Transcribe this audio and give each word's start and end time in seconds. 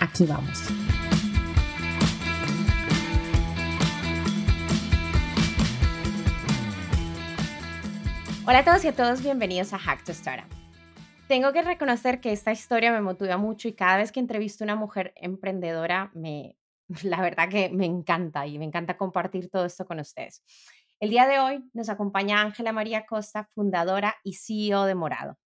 Aquí 0.00 0.26
vamos. 0.26 0.68
Hola 8.46 8.60
a 8.60 8.64
todos 8.64 8.84
y 8.84 8.88
a 8.88 8.94
todos, 8.94 9.22
bienvenidos 9.22 9.72
a 9.72 9.78
Hack 9.78 10.04
to 10.04 10.12
Startup. 10.12 10.48
Tengo 11.26 11.52
que 11.52 11.62
reconocer 11.62 12.20
que 12.20 12.32
esta 12.32 12.52
historia 12.52 12.92
me 12.92 13.00
motiva 13.00 13.36
mucho 13.36 13.66
y 13.66 13.74
cada 13.74 13.96
vez 13.96 14.12
que 14.12 14.20
entrevisto 14.20 14.62
a 14.62 14.66
una 14.66 14.76
mujer 14.76 15.12
emprendedora, 15.16 16.12
me, 16.14 16.56
la 17.02 17.20
verdad 17.20 17.48
que 17.48 17.68
me 17.68 17.84
encanta 17.84 18.46
y 18.46 18.56
me 18.58 18.64
encanta 18.64 18.96
compartir 18.96 19.50
todo 19.50 19.66
esto 19.66 19.84
con 19.84 19.98
ustedes. 19.98 20.44
El 21.00 21.10
día 21.10 21.26
de 21.26 21.40
hoy 21.40 21.68
nos 21.74 21.88
acompaña 21.88 22.40
Ángela 22.40 22.72
María 22.72 23.04
Costa, 23.04 23.48
fundadora 23.52 24.14
y 24.22 24.34
CEO 24.34 24.84
de 24.84 24.94
Morado. 24.94 25.38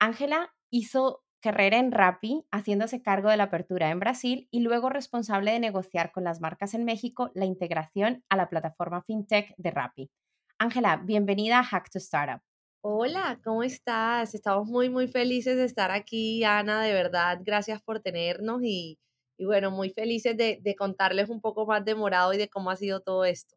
Ángela 0.00 0.52
hizo 0.70 1.22
carrera 1.40 1.78
en 1.78 1.92
Rappi, 1.92 2.44
haciéndose 2.50 3.02
cargo 3.02 3.30
de 3.30 3.36
la 3.36 3.44
apertura 3.44 3.90
en 3.90 4.00
Brasil 4.00 4.48
y 4.50 4.60
luego 4.60 4.90
responsable 4.90 5.52
de 5.52 5.60
negociar 5.60 6.12
con 6.12 6.24
las 6.24 6.40
marcas 6.40 6.74
en 6.74 6.84
México 6.84 7.30
la 7.34 7.44
integración 7.44 8.24
a 8.28 8.36
la 8.36 8.48
plataforma 8.48 9.02
FinTech 9.02 9.54
de 9.56 9.70
Rappi. 9.70 10.10
Ángela, 10.58 10.96
bienvenida 10.96 11.60
a 11.60 11.64
Hack 11.64 11.90
to 11.90 11.98
Startup. 11.98 12.42
Hola, 12.80 13.40
¿cómo 13.44 13.62
estás? 13.62 14.34
Estamos 14.34 14.68
muy, 14.68 14.88
muy 14.88 15.08
felices 15.08 15.56
de 15.56 15.64
estar 15.64 15.90
aquí, 15.90 16.44
Ana, 16.44 16.82
de 16.82 16.92
verdad. 16.92 17.40
Gracias 17.42 17.82
por 17.82 18.00
tenernos 18.00 18.62
y, 18.62 18.98
bueno, 19.38 19.70
muy 19.70 19.90
felices 19.90 20.36
de, 20.36 20.58
de 20.62 20.74
contarles 20.74 21.28
un 21.28 21.40
poco 21.40 21.66
más 21.66 21.84
de 21.84 21.94
Morado 21.94 22.32
y 22.32 22.38
de 22.38 22.48
cómo 22.48 22.70
ha 22.70 22.76
sido 22.76 23.00
todo 23.00 23.24
esto. 23.24 23.56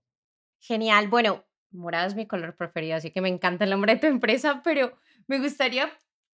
Genial. 0.60 1.08
Bueno, 1.08 1.44
morado 1.72 2.08
es 2.08 2.16
mi 2.16 2.28
color 2.28 2.56
preferido, 2.56 2.96
así 2.96 3.12
que 3.12 3.22
me 3.22 3.30
encanta 3.30 3.64
el 3.64 3.72
nombre 3.72 3.96
de 3.96 4.02
tu 4.02 4.08
empresa, 4.08 4.62
pero 4.64 4.94
me 5.28 5.40
gustaría 5.40 5.92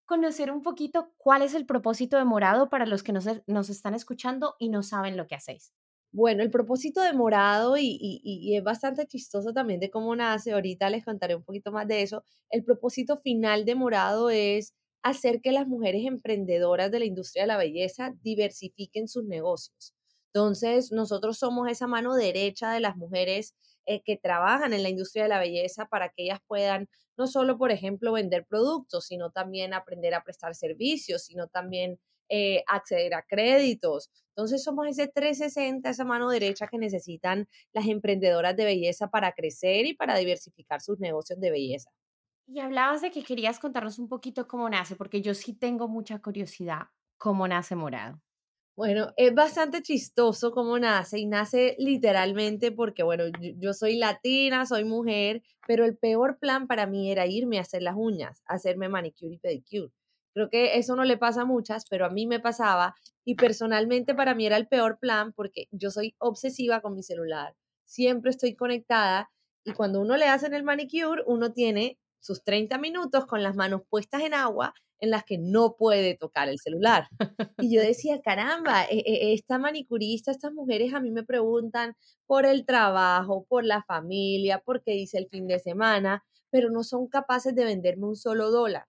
conocer 0.07 0.51
un 0.51 0.63
poquito 0.63 1.13
cuál 1.17 1.43
es 1.43 1.53
el 1.53 1.67
propósito 1.67 2.17
de 2.17 2.25
Morado 2.25 2.69
para 2.69 2.87
los 2.87 3.03
que 3.03 3.11
nos, 3.11 3.27
están 3.69 3.93
escuchando 3.93 4.55
y 4.57 4.69
no 4.69 4.81
saben 4.81 5.17
lo 5.17 5.27
que 5.27 5.35
hacéis. 5.35 5.73
Bueno, 6.11 6.41
el 6.41 6.49
propósito 6.49 7.01
de 7.01 7.13
Morado, 7.13 7.77
y, 7.77 7.99
y, 8.01 8.55
es 8.55 8.63
bastante 8.63 9.05
chistoso 9.05 9.53
también 9.53 9.81
de 9.81 9.91
cómo 9.91 10.15
nace, 10.15 10.53
ahorita 10.53 10.89
les 10.89 11.03
contaré 11.05 11.35
un 11.35 11.43
poquito 11.43 11.71
más 11.71 11.87
de 11.87 12.01
eso, 12.01 12.23
el 12.49 12.63
propósito 12.63 13.17
final 13.17 13.65
de 13.65 13.75
Morado 13.75 14.29
es 14.29 14.73
hacer 15.03 15.41
que 15.41 15.51
las 15.51 15.67
mujeres 15.67 16.05
emprendedoras 16.05 16.89
de 16.89 16.99
la 16.99 17.05
industria 17.05 17.43
de 17.43 17.47
la 17.47 17.57
belleza 17.57 18.15
diversifiquen 18.23 19.09
sus 19.09 19.25
negocios. 19.25 19.93
Entonces, 20.33 20.91
nosotros 20.91 21.37
somos 21.37 21.69
esa 21.69 21.87
mano 21.87 22.15
derecha 22.15 22.71
de 22.71 22.79
las 22.79 22.95
mujeres 22.95 23.55
eh, 23.87 24.03
que 24.03 24.17
trabajan 24.17 24.73
en 24.73 24.83
la 24.83 24.89
industria 24.89 25.23
de 25.23 25.29
la 25.29 25.39
belleza 25.39 25.87
para 25.87 26.09
que 26.09 26.23
ellas 26.23 26.39
puedan 26.45 26.87
no 27.17 27.25
solo, 27.25 27.57
por 27.57 27.71
ejemplo, 27.71 28.11
vender 28.13 28.45
productos, 28.45 29.07
sino 29.07 29.31
también 29.31 29.73
aprender 29.73 30.13
a 30.13 30.23
prestar 30.23 30.53
servicios, 30.53 31.23
sino 31.23 31.47
también 31.47 31.99
eh, 32.29 32.63
acceder 32.67 33.13
a 33.15 33.23
créditos. 33.23 34.11
Entonces 34.35 34.63
somos 34.63 34.87
ese 34.87 35.07
360, 35.07 35.89
esa 35.89 36.05
mano 36.05 36.29
derecha 36.29 36.67
que 36.67 36.77
necesitan 36.77 37.47
las 37.73 37.87
emprendedoras 37.87 38.55
de 38.55 38.65
belleza 38.65 39.09
para 39.09 39.31
crecer 39.31 39.85
y 39.85 39.95
para 39.95 40.17
diversificar 40.17 40.81
sus 40.81 40.99
negocios 40.99 41.39
de 41.39 41.49
belleza. 41.49 41.89
Y 42.45 42.59
hablabas 42.59 43.01
de 43.01 43.11
que 43.11 43.23
querías 43.23 43.59
contarnos 43.59 43.99
un 43.99 44.07
poquito 44.09 44.47
cómo 44.47 44.69
nace, 44.69 44.95
porque 44.95 45.21
yo 45.21 45.33
sí 45.33 45.53
tengo 45.53 45.87
mucha 45.87 46.19
curiosidad 46.19 46.87
cómo 47.17 47.47
nace 47.47 47.75
Morado. 47.75 48.21
Bueno, 48.77 49.11
es 49.17 49.33
bastante 49.33 49.81
chistoso 49.81 50.51
cómo 50.51 50.77
nace 50.77 51.17
y 51.17 51.25
nace 51.25 51.75
literalmente 51.79 52.71
porque, 52.71 53.01
bueno, 53.01 53.23
yo, 53.55 53.73
soy 53.73 53.97
latina, 53.97 54.67
soy 54.67 54.83
mujer, 54.83 55.41
pero 55.65 55.83
el 55.83 55.97
peor 55.97 56.37
plan 56.37 56.67
para 56.67 56.85
mí 56.85 57.11
era 57.11 57.25
irme 57.25 57.57
a 57.57 57.61
hacer 57.61 57.81
las 57.81 57.95
uñas, 57.97 58.43
hacerme 58.45 58.87
manicure 58.87 59.33
y 59.33 59.39
pedicure. 59.39 59.91
Creo 60.35 60.51
que 60.51 60.77
eso 60.77 60.95
no 60.95 61.05
le 61.05 61.17
pasa 61.17 61.41
a 61.41 61.45
muchas, 61.45 61.85
pero 61.89 62.05
a 62.05 62.11
mí 62.11 62.27
me 62.27 62.39
pasaba 62.39 62.93
y 63.25 63.33
personalmente 63.33 64.13
para 64.13 64.35
mí 64.35 64.45
era 64.45 64.57
el 64.57 64.67
peor 64.67 64.99
plan 64.99 65.33
porque 65.33 65.65
yo 65.71 65.89
soy 65.89 66.13
obsesiva 66.19 66.79
con 66.81 66.93
mi 66.93 67.01
celular. 67.01 67.55
Siempre 67.83 68.29
estoy 68.29 68.55
conectada 68.55 69.31
y 69.65 69.73
cuando 69.73 70.01
uno 70.01 70.17
le 70.17 70.27
hacen 70.27 70.53
el 70.53 70.63
manicure, 70.63 71.23
uno 71.25 71.51
tiene 71.51 71.97
sus 72.19 72.43
30 72.43 72.77
minutos 72.77 73.25
con 73.25 73.41
las 73.41 73.55
manos 73.55 73.81
puestas 73.89 74.21
en 74.21 74.35
agua 74.35 74.75
en 74.99 75.11
las 75.11 75.23
que 75.23 75.37
no 75.37 75.75
puede 75.77 76.15
tocar 76.15 76.49
el 76.49 76.59
celular. 76.59 77.07
Y 77.69 77.75
yo 77.75 77.81
decía, 77.81 78.21
caramba, 78.21 78.85
e, 78.85 78.99
e, 78.99 79.33
esta 79.33 79.57
manicurista, 79.57 80.31
estas 80.31 80.53
mujeres 80.53 80.93
a 80.93 80.99
mí 80.99 81.11
me 81.11 81.23
preguntan 81.23 81.95
por 82.25 82.45
el 82.45 82.65
trabajo, 82.65 83.45
por 83.49 83.65
la 83.65 83.83
familia, 83.83 84.59
por 84.59 84.83
qué 84.83 84.95
hice 84.95 85.17
el 85.17 85.27
fin 85.29 85.47
de 85.47 85.59
semana, 85.59 86.23
pero 86.51 86.69
no 86.69 86.83
son 86.83 87.07
capaces 87.07 87.55
de 87.55 87.65
venderme 87.65 88.07
un 88.07 88.15
solo 88.15 88.51
dólar. 88.51 88.85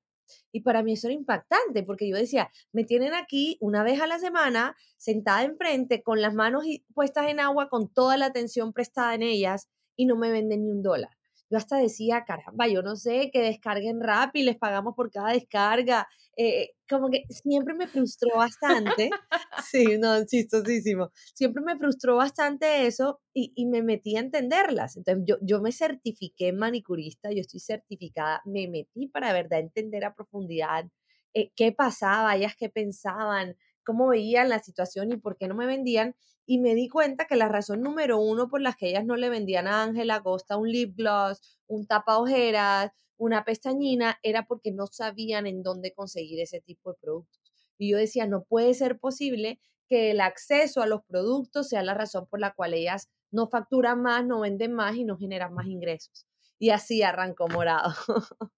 Y 0.52 0.60
para 0.60 0.82
mí 0.82 0.92
eso 0.92 1.08
era 1.08 1.14
impactante, 1.14 1.82
porque 1.82 2.08
yo 2.08 2.16
decía, 2.16 2.50
me 2.72 2.84
tienen 2.84 3.14
aquí 3.14 3.56
una 3.60 3.82
vez 3.82 4.00
a 4.00 4.06
la 4.06 4.18
semana, 4.18 4.76
sentada 4.98 5.44
enfrente, 5.44 6.02
con 6.02 6.20
las 6.20 6.34
manos 6.34 6.64
puestas 6.94 7.28
en 7.28 7.40
agua, 7.40 7.68
con 7.68 7.88
toda 7.88 8.16
la 8.16 8.26
atención 8.26 8.72
prestada 8.72 9.14
en 9.14 9.22
ellas, 9.22 9.68
y 9.96 10.06
no 10.06 10.16
me 10.16 10.30
venden 10.30 10.64
ni 10.64 10.70
un 10.70 10.82
dólar 10.82 11.17
yo 11.50 11.58
hasta 11.58 11.76
decía, 11.78 12.24
caramba, 12.26 12.68
yo 12.68 12.82
no 12.82 12.96
sé, 12.96 13.30
que 13.32 13.40
descarguen 13.42 14.00
rap 14.00 14.36
y 14.36 14.42
les 14.42 14.56
pagamos 14.56 14.94
por 14.94 15.10
cada 15.10 15.32
descarga. 15.32 16.08
Eh, 16.36 16.70
como 16.88 17.10
que 17.10 17.24
siempre 17.30 17.74
me 17.74 17.88
frustró 17.88 18.36
bastante. 18.36 19.10
sí, 19.70 19.98
no, 19.98 20.24
chistosísimo. 20.24 21.10
Siempre 21.34 21.62
me 21.64 21.76
frustró 21.78 22.16
bastante 22.16 22.86
eso 22.86 23.20
y, 23.34 23.52
y 23.56 23.66
me 23.66 23.82
metí 23.82 24.16
a 24.16 24.20
entenderlas. 24.20 24.96
Entonces, 24.96 25.24
yo, 25.26 25.36
yo 25.42 25.60
me 25.60 25.72
certifiqué 25.72 26.52
manicurista, 26.52 27.30
yo 27.32 27.40
estoy 27.40 27.60
certificada, 27.60 28.42
me 28.44 28.68
metí 28.68 29.08
para 29.08 29.32
verdad 29.32 29.60
entender 29.60 30.04
a 30.04 30.14
profundidad 30.14 30.86
eh, 31.34 31.52
qué 31.56 31.72
pasaba, 31.72 32.36
ellas 32.36 32.54
qué 32.58 32.68
pensaban, 32.68 33.56
cómo 33.88 34.08
veían 34.08 34.50
la 34.50 34.58
situación 34.58 35.12
y 35.12 35.16
por 35.16 35.38
qué 35.38 35.48
no 35.48 35.54
me 35.54 35.64
vendían. 35.64 36.14
Y 36.44 36.58
me 36.58 36.74
di 36.74 36.90
cuenta 36.90 37.24
que 37.24 37.36
la 37.36 37.48
razón 37.48 37.80
número 37.80 38.20
uno 38.20 38.50
por 38.50 38.60
la 38.60 38.74
que 38.74 38.90
ellas 38.90 39.06
no 39.06 39.16
le 39.16 39.30
vendían 39.30 39.66
a 39.66 39.82
Ángela 39.82 40.22
Costa 40.22 40.58
un 40.58 40.68
lip 40.68 40.94
gloss, 40.94 41.40
un 41.66 41.86
tapa 41.86 42.18
ojeras, 42.18 42.90
una 43.16 43.46
pestañina, 43.46 44.18
era 44.22 44.44
porque 44.46 44.72
no 44.72 44.88
sabían 44.88 45.46
en 45.46 45.62
dónde 45.62 45.94
conseguir 45.94 46.38
ese 46.38 46.60
tipo 46.60 46.92
de 46.92 46.98
productos. 47.00 47.40
Y 47.78 47.90
yo 47.92 47.96
decía, 47.96 48.26
no 48.26 48.44
puede 48.44 48.74
ser 48.74 48.98
posible 48.98 49.58
que 49.88 50.10
el 50.10 50.20
acceso 50.20 50.82
a 50.82 50.86
los 50.86 51.02
productos 51.06 51.68
sea 51.68 51.82
la 51.82 51.94
razón 51.94 52.26
por 52.26 52.40
la 52.40 52.52
cual 52.52 52.74
ellas 52.74 53.08
no 53.30 53.48
facturan 53.48 54.02
más, 54.02 54.22
no 54.26 54.40
venden 54.40 54.74
más 54.74 54.96
y 54.96 55.04
no 55.04 55.16
generan 55.16 55.54
más 55.54 55.66
ingresos. 55.66 56.26
Y 56.58 56.70
así 56.70 57.02
arrancó 57.02 57.48
Morado. 57.48 57.94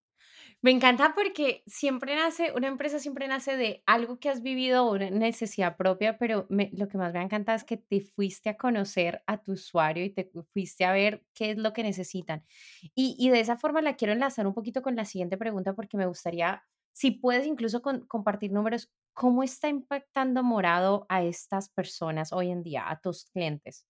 Me 0.62 0.70
encanta 0.70 1.14
porque 1.14 1.62
siempre 1.66 2.14
nace, 2.16 2.52
una 2.54 2.68
empresa 2.68 2.98
siempre 2.98 3.26
nace 3.28 3.56
de 3.56 3.82
algo 3.86 4.18
que 4.20 4.28
has 4.28 4.42
vivido, 4.42 4.90
una 4.90 5.08
necesidad 5.10 5.76
propia, 5.78 6.18
pero 6.18 6.46
lo 6.50 6.88
que 6.88 6.98
más 6.98 7.14
me 7.14 7.22
encanta 7.22 7.54
es 7.54 7.64
que 7.64 7.78
te 7.78 8.02
fuiste 8.02 8.50
a 8.50 8.58
conocer 8.58 9.22
a 9.26 9.38
tu 9.42 9.52
usuario 9.52 10.04
y 10.04 10.10
te 10.10 10.30
fuiste 10.52 10.84
a 10.84 10.92
ver 10.92 11.24
qué 11.34 11.52
es 11.52 11.56
lo 11.58 11.72
que 11.72 11.82
necesitan. 11.82 12.44
Y, 12.94 13.16
y 13.18 13.30
de 13.30 13.40
esa 13.40 13.56
forma 13.56 13.80
la 13.80 13.96
quiero 13.96 14.12
enlazar 14.12 14.46
un 14.46 14.52
poquito 14.54 14.82
con 14.82 14.96
la 14.96 15.06
siguiente 15.06 15.38
pregunta 15.38 15.72
porque 15.74 15.96
me 15.96 16.06
gustaría, 16.06 16.62
si 16.92 17.10
puedes 17.12 17.46
incluso 17.46 17.80
compartir 17.82 18.52
números, 18.52 18.92
¿cómo 19.14 19.42
está 19.42 19.68
impactando 19.68 20.42
Morado 20.42 21.06
a 21.08 21.22
estas 21.22 21.70
personas 21.70 22.32
hoy 22.34 22.50
en 22.50 22.62
día, 22.62 22.84
a 22.90 23.00
tus 23.00 23.24
clientes? 23.24 23.86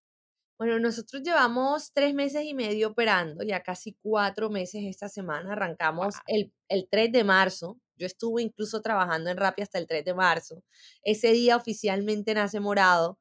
Bueno, 0.60 0.78
nosotros 0.78 1.22
llevamos 1.22 1.90
tres 1.94 2.12
meses 2.12 2.44
y 2.44 2.52
medio 2.52 2.88
operando, 2.88 3.42
ya 3.42 3.62
casi 3.62 3.96
cuatro 4.02 4.50
meses 4.50 4.82
esta 4.84 5.08
semana. 5.08 5.54
Arrancamos 5.54 6.16
el, 6.26 6.52
el 6.68 6.86
3 6.90 7.10
de 7.12 7.24
marzo. 7.24 7.78
Yo 7.96 8.04
estuve 8.04 8.42
incluso 8.42 8.82
trabajando 8.82 9.30
en 9.30 9.38
Rappi 9.38 9.62
hasta 9.62 9.78
el 9.78 9.86
3 9.86 10.04
de 10.04 10.12
marzo. 10.12 10.62
Ese 11.02 11.32
día 11.32 11.56
oficialmente 11.56 12.34
nace 12.34 12.60
Morado. 12.60 13.18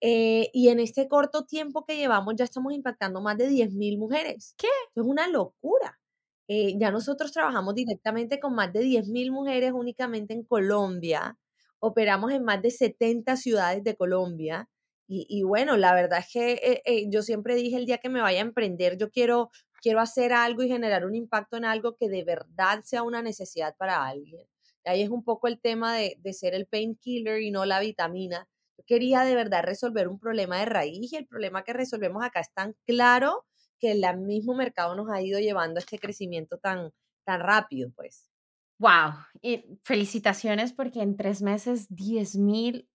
Eh, 0.00 0.50
y 0.52 0.70
en 0.70 0.80
este 0.80 1.06
corto 1.06 1.44
tiempo 1.44 1.84
que 1.84 1.96
llevamos 1.96 2.34
ya 2.36 2.42
estamos 2.44 2.72
impactando 2.72 3.20
más 3.20 3.38
de 3.38 3.50
10.000 3.50 3.96
mujeres. 3.96 4.54
¿Qué? 4.58 4.66
es 4.96 5.04
una 5.04 5.28
locura. 5.28 6.00
Eh, 6.48 6.76
ya 6.76 6.90
nosotros 6.90 7.30
trabajamos 7.30 7.76
directamente 7.76 8.40
con 8.40 8.56
más 8.56 8.72
de 8.72 8.82
10.000 8.82 9.30
mujeres 9.30 9.70
únicamente 9.72 10.34
en 10.34 10.42
Colombia. 10.42 11.38
Operamos 11.78 12.32
en 12.32 12.42
más 12.42 12.60
de 12.60 12.72
70 12.72 13.36
ciudades 13.36 13.84
de 13.84 13.94
Colombia. 13.94 14.68
Y, 15.12 15.42
bueno, 15.42 15.76
la 15.76 15.92
verdad 15.92 16.20
es 16.20 16.32
que 16.32 16.52
eh, 16.52 16.82
eh, 16.84 17.06
yo 17.10 17.22
siempre 17.22 17.56
dije 17.56 17.76
el 17.76 17.84
día 17.84 17.98
que 17.98 18.08
me 18.08 18.20
vaya 18.20 18.38
a 18.38 18.42
emprender, 18.42 18.96
yo 18.96 19.10
quiero, 19.10 19.50
quiero 19.82 19.98
hacer 19.98 20.32
algo 20.32 20.62
y 20.62 20.68
generar 20.68 21.04
un 21.04 21.16
impacto 21.16 21.56
en 21.56 21.64
algo 21.64 21.96
que 21.96 22.08
de 22.08 22.22
verdad 22.22 22.82
sea 22.84 23.02
una 23.02 23.20
necesidad 23.20 23.74
para 23.76 24.06
alguien. 24.06 24.46
ahí 24.84 25.02
es 25.02 25.10
un 25.10 25.24
poco 25.24 25.48
el 25.48 25.60
tema 25.60 25.96
de, 25.96 26.16
de 26.20 26.32
ser 26.32 26.54
el 26.54 26.66
painkiller 26.66 27.42
y 27.42 27.50
no 27.50 27.64
la 27.64 27.80
vitamina. 27.80 28.48
Quería 28.86 29.22
de 29.22 29.34
verdad 29.34 29.64
resolver 29.64 30.06
un 30.06 30.20
problema 30.20 30.60
de 30.60 30.66
raíz 30.66 31.12
y 31.12 31.16
el 31.16 31.26
problema 31.26 31.64
que 31.64 31.72
resolvemos 31.72 32.22
acá 32.24 32.38
es 32.40 32.52
tan 32.54 32.76
claro 32.86 33.46
que 33.80 33.90
el 33.90 34.04
mismo 34.18 34.54
mercado 34.54 34.94
nos 34.94 35.10
ha 35.10 35.20
ido 35.20 35.40
llevando 35.40 35.78
a 35.78 35.80
este 35.80 35.98
crecimiento 35.98 36.58
tan, 36.58 36.92
tan 37.24 37.40
rápido, 37.40 37.90
pues. 37.96 38.30
Wow, 38.78 39.12
y 39.42 39.78
felicitaciones 39.84 40.72
porque 40.72 41.02
en 41.02 41.16
3 41.16 41.42
meses 41.42 41.86
10,000, 41.94 42.88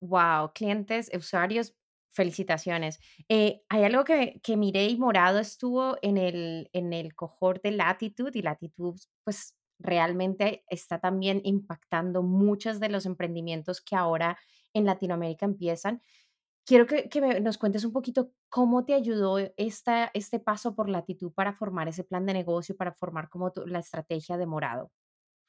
wow, 0.00 0.52
clientes, 0.54 1.10
usuarios, 1.16 1.74
felicitaciones. 2.10 2.98
Eh, 3.28 3.62
hay 3.68 3.84
algo 3.84 4.04
que 4.04 4.40
que 4.42 4.56
miré 4.56 4.86
y 4.88 4.98
Morado 4.98 5.38
estuvo 5.38 5.96
en 6.02 6.18
el 6.18 6.68
en 6.72 6.92
el 6.92 7.14
cohort 7.14 7.62
de 7.62 7.72
Latitude, 7.72 8.38
y 8.38 8.42
Latitude, 8.42 9.00
pues, 9.24 9.56
realmente 9.78 10.64
está 10.68 10.98
también 11.00 11.40
impactando 11.44 12.22
muchos 12.22 12.80
de 12.80 12.88
los 12.90 13.06
emprendimientos 13.06 13.80
que 13.80 13.96
ahora 13.96 14.38
en 14.74 14.84
Latinoamérica 14.86 15.46
empiezan. 15.46 16.02
Quiero 16.66 16.86
que 16.86 17.08
que 17.08 17.20
me 17.22 17.40
nos 17.40 17.58
cuentes 17.58 17.84
un 17.84 17.92
poquito 17.92 18.32
cómo 18.50 18.84
te 18.84 18.94
ayudó 18.94 19.38
esta 19.56 20.10
este 20.14 20.38
paso 20.40 20.74
por 20.76 20.88
Latitud 20.90 21.32
para 21.32 21.52
formar 21.54 21.88
ese 21.88 22.04
plan 22.04 22.26
de 22.26 22.34
negocio, 22.34 22.76
para 22.76 22.92
formar 22.92 23.28
como 23.30 23.52
tu 23.52 23.66
la 23.66 23.80
estrategia 23.80 24.36
de 24.38 24.46
Morado. 24.46 24.92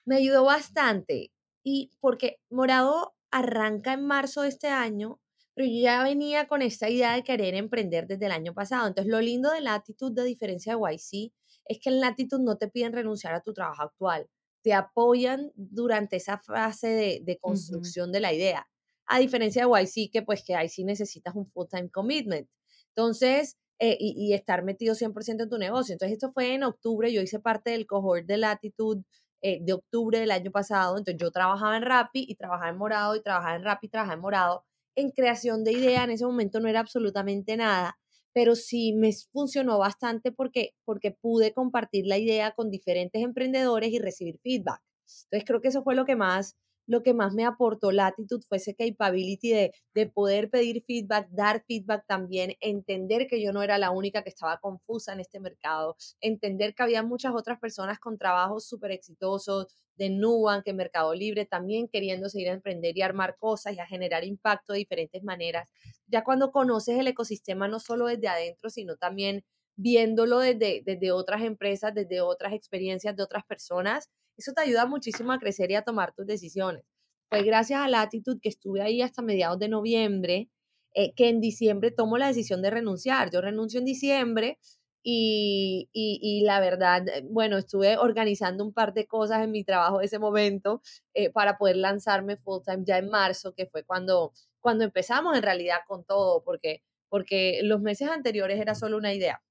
Me 0.06 0.18
ayudó 0.18 0.46
bastante 0.46 1.32
y 1.64 1.92
porque 2.02 2.40
Morado 2.50 3.16
arranca 3.32 3.94
en 3.94 4.06
marzo 4.06 4.42
de 4.42 4.50
este 4.50 4.68
año, 4.68 5.20
pero 5.54 5.68
yo 5.68 5.82
ya 5.82 6.04
venía 6.04 6.48
con 6.48 6.62
esta 6.62 6.90
idea 6.90 7.14
de 7.14 7.24
querer 7.24 7.56
emprender 7.56 8.08
desde 8.08 8.26
el 8.26 8.32
año 8.32 8.54
pasado. 8.54 8.88
Entonces, 8.88 9.12
lo 9.12 9.20
lindo 9.20 9.52
de 9.52 9.62
Latitude, 9.62 10.22
de 10.22 10.28
diferencia 10.28 10.76
de 10.76 10.80
YC, 10.80 11.34
es 11.66 11.80
que 11.80 11.90
en 11.90 12.00
Latitude 12.00 12.44
no 12.44 12.58
te 12.58 12.68
piden 12.68 12.94
renunciar 12.94 13.34
a 13.34 13.42
tu 13.42 13.54
trabajo 13.54 13.84
actual, 13.84 14.30
te 14.64 14.74
apoyan 14.74 15.52
durante 15.56 16.18
esa 16.18 16.38
fase 16.38 16.88
de, 17.24 17.38
construcción 17.42 18.12
de 18.12 18.20
la 18.20 18.34
idea. 18.34 18.68
A 19.08 19.20
diferencia 19.20 19.66
de 19.66 19.84
YC, 19.84 20.12
que 20.12 20.22
pues 20.22 20.44
que 20.46 20.56
ahí 20.56 20.70
sí 20.70 20.84
necesitas 20.84 21.36
un 21.36 21.48
full-time 21.48 21.90
commitment. 21.90 22.48
Entonces, 22.90 23.58
eh, 23.80 23.98
y, 24.00 24.14
y 24.18 24.34
estar 24.34 24.64
metido 24.64 24.94
100% 24.94 25.44
en 25.44 25.50
tu 25.50 25.58
negocio. 25.58 25.94
Entonces, 25.94 26.14
esto 26.14 26.32
fue 26.32 26.54
en 26.54 26.64
octubre, 26.64 27.12
yo 27.12 27.22
hice 27.22 27.40
parte 27.40 27.72
del 27.72 27.88
cohort 27.88 28.26
de 28.26 28.38
Latitude 28.38 29.04
eh, 29.42 29.60
de 29.62 29.74
octubre 29.74 30.20
del 30.20 30.32
año 30.32 30.52
pasado. 30.52 30.98
Entonces 30.98 31.20
yo 31.20 31.32
trabajaba 31.32 31.76
en 31.78 31.84
Rappi 31.84 32.26
y 32.28 32.36
trabajaba 32.36 32.70
en 32.70 32.78
Morado 32.78 33.16
y 33.16 33.22
trabajaba 33.22 33.56
en 33.56 33.64
Rappi 33.64 33.88
y 33.88 33.90
trabajaba 33.90 34.16
en 34.16 34.22
Morado. 34.22 34.66
En 34.96 35.12
creación 35.12 35.64
de 35.64 35.72
idea 35.74 36.04
en 36.04 36.12
ese 36.12 36.26
momento 36.26 36.60
no 36.60 36.68
era 36.68 36.80
absolutamente 36.80 37.58
nada, 37.58 37.98
pero 38.34 38.56
sí 38.56 38.94
me 38.94 39.12
funcionó 39.32 39.78
bastante 39.78 40.32
porque, 40.32 40.76
porque 40.86 41.12
pude 41.12 41.54
compartir 41.54 42.06
la 42.08 42.18
idea 42.18 42.52
con 42.52 42.70
diferentes 42.70 43.22
emprendedores 43.22 43.92
y 43.92 44.00
recibir 44.00 44.40
feedback. 44.44 44.82
Entonces 45.26 45.44
creo 45.46 45.62
que 45.62 45.70
eso 45.70 45.84
fue 45.84 45.96
lo 45.96 46.06
que 46.06 46.16
más, 46.16 46.58
lo 46.88 47.04
que 47.04 47.14
más 47.14 47.34
me 47.34 47.46
aportó 47.46 47.92
Latitude 47.92 48.46
fue 48.48 48.58
ese 48.58 48.76
capability 48.76 49.52
de, 49.52 49.74
de 49.94 50.08
poder 50.08 50.50
pedir 50.50 50.84
feedback, 50.86 51.30
dar 51.30 51.64
feedback 51.68 52.06
también, 52.08 52.56
entender 52.60 53.28
que 53.28 53.42
yo 53.42 53.54
no 53.54 53.64
era 53.64 53.78
la 53.78 53.92
única 53.92 54.24
que 54.24 54.30
estaba 54.30 54.58
confusa 54.60 55.14
en 55.14 55.22
este 55.22 55.40
mercado, 55.40 55.96
entender 56.20 56.74
que 56.74 56.84
había 56.84 57.04
muchas 57.04 57.34
otras 57.34 57.60
personas 57.60 58.00
con 58.00 58.18
trabajos 58.18 58.68
súper 58.68 58.92
exitosos 58.92 59.68
de 59.96 60.10
Nubank, 60.10 60.68
en 60.68 60.78
Mercado 60.78 61.14
Libre, 61.14 61.46
también 61.46 61.88
queriendo 61.88 62.30
seguir 62.30 62.50
a 62.50 62.54
emprender 62.54 62.98
y 62.98 63.02
armar 63.02 63.38
cosas 63.38 63.76
y 63.76 63.80
a 63.80 63.86
generar 63.86 64.24
impacto 64.24 64.74
de 64.74 64.80
diferentes 64.80 65.24
maneras. 65.24 65.70
Ya 66.08 66.24
cuando 66.24 66.52
conoces 66.52 66.98
el 66.98 67.08
ecosistema 67.08 67.68
no 67.68 67.80
solo 67.80 68.08
desde 68.08 68.28
adentro, 68.28 68.70
sino 68.70 68.96
también 68.96 69.44
viéndolo 69.76 70.40
desde, 70.40 70.82
desde 70.86 71.12
otras 71.12 71.44
empresas, 71.44 71.94
desde 71.94 72.22
otras 72.22 72.54
experiencias 72.54 73.16
de 73.16 73.24
otras 73.24 73.46
personas, 73.46 74.10
eso 74.42 74.54
te 74.54 74.62
ayuda 74.62 74.86
muchísimo 74.86 75.32
a 75.32 75.40
crecer 75.40 75.72
y 75.72 75.76
a 75.76 75.84
tomar 75.84 76.14
tus 76.14 76.26
decisiones. 76.26 76.84
Fue 77.30 77.44
gracias 77.44 77.80
a 77.80 77.88
la 77.88 78.02
actitud 78.02 78.40
que 78.42 78.50
estuve 78.50 78.82
ahí 78.82 79.02
hasta 79.02 79.22
mediados 79.22 79.60
de 79.60 79.70
noviembre, 79.70 80.50
eh, 80.94 81.14
que 81.16 81.30
en 81.30 81.40
diciembre 81.40 81.92
tomo 81.92 82.18
la 82.18 82.28
decisión 82.28 82.62
de 82.62 82.72
renunciar. 82.72 83.32
Yo 83.32 83.40
renuncio 83.42 83.80
en 83.80 83.86
diciembre 83.86 84.58
y, 85.04 85.90
y, 85.94 86.44
la 86.44 86.60
verdad, 86.60 87.08
eh, 87.08 87.24
bueno, 87.30 87.58
estuve 87.58 87.98
organizando 87.98 88.64
un 88.64 88.74
par 88.74 88.94
de 88.94 89.08
cosas 89.08 89.44
en 89.44 89.52
mi 89.52 89.64
trabajo 89.64 90.00
en 90.00 90.06
ese 90.06 90.20
momento 90.20 90.82
eh, 91.14 91.30
para 91.32 91.58
poder 91.58 91.78
lanzarme 91.78 92.38
full 92.38 92.62
time 92.66 92.84
ya 92.86 92.98
en 92.98 93.10
marzo, 93.10 93.54
que 93.54 93.68
fue 93.68 93.84
cuando, 93.84 94.34
cuando 94.60 94.84
empezamos 94.84 95.36
en 95.38 95.44
realidad 95.44 95.80
con 95.88 96.04
todo, 96.04 96.44
porque, 96.44 96.84
porque 97.10 97.62
los 97.64 97.82
meses 97.82 98.10
anteriores 98.10 98.60
era 98.60 98.76
solo 98.76 98.98
una 98.98 99.14
idea. 99.14 99.42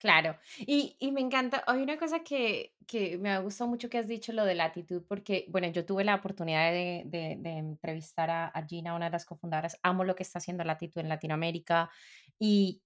Claro. 0.00 0.36
Y 0.58 0.96
y 0.98 1.12
me 1.12 1.20
encanta, 1.20 1.62
hay 1.66 1.82
una 1.82 1.98
cosa 1.98 2.20
que 2.24 2.74
que 2.86 3.18
me 3.18 3.30
ha 3.30 3.38
gustado 3.40 3.70
mucho 3.70 3.88
que 3.88 3.98
has 3.98 4.08
dicho, 4.08 4.32
lo 4.32 4.44
de 4.44 4.54
la 4.56 4.64
actitud, 4.64 5.04
porque, 5.08 5.46
bueno, 5.48 5.68
yo 5.68 5.86
tuve 5.86 6.04
la 6.04 6.16
oportunidad 6.16 6.72
de 6.72 7.04
de 7.06 7.36
de 7.38 7.50
entrevistar 7.58 8.30
a 8.30 8.52
Gina, 8.68 8.94
una 8.96 9.06
de 9.06 9.12
las 9.12 9.26
cofundadoras. 9.26 9.78
Amo 9.82 10.04
lo 10.04 10.16
que 10.16 10.24
está 10.24 10.38
haciendo 10.40 10.64
Latitud 10.64 11.00
en 11.00 11.08
Latinoamérica 11.08 11.90
y 12.38 12.82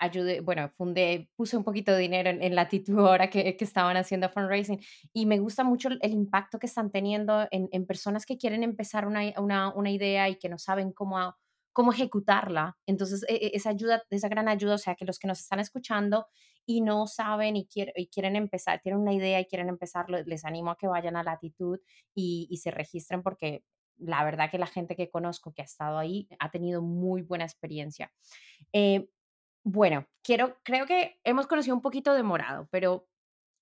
ayudé, 0.00 0.40
bueno, 0.40 0.70
fundé, 0.76 1.30
puse 1.36 1.56
un 1.56 1.64
poquito 1.64 1.92
de 1.92 2.00
dinero 2.00 2.30
en 2.30 2.42
en 2.42 2.54
Latitud 2.56 2.98
ahora 3.00 3.30
que 3.30 3.56
que 3.56 3.64
estaban 3.64 3.96
haciendo 3.96 4.30
fundraising, 4.30 4.80
y 5.14 5.26
me 5.26 5.38
gusta 5.40 5.64
mucho 5.64 5.88
el 5.88 5.98
el 6.02 6.12
impacto 6.12 6.58
que 6.60 6.66
están 6.66 6.90
teniendo 6.92 7.48
en 7.52 7.68
en 7.72 7.86
personas 7.86 8.26
que 8.26 8.38
quieren 8.38 8.62
empezar 8.64 9.06
una 9.06 9.22
una 9.38 9.74
una 9.74 9.90
idea 9.90 10.28
y 10.30 10.36
que 10.36 10.48
no 10.50 10.58
saben 10.58 10.92
cómo 10.92 11.36
cómo 11.72 11.92
ejecutarla. 11.92 12.78
Entonces, 12.86 13.24
e 13.28 13.34
e 13.36 13.50
esa 13.54 13.70
ayuda, 13.70 14.02
esa 14.10 14.28
gran 14.28 14.48
ayuda, 14.48 14.74
o 14.74 14.78
sea, 14.78 14.94
que 14.96 15.04
los 15.04 15.18
que 15.18 15.28
nos 15.28 15.40
están 15.40 15.60
escuchando 15.60 16.26
y 16.66 16.80
no 16.82 17.06
saben 17.06 17.56
y, 17.56 17.66
quiere- 17.66 17.92
y 17.96 18.08
quieren 18.08 18.36
empezar, 18.36 18.80
tienen 18.82 19.00
una 19.00 19.12
idea 19.14 19.40
y 19.40 19.46
quieren 19.46 19.68
empezarlo, 19.68 20.18
les 20.24 20.44
animo 20.44 20.70
a 20.72 20.76
que 20.76 20.86
vayan 20.88 21.16
a 21.16 21.22
Latitud 21.24 21.78
y, 22.14 22.46
y 22.50 22.58
se 22.58 22.70
registren 22.70 23.22
porque 23.22 23.64
la 23.98 24.24
verdad 24.24 24.50
que 24.50 24.58
la 24.58 24.66
gente 24.66 24.96
que 24.96 25.10
conozco 25.10 25.52
que 25.52 25.62
ha 25.62 25.64
estado 25.66 25.98
ahí 25.98 26.28
ha 26.38 26.50
tenido 26.50 26.82
muy 26.82 27.22
buena 27.22 27.44
experiencia. 27.44 28.12
Eh, 28.72 29.08
bueno, 29.64 30.06
quiero, 30.22 30.58
creo 30.64 30.86
que 30.86 31.20
hemos 31.24 31.46
conocido 31.46 31.76
un 31.76 31.82
poquito 31.82 32.14
de 32.14 32.22
Morado, 32.22 32.68
pero 32.70 33.08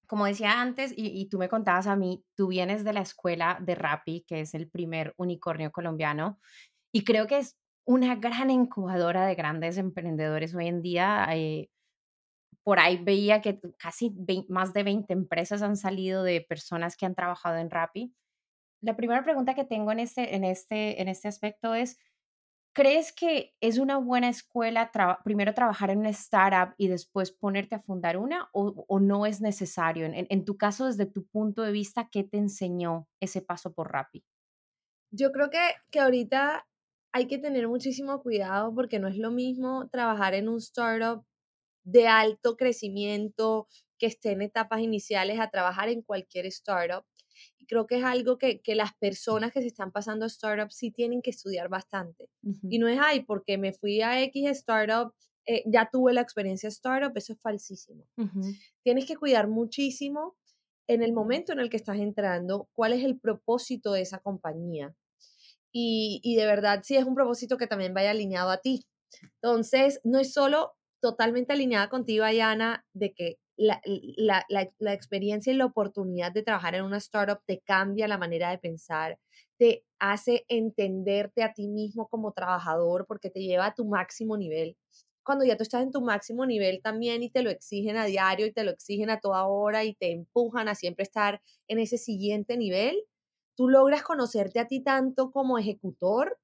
como 0.06 0.26
decía 0.26 0.60
antes, 0.60 0.92
y, 0.96 1.08
y 1.20 1.28
tú 1.28 1.38
me 1.38 1.48
contabas 1.48 1.86
a 1.86 1.96
mí, 1.96 2.24
tú 2.36 2.48
vienes 2.48 2.84
de 2.84 2.92
la 2.94 3.02
escuela 3.02 3.58
de 3.62 3.74
Rappi, 3.74 4.24
que 4.26 4.40
es 4.40 4.54
el 4.54 4.70
primer 4.70 5.14
unicornio 5.18 5.72
colombiano, 5.72 6.40
y 6.92 7.04
creo 7.04 7.26
que 7.26 7.38
es 7.38 7.57
una 7.88 8.16
gran 8.16 8.50
incubadora 8.50 9.26
de 9.26 9.34
grandes 9.34 9.78
emprendedores 9.78 10.54
hoy 10.54 10.68
en 10.68 10.82
día. 10.82 11.26
eh, 11.32 11.70
por 12.64 12.78
ahí 12.80 12.98
veía 13.02 13.40
que 13.40 13.60
casi 13.78 14.10
vein- 14.14 14.46
más 14.48 14.72
de 14.74 14.82
20 14.82 15.12
empresas 15.14 15.62
han 15.62 15.76
salido 15.76 16.22
de 16.22 16.42
personas 16.42 16.96
que 16.96 17.06
han 17.06 17.14
trabajado 17.14 17.56
en 17.56 17.70
Rappi. 17.70 18.14
La 18.82 18.96
primera 18.96 19.24
pregunta 19.24 19.54
que 19.54 19.64
tengo 19.64 19.92
en 19.92 20.00
este, 20.00 20.34
en 20.36 20.44
este, 20.44 21.00
en 21.02 21.08
este 21.08 21.28
aspecto 21.28 21.74
es, 21.74 21.98
¿crees 22.74 23.12
que 23.12 23.54
es 23.60 23.78
una 23.78 23.98
buena 23.98 24.28
escuela 24.28 24.90
traba- 24.92 25.20
primero 25.24 25.54
trabajar 25.54 25.90
en 25.90 26.00
una 26.00 26.10
startup 26.10 26.74
y 26.78 26.88
después 26.88 27.32
ponerte 27.32 27.76
a 27.76 27.80
fundar 27.82 28.18
una 28.18 28.48
o, 28.52 28.84
o 28.88 29.00
no 29.00 29.26
es 29.26 29.40
necesario? 29.40 30.06
En- 30.06 30.26
en 30.30 30.44
tu 30.44 30.56
caso, 30.58 30.86
desde 30.86 31.06
tu 31.06 31.26
punto 31.26 31.62
de 31.62 31.72
vista, 31.72 32.08
¿qué 32.10 32.24
te 32.24 32.38
enseñó 32.38 33.08
ese 33.20 33.42
paso 33.42 33.72
por 33.74 33.92
Rappi? 33.92 34.24
Yo 35.10 35.32
creo 35.32 35.50
que, 35.50 35.58
que 35.90 36.00
ahorita 36.00 36.66
hay 37.18 37.26
que 37.26 37.38
tener 37.38 37.66
muchísimo 37.66 38.22
cuidado 38.22 38.72
porque 38.72 39.00
no 39.00 39.08
es 39.08 39.16
lo 39.16 39.32
mismo 39.32 39.88
trabajar 39.90 40.34
en 40.34 40.48
un 40.48 40.58
startup 40.58 41.24
de 41.82 42.06
alto 42.06 42.56
crecimiento 42.56 43.66
que 43.98 44.06
esté 44.06 44.30
en 44.30 44.42
etapas 44.42 44.80
iniciales 44.80 45.40
a 45.40 45.50
trabajar 45.50 45.88
en 45.88 46.02
cualquier 46.02 46.46
startup. 46.46 47.04
Y 47.58 47.66
creo 47.66 47.88
que 47.88 47.96
es 47.98 48.04
algo 48.04 48.38
que, 48.38 48.60
que 48.60 48.76
las 48.76 48.92
personas 49.00 49.52
que 49.52 49.62
se 49.62 49.66
están 49.66 49.90
pasando 49.90 50.26
a 50.26 50.28
startups 50.28 50.76
sí 50.76 50.92
tienen 50.92 51.20
que 51.20 51.30
estudiar 51.30 51.68
bastante. 51.68 52.30
Y 52.68 52.78
no 52.78 52.86
es, 52.86 53.00
ay, 53.02 53.24
porque 53.24 53.58
me 53.58 53.72
fui 53.72 54.00
a 54.00 54.22
X 54.22 54.50
startup, 54.50 55.12
eh, 55.44 55.64
ya 55.66 55.88
tuve 55.90 56.12
la 56.12 56.20
experiencia 56.20 56.68
startup, 56.68 57.12
eso 57.16 57.32
es 57.32 57.40
falsísimo. 57.40 58.06
Tienes 58.84 59.06
que 59.06 59.16
cuidar 59.16 59.48
muchísimo 59.48 60.36
en 60.86 61.02
el 61.02 61.12
momento 61.12 61.52
en 61.52 61.58
el 61.58 61.68
que 61.68 61.76
estás 61.78 61.98
entrando, 61.98 62.68
cuál 62.74 62.92
es 62.92 63.02
el 63.02 63.18
propósito 63.18 63.92
de 63.92 64.02
esa 64.02 64.18
compañía. 64.20 64.94
Y, 65.72 66.20
y 66.22 66.36
de 66.36 66.46
verdad, 66.46 66.82
si 66.82 66.96
es 66.96 67.04
un 67.04 67.14
propósito 67.14 67.56
que 67.58 67.66
también 67.66 67.94
vaya 67.94 68.10
alineado 68.10 68.50
a 68.50 68.58
ti. 68.58 68.86
Entonces, 69.42 70.00
no 70.04 70.18
es 70.18 70.32
solo 70.32 70.74
totalmente 71.00 71.52
alineada 71.52 71.88
contigo, 71.88 72.24
Ayana, 72.24 72.84
de 72.92 73.12
que 73.12 73.38
la, 73.56 73.80
la, 73.84 74.44
la, 74.48 74.70
la 74.78 74.92
experiencia 74.92 75.52
y 75.52 75.56
la 75.56 75.66
oportunidad 75.66 76.32
de 76.32 76.42
trabajar 76.42 76.74
en 76.76 76.84
una 76.84 76.98
startup 76.98 77.40
te 77.44 77.60
cambia 77.60 78.08
la 78.08 78.18
manera 78.18 78.50
de 78.50 78.58
pensar, 78.58 79.18
te 79.58 79.84
hace 79.98 80.44
entenderte 80.48 81.42
a 81.42 81.52
ti 81.52 81.66
mismo 81.68 82.08
como 82.08 82.32
trabajador 82.32 83.04
porque 83.06 83.30
te 83.30 83.40
lleva 83.40 83.66
a 83.66 83.74
tu 83.74 83.84
máximo 83.84 84.36
nivel. 84.36 84.76
Cuando 85.24 85.44
ya 85.44 85.56
tú 85.56 85.64
estás 85.64 85.82
en 85.82 85.90
tu 85.92 86.00
máximo 86.00 86.46
nivel 86.46 86.80
también 86.82 87.22
y 87.22 87.30
te 87.30 87.42
lo 87.42 87.50
exigen 87.50 87.96
a 87.96 88.06
diario 88.06 88.46
y 88.46 88.52
te 88.52 88.64
lo 88.64 88.70
exigen 88.70 89.10
a 89.10 89.20
toda 89.20 89.46
hora 89.46 89.84
y 89.84 89.94
te 89.94 90.12
empujan 90.12 90.68
a 90.68 90.74
siempre 90.74 91.02
estar 91.02 91.42
en 91.66 91.80
ese 91.80 91.98
siguiente 91.98 92.56
nivel, 92.56 92.96
tú 93.58 93.68
logras 93.68 94.04
conocerte 94.04 94.60
a 94.60 94.68
ti 94.68 94.78
tanto 94.84 95.32
como 95.32 95.58
ejecutor 95.58 96.38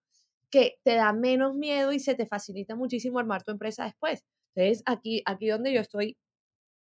que 0.50 0.78
te 0.82 0.96
da 0.96 1.12
menos 1.12 1.54
miedo 1.54 1.92
y 1.92 2.00
se 2.00 2.16
te 2.16 2.26
facilita 2.26 2.74
muchísimo 2.74 3.20
armar 3.20 3.44
tu 3.44 3.52
empresa 3.52 3.84
después. 3.84 4.24
Entonces, 4.56 4.82
aquí, 4.84 5.22
aquí 5.24 5.46
donde 5.46 5.72
yo 5.72 5.80
estoy, 5.80 6.16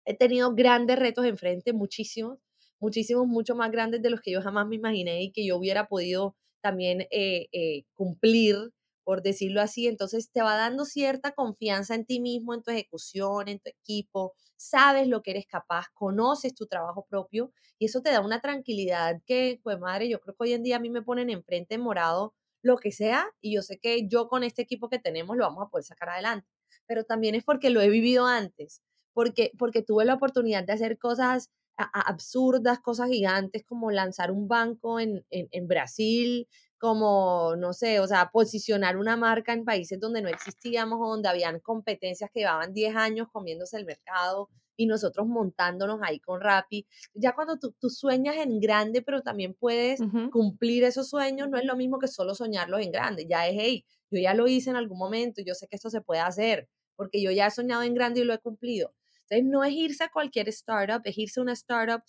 he 0.06 0.16
tenido 0.18 0.56
grandes 0.56 0.98
retos 0.98 1.26
enfrente, 1.26 1.72
muchísimos, 1.72 2.40
muchísimos, 2.80 3.28
mucho 3.28 3.56
más 3.56 3.70
grandes 3.70 4.02
de 4.02 4.10
los 4.10 4.22
que 4.22 4.32
yo 4.32 4.42
jamás 4.42 4.68
me 4.68 4.76
imaginé 4.76 5.22
y 5.22 5.32
que 5.32 5.46
yo 5.46 5.56
hubiera 5.56 5.88
podido 5.88 6.36
también 6.62 7.02
eh, 7.12 7.48
eh, 7.52 7.84
cumplir 7.94 8.72
por 9.04 9.22
decirlo 9.22 9.62
así, 9.62 9.88
entonces 9.88 10.32
te 10.32 10.42
va 10.42 10.56
dando 10.56 10.86
cierta 10.86 11.34
confianza 11.34 11.96
en 11.96 12.06
ti 12.06 12.20
mismo, 12.20 12.54
en 12.54 12.64
tu 12.64 12.72
ejecución, 12.72 13.48
en 13.48 13.60
tu 13.60 13.70
equipo, 13.70 14.34
sabes 14.58 15.08
lo 15.08 15.22
que 15.22 15.32
eres 15.32 15.46
capaz, 15.48 15.88
conoces 15.94 16.56
tu 16.56 16.68
trabajo 16.68 17.06
propio 17.10 17.52
y 17.80 17.86
eso 17.86 18.02
te 18.02 18.12
da 18.12 18.22
una 18.22 18.40
tranquilidad 18.42 19.22
que, 19.26 19.60
pues 19.64 19.80
madre, 19.80 20.10
yo 20.10 20.20
creo 20.20 20.36
que 20.36 20.44
hoy 20.44 20.54
en 20.54 20.64
día 20.64 20.78
a 20.78 20.80
mí 20.80 20.90
me 20.90 21.02
ponen 21.02 21.30
enfrente 21.30 21.78
morado 21.78 22.34
lo 22.62 22.78
que 22.78 22.92
sea 22.92 23.28
y 23.42 23.54
yo 23.56 23.62
sé 23.62 23.78
que 23.80 24.08
yo 24.08 24.28
con 24.30 24.44
este 24.44 24.62
equipo 24.62 24.90
que 24.90 25.00
tenemos 25.00 25.36
lo 25.38 25.44
vamos 25.44 25.66
a 25.66 25.70
poder 25.70 25.84
sacar 25.84 26.10
adelante, 26.10 26.48
pero 26.86 27.04
también 27.04 27.36
es 27.36 27.44
porque 27.44 27.70
lo 27.70 27.82
he 27.82 27.90
vivido 27.90 28.26
antes, 28.26 28.82
porque, 29.14 29.52
porque 29.60 29.82
tuve 29.82 30.06
la 30.06 30.16
oportunidad 30.16 30.64
de 30.64 30.74
hacer 30.74 30.98
cosas 30.98 31.52
absurdas, 31.76 32.80
cosas 32.80 33.10
gigantes 33.10 33.64
como 33.66 33.92
lanzar 33.92 34.32
un 34.32 34.48
banco 34.48 35.00
en, 35.00 35.26
en, 35.32 35.48
en 35.52 35.68
Brasil, 35.68 36.48
como, 36.84 37.56
no 37.56 37.72
sé, 37.72 38.02
o 38.02 38.08
sea, 38.08 38.30
posicionar 38.30 38.98
una 38.98 39.16
marca 39.16 39.54
en 39.54 39.64
países 39.64 40.02
donde 40.02 40.22
no 40.22 40.28
existíamos, 40.28 41.00
donde 41.00 41.30
habían 41.30 41.62
competencias 41.62 42.30
que 42.30 42.42
llevaban 42.42 42.74
10 42.74 42.94
años 42.98 43.30
comiéndose 43.32 43.78
el 43.78 43.86
mercado 43.86 44.50
y 44.76 44.86
nosotros 44.86 45.26
montándonos 45.26 46.02
ahí 46.04 46.20
con 46.20 46.42
Rappi. 46.42 46.86
Ya 47.14 47.32
cuando 47.36 47.58
tú, 47.58 47.74
tú 47.80 47.90
sueñas 47.90 48.36
en 48.36 48.60
grande, 48.60 49.02
pero 49.02 49.22
también 49.22 49.54
puedes 49.54 50.02
cumplir 50.30 50.84
esos 50.84 51.08
sueños, 51.08 51.48
no 51.50 51.58
es 51.58 51.64
lo 51.64 51.78
mismo 51.78 52.00
que 52.00 52.10
solo 52.10 52.36
soñarlos 52.36 52.82
en 52.82 52.92
grande. 52.92 53.28
Ya 53.30 53.48
es, 53.48 53.56
hey, 53.58 53.86
yo 54.12 54.20
ya 54.20 54.34
lo 54.34 54.46
hice 54.50 54.70
en 54.70 54.76
algún 54.76 54.98
momento, 54.98 55.42
yo 55.42 55.54
sé 55.54 55.70
que 55.70 55.78
esto 55.78 55.90
se 55.90 56.02
puede 56.02 56.20
hacer, 56.20 56.68
porque 56.98 57.22
yo 57.22 57.32
ya 57.32 57.48
he 57.48 57.52
soñado 57.52 57.84
en 57.84 57.94
grande 57.94 58.20
y 58.20 58.24
lo 58.26 58.34
he 58.34 58.40
cumplido. 58.40 58.94
Entonces, 59.22 59.46
no 59.50 59.64
es 59.64 59.72
irse 59.72 60.04
a 60.04 60.10
cualquier 60.10 60.50
startup, 60.50 61.02
es 61.06 61.18
irse 61.18 61.40
a 61.40 61.44
una 61.44 61.54
startup 61.54 62.04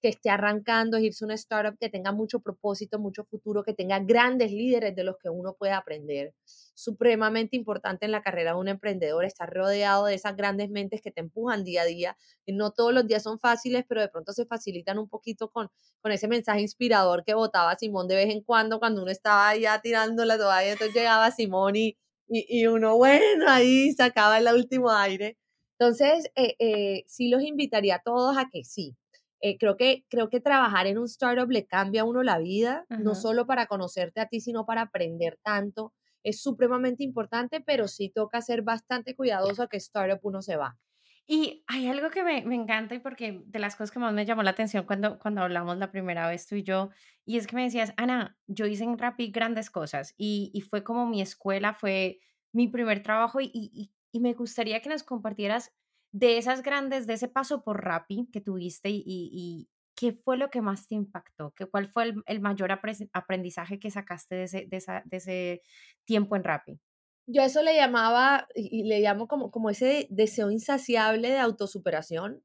que 0.00 0.08
esté 0.08 0.30
arrancando, 0.30 0.96
es 0.96 1.04
irse 1.04 1.24
a 1.24 1.26
una 1.26 1.34
startup 1.34 1.78
que 1.78 1.88
tenga 1.88 2.12
mucho 2.12 2.40
propósito, 2.40 2.98
mucho 2.98 3.24
futuro, 3.24 3.62
que 3.62 3.74
tenga 3.74 3.98
grandes 4.00 4.52
líderes 4.52 4.94
de 4.94 5.04
los 5.04 5.16
que 5.18 5.30
uno 5.30 5.54
puede 5.54 5.72
aprender. 5.72 6.34
Supremamente 6.74 7.56
importante 7.56 8.04
en 8.04 8.12
la 8.12 8.22
carrera 8.22 8.52
de 8.52 8.58
un 8.58 8.68
emprendedor 8.68 9.24
estar 9.24 9.52
rodeado 9.52 10.06
de 10.06 10.14
esas 10.14 10.36
grandes 10.36 10.70
mentes 10.70 11.00
que 11.00 11.10
te 11.10 11.20
empujan 11.20 11.64
día 11.64 11.82
a 11.82 11.84
día. 11.84 12.16
Y 12.46 12.52
no 12.52 12.72
todos 12.72 12.92
los 12.92 13.06
días 13.06 13.22
son 13.22 13.38
fáciles, 13.38 13.84
pero 13.88 14.00
de 14.00 14.08
pronto 14.08 14.32
se 14.32 14.46
facilitan 14.46 14.98
un 14.98 15.08
poquito 15.08 15.50
con, 15.50 15.70
con 16.00 16.12
ese 16.12 16.28
mensaje 16.28 16.60
inspirador 16.60 17.24
que 17.24 17.34
votaba 17.34 17.76
Simón 17.76 18.08
de 18.08 18.16
vez 18.16 18.30
en 18.30 18.42
cuando, 18.42 18.78
cuando 18.78 19.02
uno 19.02 19.10
estaba 19.10 19.56
ya 19.56 19.80
tirando 19.80 20.24
la 20.24 20.36
toalla, 20.36 20.72
entonces 20.72 20.94
llegaba 20.94 21.30
Simón 21.30 21.76
y, 21.76 21.96
y, 22.28 22.60
y 22.60 22.66
uno, 22.66 22.96
bueno, 22.96 23.46
ahí 23.48 23.92
sacaba 23.92 24.38
el 24.38 24.48
último 24.48 24.90
aire. 24.90 25.38
Entonces, 25.78 26.30
eh, 26.36 26.54
eh, 26.58 27.04
sí 27.06 27.28
los 27.28 27.42
invitaría 27.42 27.96
a 27.96 28.02
todos 28.02 28.36
a 28.38 28.48
que 28.50 28.64
sí, 28.64 28.96
eh, 29.44 29.58
creo, 29.58 29.76
que, 29.76 30.04
creo 30.08 30.28
que 30.30 30.40
trabajar 30.40 30.86
en 30.86 30.98
un 30.98 31.04
startup 31.06 31.50
le 31.50 31.66
cambia 31.66 32.02
a 32.02 32.04
uno 32.04 32.22
la 32.22 32.38
vida, 32.38 32.86
no 32.96 33.14
solo 33.14 33.46
para 33.46 33.66
conocerte 33.66 34.20
a 34.20 34.28
ti, 34.28 34.40
sino 34.40 34.64
para 34.66 34.82
aprender 34.82 35.38
tanto. 35.42 35.92
Es 36.22 36.42
supremamente 36.42 37.04
importante, 37.04 37.60
pero 37.60 37.86
sí 37.88 38.10
toca 38.10 38.40
ser 38.40 38.62
bastante 38.62 39.14
cuidadoso 39.14 39.62
a 39.62 39.68
qué 39.68 39.76
startup 39.76 40.20
uno 40.22 40.40
se 40.42 40.56
va. 40.56 40.78
Y 41.26 41.64
hay 41.66 41.88
algo 41.88 42.10
que 42.10 42.22
me, 42.22 42.44
me 42.44 42.54
encanta 42.54 42.94
y 42.94 42.98
porque 42.98 43.42
de 43.46 43.58
las 43.58 43.76
cosas 43.76 43.90
que 43.90 43.98
más 43.98 44.12
me 44.12 44.26
llamó 44.26 44.42
la 44.42 44.50
atención 44.50 44.84
cuando, 44.84 45.18
cuando 45.18 45.40
hablamos 45.42 45.78
la 45.78 45.90
primera 45.90 46.28
vez 46.28 46.46
tú 46.46 46.56
y 46.56 46.62
yo, 46.62 46.90
y 47.24 47.38
es 47.38 47.46
que 47.46 47.56
me 47.56 47.64
decías, 47.64 47.94
Ana, 47.96 48.38
yo 48.46 48.66
hice 48.66 48.84
en 48.84 48.98
Rappi 48.98 49.30
grandes 49.30 49.70
cosas 49.70 50.14
y, 50.18 50.50
y 50.52 50.60
fue 50.60 50.84
como 50.84 51.06
mi 51.06 51.22
escuela, 51.22 51.72
fue 51.72 52.20
mi 52.52 52.68
primer 52.68 53.02
trabajo 53.02 53.40
y, 53.40 53.50
y, 53.54 53.90
y 54.12 54.20
me 54.20 54.34
gustaría 54.34 54.80
que 54.82 54.90
nos 54.90 55.02
compartieras 55.02 55.72
de 56.14 56.38
esas 56.38 56.62
grandes, 56.62 57.08
de 57.08 57.14
ese 57.14 57.26
paso 57.26 57.64
por 57.64 57.84
Rappi 57.84 58.28
que 58.32 58.40
tuviste 58.40 58.88
y, 58.88 59.02
y, 59.04 59.68
¿qué 59.96 60.12
fue 60.12 60.36
lo 60.36 60.48
que 60.48 60.62
más 60.62 60.86
te 60.86 60.94
impactó? 60.94 61.52
¿Qué, 61.56 61.66
¿Cuál 61.66 61.88
fue 61.88 62.04
el, 62.04 62.22
el 62.26 62.40
mayor 62.40 62.70
aprendizaje 62.70 63.80
que 63.80 63.90
sacaste 63.90 64.36
de 64.36 64.44
ese, 64.44 64.66
de, 64.68 64.76
esa, 64.76 65.02
de 65.06 65.16
ese 65.16 65.62
tiempo 66.04 66.36
en 66.36 66.44
Rappi? 66.44 66.80
Yo 67.26 67.42
eso 67.42 67.62
le 67.62 67.74
llamaba, 67.74 68.46
y 68.54 68.84
le 68.84 69.00
llamo 69.00 69.26
como, 69.26 69.50
como 69.50 69.70
ese 69.70 70.06
deseo 70.08 70.52
insaciable 70.52 71.30
de 71.30 71.38
autosuperación, 71.38 72.44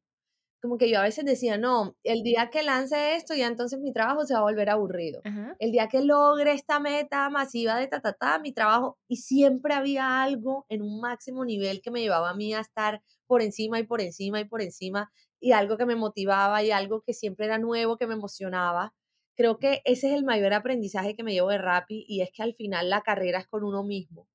como 0.62 0.78
que 0.78 0.90
yo 0.90 1.00
a 1.00 1.04
veces 1.04 1.24
decía, 1.24 1.58
no, 1.58 1.96
el 2.04 2.24
día 2.24 2.50
que 2.50 2.64
lance 2.64 3.16
esto, 3.16 3.36
ya 3.36 3.48
entonces 3.48 3.80
mi 3.80 3.94
trabajo 3.94 4.26
se 4.26 4.34
va 4.34 4.40
a 4.40 4.44
volver 4.44 4.70
aburrido. 4.70 5.22
El 5.60 5.72
día 5.72 5.88
que 5.88 6.02
logre 6.02 6.54
esta 6.54 6.80
meta 6.80 7.30
masiva 7.30 7.78
de 7.78 7.88
ta, 7.88 8.02
ta, 8.02 8.14
ta, 8.14 8.40
mi 8.40 8.52
trabajo, 8.52 8.98
y 9.08 9.18
siempre 9.18 9.76
había 9.76 10.24
algo 10.24 10.66
en 10.70 10.82
un 10.82 11.00
máximo 11.00 11.46
nivel 11.46 11.82
que 11.82 11.92
me 11.92 12.02
llevaba 12.02 12.32
a 12.32 12.36
mí 12.36 12.54
a 12.54 12.62
estar 12.62 13.02
por 13.30 13.44
encima 13.44 13.80
y 13.80 13.84
por 13.84 14.02
encima 14.02 14.40
y 14.42 14.46
por 14.46 14.64
encima, 14.64 15.12
y 15.40 15.52
algo 15.52 15.78
que 15.78 15.86
me 15.86 15.96
motivaba 15.96 16.64
y 16.64 16.72
algo 16.72 17.02
que 17.04 17.14
siempre 17.14 17.46
era 17.46 17.60
nuevo, 17.60 17.98
que 17.98 18.08
me 18.08 18.16
emocionaba. 18.16 18.96
Creo 19.36 19.60
que 19.60 19.82
ese 19.86 20.08
es 20.10 20.16
el 20.16 20.26
mayor 20.26 20.52
aprendizaje 20.54 21.16
que 21.16 21.24
me 21.24 21.34
llevo 21.34 21.50
de 21.50 21.60
Rappi, 21.60 22.06
y 22.08 22.22
es 22.22 22.32
que 22.32 22.42
al 22.42 22.56
final 22.56 22.90
la 22.90 23.02
carrera 23.02 23.38
es 23.40 23.48
con 23.48 23.64
uno 23.64 23.84
mismo. 23.84 24.28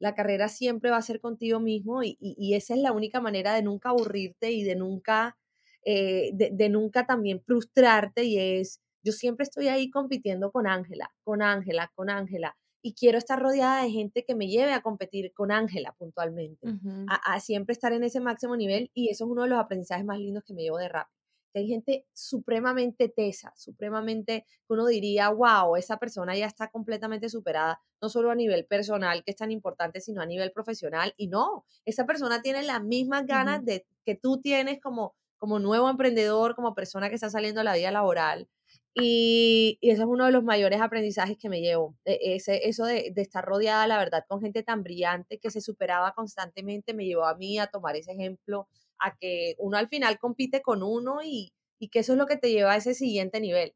La 0.00 0.16
carrera 0.16 0.48
siempre 0.48 0.90
va 0.90 0.96
a 0.96 1.02
ser 1.02 1.20
contigo 1.20 1.60
mismo 1.60 2.02
y, 2.02 2.16
esa 2.54 2.74
es 2.74 2.80
la 2.80 2.92
única 2.92 3.20
manera 3.20 3.54
de 3.54 3.62
nunca 3.62 3.90
aburrirte 3.90 4.50
y 4.50 4.64
de 4.64 4.74
nunca 4.74 5.38
eh, 5.84 6.30
de, 6.34 6.68
nunca 6.68 7.06
también 7.06 7.40
frustrarte 7.42 8.24
y 8.24 8.38
es, 8.38 8.80
yo 9.04 9.12
siempre 9.12 9.44
estoy 9.44 9.68
ahí 9.68 9.90
compitiendo 9.90 10.50
con 10.52 10.66
Ángela, 10.66 11.12
con 11.24 11.42
Ángela, 11.42 11.92
con 11.94 12.10
Ángela 12.10 12.56
y 12.82 12.94
quiero 12.94 13.16
estar 13.16 13.40
rodeada 13.40 13.82
de 13.82 13.90
gente 13.90 14.24
que 14.24 14.34
me 14.34 14.48
lleve 14.48 14.72
a 14.72 14.82
competir 14.82 15.32
con 15.32 15.52
Ángela 15.52 15.94
puntualmente, 15.96 16.66
a, 17.08 17.40
siempre 17.40 17.72
estar 17.72 17.92
en 17.92 18.02
ese 18.02 18.20
máximo 18.20 18.56
nivel 18.56 18.90
y 18.92 19.08
eso 19.08 19.24
es 19.24 19.30
uno 19.30 19.42
de 19.42 19.48
los 19.48 19.58
aprendizajes 19.58 20.04
más 20.04 20.18
lindos 20.18 20.42
que 20.44 20.52
me 20.52 20.62
llevo 20.62 20.78
de 20.78 20.88
rap. 20.88 21.08
Que 21.52 21.60
hay 21.60 21.68
gente 21.68 22.06
supremamente 22.14 23.10
tesa, 23.10 23.52
supremamente, 23.56 24.46
que 24.66 24.72
uno 24.72 24.86
diría, 24.86 25.28
wow, 25.28 25.76
esa 25.76 25.98
persona 25.98 26.34
ya 26.34 26.46
está 26.46 26.68
completamente 26.70 27.28
superada, 27.28 27.80
no 28.00 28.08
solo 28.08 28.30
a 28.30 28.34
nivel 28.34 28.64
personal, 28.64 29.22
que 29.22 29.32
es 29.32 29.36
tan 29.36 29.50
importante, 29.50 30.00
sino 30.00 30.22
a 30.22 30.26
nivel 30.26 30.50
profesional. 30.50 31.12
Y 31.18 31.28
no, 31.28 31.66
esa 31.84 32.06
persona 32.06 32.40
tiene 32.40 32.62
las 32.62 32.82
mismas 32.82 33.26
ganas 33.26 33.64
de 33.66 33.84
que 34.04 34.14
tú 34.14 34.40
tienes 34.40 34.80
como 34.80 35.14
como 35.42 35.58
nuevo 35.58 35.90
emprendedor, 35.90 36.54
como 36.54 36.72
persona 36.72 37.08
que 37.08 37.16
está 37.16 37.28
saliendo 37.28 37.62
a 37.62 37.64
la 37.64 37.74
vida 37.74 37.90
laboral. 37.90 38.48
Y, 38.94 39.78
y 39.80 39.90
ese 39.90 40.02
es 40.02 40.08
uno 40.08 40.26
de 40.26 40.32
los 40.32 40.44
mayores 40.44 40.80
aprendizajes 40.80 41.38
que 41.38 41.48
me 41.48 41.60
llevo. 41.60 41.96
E, 42.04 42.34
ese, 42.34 42.68
eso 42.68 42.84
de, 42.84 43.10
de, 43.14 43.22
estar 43.22 43.44
rodeada, 43.44 43.86
la 43.86 43.98
verdad, 43.98 44.24
con 44.28 44.40
gente 44.40 44.62
tan 44.62 44.82
brillante 44.82 45.38
que 45.38 45.50
se 45.50 45.60
superaba 45.60 46.12
constantemente, 46.12 46.94
me 46.94 47.06
llevó 47.06 47.24
a 47.24 47.36
mí 47.36 47.58
a 47.58 47.68
tomar 47.68 47.96
ese 47.96 48.12
ejemplo, 48.12 48.68
a 48.98 49.16
que 49.16 49.54
uno 49.58 49.78
al 49.78 49.88
final 49.88 50.18
compite 50.18 50.62
con 50.62 50.82
uno 50.82 51.22
y, 51.22 51.52
y 51.78 51.88
que 51.88 52.00
eso 52.00 52.12
es 52.12 52.18
lo 52.18 52.26
que 52.26 52.36
te 52.36 52.52
lleva 52.52 52.72
a 52.72 52.76
ese 52.76 52.94
siguiente 52.94 53.40
nivel. 53.40 53.74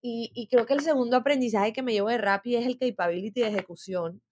Y, 0.00 0.46
creo 0.48 0.64
que 0.64 0.74
el 0.74 0.80
segundo 0.80 1.16
aprendizaje 1.16 1.72
que 1.72 1.82
me 1.82 1.92
llevo 1.92 2.08
de 2.08 2.18
Rappi 2.18 2.54
es 2.54 2.66
el 2.66 2.78
capability 2.78 3.40
de 3.40 3.48
ejecución. 3.48 4.22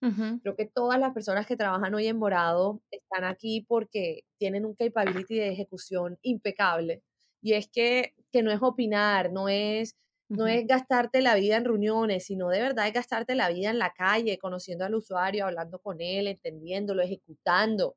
Creo 0.41 0.55
que 0.55 0.65
todas 0.65 0.97
las 0.97 1.13
personas 1.13 1.45
que 1.45 1.57
trabajan 1.57 1.93
hoy 1.93 2.07
en 2.07 2.17
Morado 2.17 2.81
están 2.89 3.25
aquí 3.25 3.65
porque 3.67 4.21
tienen 4.37 4.65
un 4.65 4.75
capability 4.75 5.35
de 5.35 5.49
ejecución 5.49 6.17
impecable. 6.21 7.03
Y 7.41 7.53
es 7.53 7.67
que, 7.67 8.13
que 8.31 8.43
no 8.43 8.51
es 8.51 8.59
opinar, 8.61 9.31
no 9.33 9.49
es, 9.49 9.97
no 10.29 10.47
es 10.47 10.67
gastarte 10.67 11.21
la 11.21 11.35
vida 11.35 11.57
en 11.57 11.65
reuniones, 11.65 12.25
sino 12.25 12.49
de 12.49 12.61
verdad 12.61 12.87
es 12.87 12.93
gastarte 12.93 13.35
la 13.35 13.49
vida 13.49 13.69
en 13.69 13.79
la 13.79 13.93
calle, 13.93 14.37
conociendo 14.37 14.85
al 14.85 14.95
usuario, 14.95 15.45
hablando 15.45 15.79
con 15.79 16.01
él, 16.01 16.27
entendiéndolo, 16.27 17.01
ejecutando 17.01 17.95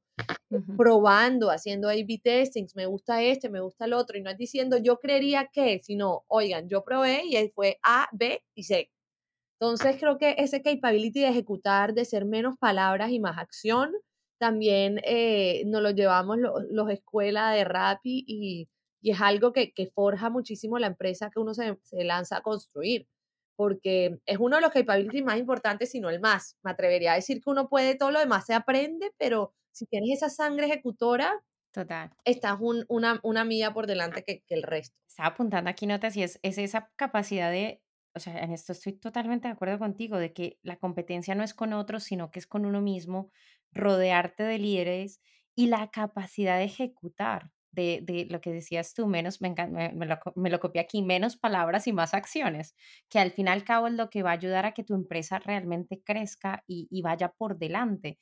probando, 0.77 1.51
haciendo 1.51 1.89
A-B 1.89 2.21
testings, 2.23 2.75
me 2.77 2.87
gusta 2.87 3.23
este, 3.23 3.49
me 3.49 3.61
gusta 3.61 3.85
el 3.85 3.93
otro, 3.93 4.19
y 4.19 4.23
no 4.23 4.31
es 4.31 4.37
diciendo 4.37 4.77
yo 4.79 4.99
creería 4.99 5.49
que, 5.53 5.81
sino, 5.83 6.25
oigan, 6.29 6.69
yo 6.69 6.85
probé 6.85 7.23
y 7.27 7.49
fue 7.51 7.79
A, 7.83 8.09
B 8.13 8.43
y 8.55 8.65
C. 8.65 8.91
Entonces 9.61 9.97
creo 10.01 10.19
que 10.19 10.37
ese 10.39 10.63
capability 10.63 11.21
de 11.21 11.29
ejecutar, 11.29 11.95
de 11.95 12.05
ser 12.05 12.25
menos 12.25 12.57
palabras 12.59 13.11
y 13.11 13.21
más 13.21 13.39
acción, 13.39 13.93
también 14.39 15.01
eh, 15.05 15.65
nos 15.67 15.83
lo 15.83 15.91
llevamos 15.91 16.39
los 16.71 16.91
escuelas 16.91 17.55
de 17.55 17.65
Rappi 17.65 18.25
y, 18.27 18.69
y, 19.01 19.11
es 19.11 19.21
algo 19.21 19.53
que, 19.53 19.73
que, 19.73 19.87
forja 19.87 20.31
muchísimo 20.31 20.79
la 20.79 20.87
empresa 20.89 21.31
que 21.31 21.41
uno 21.41 21.55
se, 21.55 21.79
se 21.83 22.05
lanza 22.05 22.39
a 22.39 22.43
construir 22.43 23.09
porque 23.61 24.19
es 24.25 24.39
uno 24.39 24.57
de 24.57 24.63
los 24.63 24.71
capabilities 24.73 25.23
más 25.23 25.37
importantes, 25.37 25.91
si 25.91 26.01
no 26.01 26.09
el 26.09 26.19
más. 26.19 26.57
Me 26.63 26.71
atrevería 26.71 27.13
a 27.13 27.17
decir 27.17 27.43
que 27.43 27.51
uno 27.51 27.69
puede, 27.69 27.95
todo 27.95 28.11
lo 28.11 28.19
demás 28.19 28.47
se 28.47 28.55
aprende, 28.55 29.13
pero 29.19 29.53
si 29.71 29.85
tienes 29.85 30.17
esa 30.17 30.31
sangre 30.31 30.65
ejecutora, 30.65 31.45
Total. 31.71 32.11
estás 32.25 32.57
una, 32.59 33.21
una 33.23 33.45
milla 33.45 33.75
por 33.75 33.87
delante 33.87 34.25
que, 34.25 34.43
el 34.49 34.63
resto. 34.63 34.97
Estaba 35.07 35.29
apuntando 35.29 35.69
aquí 35.69 35.87
notas 35.87 36.17
y 36.17 36.23
es, 36.23 36.41
es 36.43 36.57
esa 36.57 36.91
capacidad 36.97 37.51
de, 37.51 37.83
o 38.15 38.19
sea, 38.19 38.43
en 38.43 38.51
esto 38.51 38.73
estoy 38.73 38.95
totalmente 38.95 39.49
de 39.49 39.53
acuerdo 39.53 39.79
contigo, 39.79 40.17
de 40.17 40.33
que 40.33 40.59
la 40.63 40.79
competencia 40.79 41.35
no 41.35 41.45
es 41.45 41.53
con 41.53 41.75
otros, 41.75 42.05
sino 42.05 42.31
que 42.31 42.39
es 42.39 42.47
con 42.47 42.65
uno 42.65 42.81
mismo, 42.81 43.31
rodearte 43.73 44.43
de 44.43 44.59
líderes 44.59 45.21
y 45.55 45.67
la 45.67 45.91
capacidad 45.91 46.57
de 46.57 46.65
ejecutar. 46.65 47.51
De, 47.73 48.01
de, 48.03 48.27
lo 48.29 48.41
que 48.41 48.53
decías 48.53 48.95
tú, 48.95 49.07
menos, 49.07 49.41
me, 49.41 49.55
me, 49.95 50.07
lo, 50.07 50.19
me, 50.35 50.51
lo, 50.51 50.59
copié 50.61 50.81
aquí, 50.83 51.03
menos 51.03 51.37
palabras 51.37 51.87
y 51.87 51.93
más 51.93 52.15
acciones, 52.15 52.75
que 53.09 53.19
al 53.21 53.31
fin 53.31 53.47
y 53.47 53.51
al 53.51 53.65
cabo 53.65 53.87
es 53.87 53.95
lo 53.95 54.11
que 54.11 54.23
va 54.25 54.31
a 54.31 54.35
ayudar 54.35 54.67
a 54.67 54.73
que 54.73 54.83
tu 54.85 54.95
empresa 54.95 55.39
realmente 55.39 56.03
crezca 56.05 56.65
y, 56.67 56.89
y 56.91 57.03
vaya 57.03 57.29
por 57.31 57.59
delante. 57.59 58.19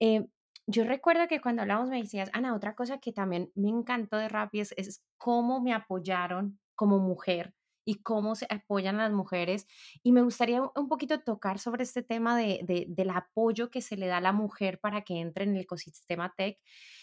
Eh, 0.00 0.26
yo 0.66 0.84
recuerdo 0.84 1.26
que 1.28 1.40
cuando 1.40 1.62
hablamos 1.62 1.88
me 1.90 2.00
decías, 2.00 2.30
Ana, 2.32 2.54
otra 2.54 2.74
cosa 2.74 2.98
que 2.98 3.12
también 3.12 3.50
me 3.54 3.68
encantó 3.68 4.16
de 4.16 4.28
Rappi 4.28 4.60
es, 4.60 5.02
cómo 5.18 5.60
me 5.60 5.72
apoyaron 5.72 6.60
como 6.74 6.98
mujer 6.98 7.54
y 7.84 7.96
cómo 8.02 8.36
se 8.36 8.46
apoyan 8.48 9.00
a 9.00 9.04
las 9.04 9.12
mujeres. 9.12 9.66
Y 10.04 10.12
me 10.12 10.22
gustaría 10.22 10.62
un 10.62 10.88
poquito 10.88 11.20
tocar 11.20 11.58
sobre 11.58 11.82
este 11.82 12.02
tema 12.02 12.36
de, 12.36 12.60
de- 12.64 12.86
del 12.88 13.10
apoyo 13.10 13.70
que 13.70 13.80
se 13.82 13.96
le 13.96 14.06
da 14.06 14.18
a 14.18 14.20
la 14.20 14.32
mujer 14.32 14.78
para 14.80 15.02
que 15.02 15.18
entre 15.20 15.44
en 15.44 15.56
el 15.56 15.62
ecosistema 15.62 16.32
tech. 16.36 16.58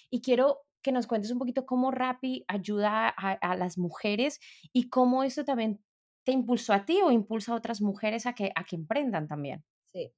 Y 0.09 0.21
quiero 0.21 0.61
que 0.81 0.91
nos 0.91 1.07
cuentes 1.07 1.31
un 1.31 1.39
poquito 1.39 1.65
cómo 1.65 1.91
Rappi 1.91 2.45
ayuda 2.47 3.09
a, 3.09 3.55
las 3.55 3.77
mujeres 3.77 4.39
y 4.73 4.89
cómo 4.89 5.23
eso 5.23 5.43
también 5.43 5.83
te 6.23 6.31
impulsó 6.31 6.73
a 6.73 6.85
ti 6.85 6.99
o 7.03 7.11
impulsa 7.11 7.53
a 7.53 7.55
otras 7.55 7.81
mujeres 7.81 8.25
a 8.25 8.33
que, 8.33 8.51
a 8.55 8.63
que 8.63 8.75
emprendan 8.75 9.27
también. 9.27 9.63
Sí. 9.85 10.13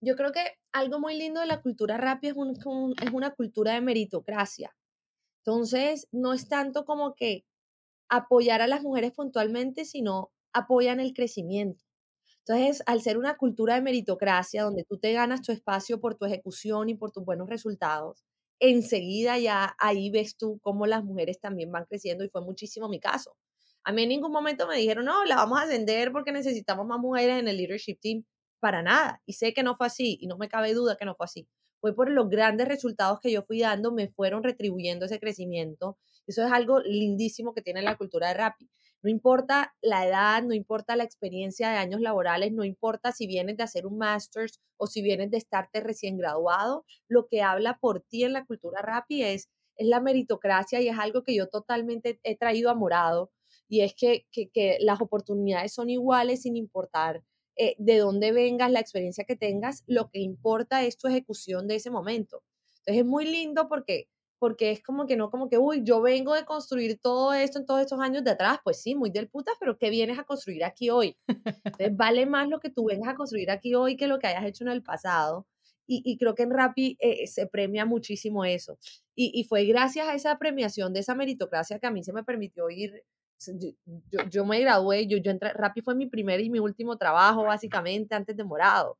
Yo 0.00 0.14
creo 0.16 0.32
que 0.32 0.58
algo 0.72 1.00
muy 1.00 1.16
lindo 1.16 1.40
de 1.40 1.46
la 1.46 1.62
cultura 1.62 1.96
rápida 1.96 2.32
es, 2.32 2.36
un- 2.36 2.94
es 3.02 3.10
una 3.12 3.30
cultura 3.32 3.74
de 3.74 3.80
meritocracia. 3.80 4.76
Entonces, 5.44 6.08
no 6.12 6.32
es 6.32 6.48
tanto 6.48 6.84
como 6.84 7.14
que 7.14 7.44
apoyar 8.08 8.62
a 8.62 8.66
las 8.66 8.82
mujeres 8.82 9.12
puntualmente, 9.12 9.84
sino 9.84 10.30
apoyan 10.52 11.00
el 11.00 11.14
crecimiento. 11.14 11.84
Entonces, 12.40 12.82
al 12.86 13.00
ser 13.02 13.18
una 13.18 13.36
cultura 13.36 13.74
de 13.76 13.82
meritocracia, 13.82 14.64
donde 14.64 14.84
tú 14.84 14.98
te 14.98 15.12
ganas 15.12 15.42
tu 15.42 15.52
espacio 15.52 16.00
por 16.00 16.16
tu 16.16 16.26
ejecución 16.26 16.88
y 16.88 16.94
por 16.94 17.12
tus 17.12 17.24
buenos 17.24 17.48
resultados, 17.48 18.25
enseguida 18.60 19.38
ya 19.38 19.76
ahí 19.78 20.10
ves 20.10 20.36
tú 20.36 20.58
cómo 20.62 20.86
las 20.86 21.04
mujeres 21.04 21.40
también 21.40 21.70
van 21.72 21.84
creciendo 21.84 22.24
y 22.24 22.28
fue 22.28 22.42
muchísimo 22.42 22.88
mi 22.88 23.00
caso. 23.00 23.36
A 23.84 23.92
mí 23.92 24.02
en 24.02 24.08
ningún 24.08 24.32
momento 24.32 24.66
me 24.66 24.76
dijeron, 24.76 25.04
no, 25.04 25.24
la 25.24 25.36
vamos 25.36 25.60
a 25.60 25.62
ascender 25.62 26.10
porque 26.12 26.32
necesitamos 26.32 26.86
más 26.86 26.98
mujeres 26.98 27.38
en 27.38 27.48
el 27.48 27.56
leadership 27.56 27.98
team. 28.00 28.24
Para 28.58 28.82
nada. 28.82 29.22
Y 29.26 29.34
sé 29.34 29.52
que 29.52 29.62
no 29.62 29.76
fue 29.76 29.86
así 29.86 30.18
y 30.20 30.26
no 30.26 30.38
me 30.38 30.48
cabe 30.48 30.72
duda 30.74 30.96
que 30.96 31.04
no 31.04 31.14
fue 31.14 31.24
así. 31.24 31.46
Fue 31.80 31.94
por 31.94 32.10
los 32.10 32.28
grandes 32.28 32.66
resultados 32.66 33.20
que 33.20 33.30
yo 33.30 33.42
fui 33.42 33.60
dando, 33.60 33.92
me 33.92 34.08
fueron 34.08 34.42
retribuyendo 34.42 35.04
ese 35.06 35.20
crecimiento. 35.20 35.98
Eso 36.26 36.44
es 36.44 36.50
algo 36.50 36.80
lindísimo 36.80 37.52
que 37.52 37.62
tiene 37.62 37.82
la 37.82 37.96
cultura 37.96 38.28
de 38.28 38.34
Rappi. 38.34 38.68
No 39.06 39.10
importa 39.10 39.72
la 39.82 40.04
edad, 40.04 40.42
no 40.42 40.52
importa 40.52 40.96
la 40.96 41.04
experiencia 41.04 41.70
de 41.70 41.76
años 41.76 42.00
laborales, 42.00 42.50
no 42.50 42.64
importa 42.64 43.12
si 43.12 43.28
vienes 43.28 43.56
de 43.56 43.62
hacer 43.62 43.86
un 43.86 43.98
master's 43.98 44.60
o 44.78 44.88
si 44.88 45.00
vienes 45.00 45.30
de 45.30 45.36
estarte 45.36 45.78
recién 45.80 46.18
graduado, 46.18 46.84
lo 47.06 47.28
que 47.28 47.40
habla 47.40 47.78
por 47.78 48.00
ti 48.00 48.24
en 48.24 48.32
la 48.32 48.44
cultura 48.44 48.82
Rappi 48.82 49.22
es, 49.22 49.48
es 49.76 49.86
la 49.86 50.00
meritocracia 50.00 50.80
y 50.80 50.88
es 50.88 50.98
algo 50.98 51.22
que 51.22 51.36
yo 51.36 51.46
totalmente 51.46 52.18
he 52.24 52.36
traído 52.36 52.68
a 52.68 52.74
morado 52.74 53.30
y 53.68 53.82
es 53.82 53.94
que, 53.94 54.26
que, 54.32 54.48
que 54.48 54.78
las 54.80 55.00
oportunidades 55.00 55.72
son 55.72 55.88
iguales 55.88 56.42
sin 56.42 56.56
importar 56.56 57.22
eh, 57.54 57.76
de 57.78 57.98
dónde 57.98 58.32
vengas, 58.32 58.72
la 58.72 58.80
experiencia 58.80 59.22
que 59.22 59.36
tengas, 59.36 59.84
lo 59.86 60.10
que 60.10 60.18
importa 60.18 60.82
es 60.82 60.98
tu 60.98 61.06
ejecución 61.06 61.68
de 61.68 61.76
ese 61.76 61.92
momento. 61.92 62.42
Entonces 62.78 63.02
es 63.02 63.06
muy 63.06 63.26
lindo 63.26 63.68
porque 63.68 64.08
porque 64.38 64.70
es 64.70 64.82
como 64.82 65.06
que 65.06 65.16
no, 65.16 65.30
como 65.30 65.48
que, 65.48 65.58
uy, 65.58 65.82
yo 65.82 66.00
vengo 66.02 66.34
de 66.34 66.44
construir 66.44 66.98
todo 67.00 67.32
esto 67.32 67.58
en 67.58 67.66
todos 67.66 67.80
estos 67.80 68.00
años 68.00 68.24
de 68.24 68.32
atrás, 68.32 68.58
pues 68.62 68.82
sí, 68.82 68.94
muy 68.94 69.10
del 69.10 69.28
putas, 69.28 69.54
pero 69.58 69.78
¿qué 69.78 69.90
vienes 69.90 70.18
a 70.18 70.24
construir 70.24 70.64
aquí 70.64 70.90
hoy? 70.90 71.16
Entonces 71.26 71.96
vale 71.96 72.26
más 72.26 72.48
lo 72.48 72.60
que 72.60 72.70
tú 72.70 72.86
vengas 72.86 73.08
a 73.08 73.16
construir 73.16 73.50
aquí 73.50 73.74
hoy 73.74 73.96
que 73.96 74.06
lo 74.06 74.18
que 74.18 74.26
hayas 74.26 74.44
hecho 74.44 74.64
en 74.64 74.70
el 74.70 74.82
pasado. 74.82 75.46
Y, 75.88 76.02
y 76.04 76.18
creo 76.18 76.34
que 76.34 76.42
en 76.42 76.50
Rappi 76.50 76.96
eh, 76.98 77.28
se 77.28 77.46
premia 77.46 77.86
muchísimo 77.86 78.44
eso. 78.44 78.76
Y, 79.14 79.30
y, 79.32 79.44
fue 79.44 79.64
gracias 79.66 80.08
a 80.08 80.14
esa 80.14 80.36
premiación 80.36 80.92
de 80.92 81.00
esa 81.00 81.14
meritocracia 81.14 81.78
que 81.78 81.86
a 81.86 81.92
mí 81.92 82.02
se 82.02 82.12
me 82.12 82.24
permitió 82.24 82.68
ir. 82.70 83.04
Yo, 83.38 83.70
yo, 84.10 84.18
yo 84.28 84.44
me 84.44 84.58
gradué, 84.60 85.06
yo, 85.06 85.18
yo 85.18 85.30
entré, 85.30 85.52
Rappi 85.52 85.82
fue 85.82 85.94
mi 85.94 86.06
primer 86.06 86.40
y 86.40 86.50
mi 86.50 86.58
último 86.58 86.96
trabajo, 86.96 87.44
básicamente, 87.44 88.14
antes 88.14 88.36
de 88.36 88.42
Morado. 88.42 88.98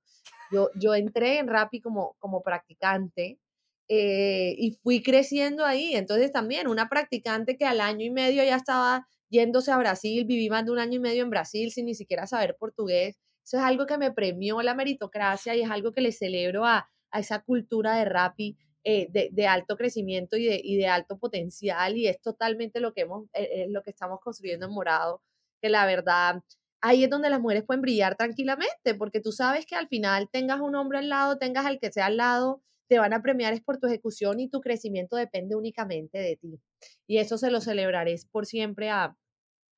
Yo, 0.52 0.70
yo 0.76 0.94
entré 0.94 1.38
en 1.38 1.48
Rappi 1.48 1.80
como, 1.80 2.14
como 2.20 2.42
practicante 2.42 3.40
eh, 3.88 4.54
y 4.58 4.72
fui 4.82 5.02
creciendo 5.02 5.64
ahí. 5.64 5.94
Entonces 5.94 6.32
también 6.32 6.68
una 6.68 6.88
practicante 6.88 7.56
que 7.56 7.64
al 7.64 7.80
año 7.80 8.04
y 8.04 8.10
medio 8.10 8.42
ya 8.44 8.56
estaba 8.56 9.06
yéndose 9.28 9.72
a 9.72 9.78
Brasil, 9.78 10.24
viví 10.24 10.48
más 10.48 10.64
de 10.64 10.72
un 10.72 10.78
año 10.78 10.94
y 10.94 11.00
medio 11.00 11.22
en 11.22 11.30
Brasil 11.30 11.70
sin 11.72 11.86
ni 11.86 11.94
siquiera 11.94 12.26
saber 12.26 12.56
portugués. 12.58 13.18
Eso 13.44 13.58
es 13.58 13.62
algo 13.62 13.86
que 13.86 13.98
me 13.98 14.12
premió 14.12 14.60
la 14.62 14.74
meritocracia 14.74 15.54
y 15.54 15.62
es 15.62 15.70
algo 15.70 15.92
que 15.92 16.00
le 16.00 16.12
celebro 16.12 16.64
a, 16.64 16.88
a 17.10 17.20
esa 17.20 17.40
cultura 17.40 17.96
de 17.96 18.04
Rappi 18.04 18.56
eh, 18.88 19.08
de, 19.10 19.30
de, 19.32 19.46
alto 19.48 19.76
crecimiento 19.76 20.36
y 20.36 20.44
de, 20.46 20.60
y 20.62 20.76
de, 20.76 20.86
alto 20.86 21.18
potencial 21.18 21.96
y 21.96 22.06
es 22.06 22.20
totalmente 22.20 22.78
lo 22.78 22.92
que, 22.92 23.00
hemos, 23.00 23.24
eh, 23.32 23.66
lo 23.68 23.82
que 23.82 23.90
estamos 23.90 24.20
construyendo 24.20 24.66
en 24.66 24.72
Morado, 24.72 25.22
que 25.60 25.68
la 25.68 25.86
verdad 25.86 26.42
ahí 26.80 27.02
es 27.02 27.10
donde 27.10 27.28
las 27.28 27.40
mujeres 27.40 27.64
pueden 27.64 27.82
brillar 27.82 28.16
tranquilamente, 28.16 28.94
porque 28.96 29.20
tú 29.20 29.32
sabes 29.32 29.66
que 29.66 29.74
al 29.74 29.88
final 29.88 30.28
tengas 30.30 30.60
un 30.60 30.76
hombre 30.76 30.98
al 30.98 31.08
lado, 31.08 31.36
tengas 31.36 31.66
al 31.66 31.80
que 31.80 31.90
sea 31.90 32.06
al 32.06 32.16
lado, 32.16 32.62
te 32.88 32.98
van 32.98 33.12
a 33.12 33.22
premiar 33.22 33.52
es 33.52 33.62
por 33.62 33.78
tu 33.78 33.86
ejecución 33.86 34.40
y 34.40 34.48
tu 34.48 34.60
crecimiento 34.60 35.16
depende 35.16 35.56
únicamente 35.56 36.18
de 36.18 36.36
ti. 36.36 36.60
Y 37.06 37.18
eso 37.18 37.38
se 37.38 37.50
lo 37.50 37.60
celebraré 37.60 38.16
por 38.30 38.46
siempre 38.46 38.90
a, 38.90 39.16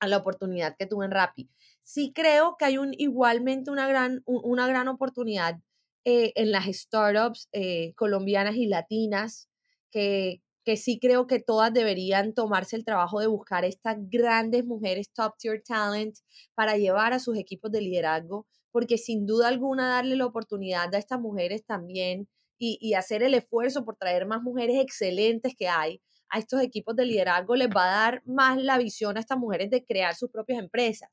a 0.01 0.09
la 0.09 0.18
oportunidad 0.18 0.77
que 0.79 0.87
tuve 0.87 1.07
en 1.07 1.11
Rappi. 1.11 1.49
Sí 1.83 2.12
creo 2.14 2.57
que 2.59 2.66
hay 2.66 2.79
un, 2.79 2.94
igualmente 2.97 3.71
una 3.71 3.88
gran, 3.88 4.23
una 4.27 4.66
gran 4.66 4.88
oportunidad 4.88 5.59
eh, 6.05 6.33
en 6.37 6.53
las 6.53 6.66
startups 6.66 7.49
eh, 7.53 7.94
colombianas 7.94 8.57
y 8.57 8.66
latinas, 8.66 9.49
que, 9.90 10.42
que 10.64 10.77
sí 10.77 10.99
creo 11.01 11.27
que 11.27 11.40
todas 11.40 11.73
deberían 11.73 12.35
tomarse 12.35 12.77
el 12.77 12.85
trabajo 12.85 13.21
de 13.21 13.27
buscar 13.27 13.64
estas 13.64 13.97
grandes 14.11 14.64
mujeres 14.64 15.11
top 15.12 15.35
tier 15.38 15.62
talent 15.62 16.16
para 16.55 16.77
llevar 16.77 17.12
a 17.12 17.18
sus 17.18 17.38
equipos 17.38 17.73
de 17.73 17.81
liderazgo, 17.81 18.47
porque 18.71 18.99
sin 18.99 19.27
duda 19.27 19.49
alguna 19.49 19.88
darle 19.88 20.16
la 20.16 20.27
oportunidad 20.27 20.94
a 20.94 20.99
estas 20.99 21.21
mujeres 21.21 21.64
también 21.64 22.29
y, 22.59 22.79
y 22.81 22.94
hacer 22.94 23.23
el 23.23 23.35
esfuerzo 23.35 23.85
por 23.85 23.97
traer 23.97 24.27
más 24.27 24.42
mujeres 24.42 24.77
excelentes 24.81 25.55
que 25.57 25.68
hay 25.68 26.01
a 26.31 26.38
estos 26.38 26.61
equipos 26.62 26.94
de 26.97 27.07
liderazgo 27.07 27.57
les 27.57 27.68
va 27.68 27.85
a 27.85 28.01
dar 28.11 28.23
más 28.27 28.59
la 28.62 28.79
visión 28.79 29.16
a 29.16 29.21
estas 29.21 29.38
mujeres 29.38 29.71
de 29.71 29.85
crear 29.85 30.14
sus 30.14 30.31
propias 30.31 30.59
empresas. 30.59 31.09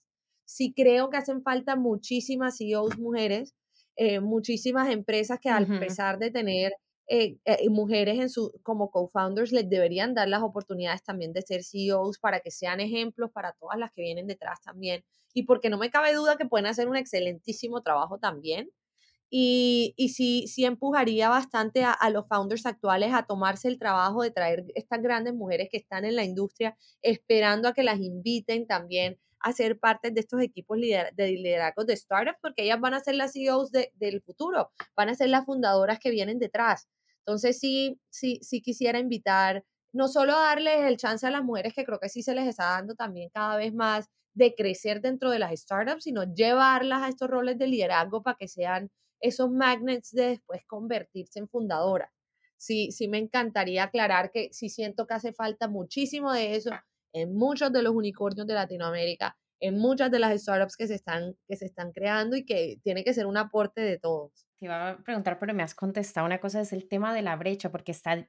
Sí 0.45 0.73
creo 0.75 1.09
que 1.09 1.17
hacen 1.17 1.41
falta 1.43 1.75
muchísimas 1.75 2.57
CEOs 2.57 2.97
mujeres, 2.97 3.55
eh, 3.95 4.19
muchísimas 4.19 4.89
empresas 4.91 5.39
que 5.39 5.49
Uh 5.49 5.53
a 5.53 5.61
-huh. 5.61 5.79
pesar 5.79 6.19
de 6.19 6.31
tener 6.31 6.73
eh, 7.07 7.37
eh, 7.45 7.69
mujeres 7.69 8.19
en 8.19 8.29
su, 8.29 8.51
como 8.63 8.89
co-founders, 8.91 9.51
les 9.51 9.69
deberían 9.69 10.13
dar 10.15 10.27
las 10.27 10.41
oportunidades 10.43 11.03
también 11.03 11.33
de 11.33 11.41
ser 11.43 11.63
CEOs 11.63 12.19
para 12.19 12.39
que 12.39 12.51
sean 12.51 12.79
ejemplos 12.79 13.31
para 13.31 13.53
todas 13.53 13.77
las 13.79 13.91
que 13.91 14.01
vienen 14.01 14.27
detrás 14.27 14.61
también. 14.61 15.03
Y 15.33 15.43
porque 15.43 15.69
no 15.69 15.77
me 15.77 15.89
cabe 15.91 16.13
duda 16.13 16.35
que 16.37 16.45
pueden 16.45 16.65
hacer 16.65 16.87
un 16.89 16.95
excelentísimo 16.97 17.81
trabajo 17.81 18.17
también. 18.19 18.69
Y, 19.29 19.93
y 19.97 20.09
sí, 20.09 20.47
sí 20.47 20.65
empujaría 20.65 21.29
bastante 21.29 21.83
a, 21.83 21.91
a, 21.91 22.09
los 22.09 22.27
founders 22.27 22.65
actuales 22.65 23.13
a 23.13 23.25
tomarse 23.25 23.67
el 23.67 23.79
trabajo 23.79 24.21
de 24.21 24.31
traer 24.31 24.65
estas 24.75 25.01
grandes 25.01 25.33
mujeres 25.33 25.67
que 25.71 25.77
están 25.77 26.05
en 26.05 26.15
la 26.15 26.23
industria, 26.23 26.77
esperando 27.01 27.67
a 27.67 27.73
que 27.73 27.83
las 27.83 27.99
inviten 27.99 28.67
también 28.67 29.17
a 29.45 29.53
ser 29.53 29.79
parte 29.79 30.09
de 30.09 30.19
estos 30.21 30.41
equipos 30.41 30.75
lider 30.75 31.13
de 31.13 31.27
liderazgo 31.31 31.85
de 31.85 31.95
startups, 31.95 32.39
porque 32.41 32.63
ellas 32.63 32.79
van 32.79 32.95
a 32.95 32.99
ser 32.99 33.13
las 33.13 33.33
CEOs 33.33 33.71
de, 33.71 33.91
del 33.93 34.21
futuro, 34.23 34.71
van 34.95 35.09
a 35.09 35.15
ser 35.15 35.29
las 35.29 35.45
fundadoras 35.45 35.99
que 35.99 36.09
vienen 36.09 36.39
detrás. 36.39 36.87
Entonces 37.19 37.59
sí, 37.59 37.99
sí, 38.09 38.39
sí 38.41 38.61
quisiera 38.61 38.97
invitar, 38.97 39.63
no 39.93 40.07
solo 40.07 40.33
darles 40.33 40.85
el 40.85 40.97
chance 40.97 41.27
a 41.27 41.31
las 41.31 41.43
mujeres, 41.43 41.73
que 41.75 41.85
creo 41.85 41.99
que 41.99 42.09
sí 42.09 42.23
se 42.23 42.33
les 42.33 42.47
está 42.47 42.65
dando 42.71 42.95
también 42.95 43.29
cada 43.31 43.55
vez 43.57 43.71
más 43.71 44.09
de 44.33 44.55
crecer 44.55 44.99
dentro 44.99 45.29
de 45.29 45.37
las 45.37 45.59
startups, 45.59 46.03
sino 46.05 46.23
llevarlas 46.33 47.03
a 47.03 47.09
estos 47.09 47.29
roles 47.29 47.57
de 47.59 47.67
liderazgo 47.67 48.23
para 48.23 48.37
que 48.37 48.47
sean 48.47 48.89
esos 49.25 49.51
magnets 49.51 50.11
de 50.11 50.29
después 50.29 50.61
convertirse 50.67 51.39
en 51.39 51.47
fundadora. 51.47 52.11
Sí, 52.57 52.91
sí 52.91 53.07
me 53.07 53.17
encantaría 53.17 53.83
aclarar 53.83 54.31
que 54.31 54.49
sí 54.51 54.69
siento 54.69 55.07
que 55.07 55.13
hace 55.15 55.33
falta 55.33 55.67
muchísimo 55.67 56.31
de 56.31 56.55
eso 56.55 56.71
en 57.13 57.35
muchos 57.35 57.71
de 57.71 57.81
los 57.81 57.93
unicornios 57.93 58.47
de 58.47 58.53
Latinoamérica, 58.53 59.37
en 59.59 59.77
muchas 59.77 60.11
de 60.11 60.19
las 60.19 60.39
startups 60.41 60.75
que 60.75 60.87
se 60.87 60.95
están, 60.95 61.35
que 61.47 61.55
se 61.55 61.65
están 61.65 61.91
creando 61.91 62.35
y 62.35 62.45
que 62.45 62.77
tiene 62.83 63.03
que 63.03 63.13
ser 63.13 63.25
un 63.25 63.37
aporte 63.37 63.81
de 63.81 63.97
todos. 63.97 64.45
Te 64.59 64.65
iba 64.65 64.89
a 64.89 64.97
preguntar, 64.97 65.39
pero 65.39 65.53
me 65.53 65.63
has 65.63 65.75
contestado 65.75 66.25
una 66.25 66.39
cosa, 66.39 66.61
es 66.61 66.73
el 66.73 66.87
tema 66.87 67.13
de 67.13 67.21
la 67.21 67.35
brecha, 67.35 67.71
porque 67.71 67.91
está 67.91 68.27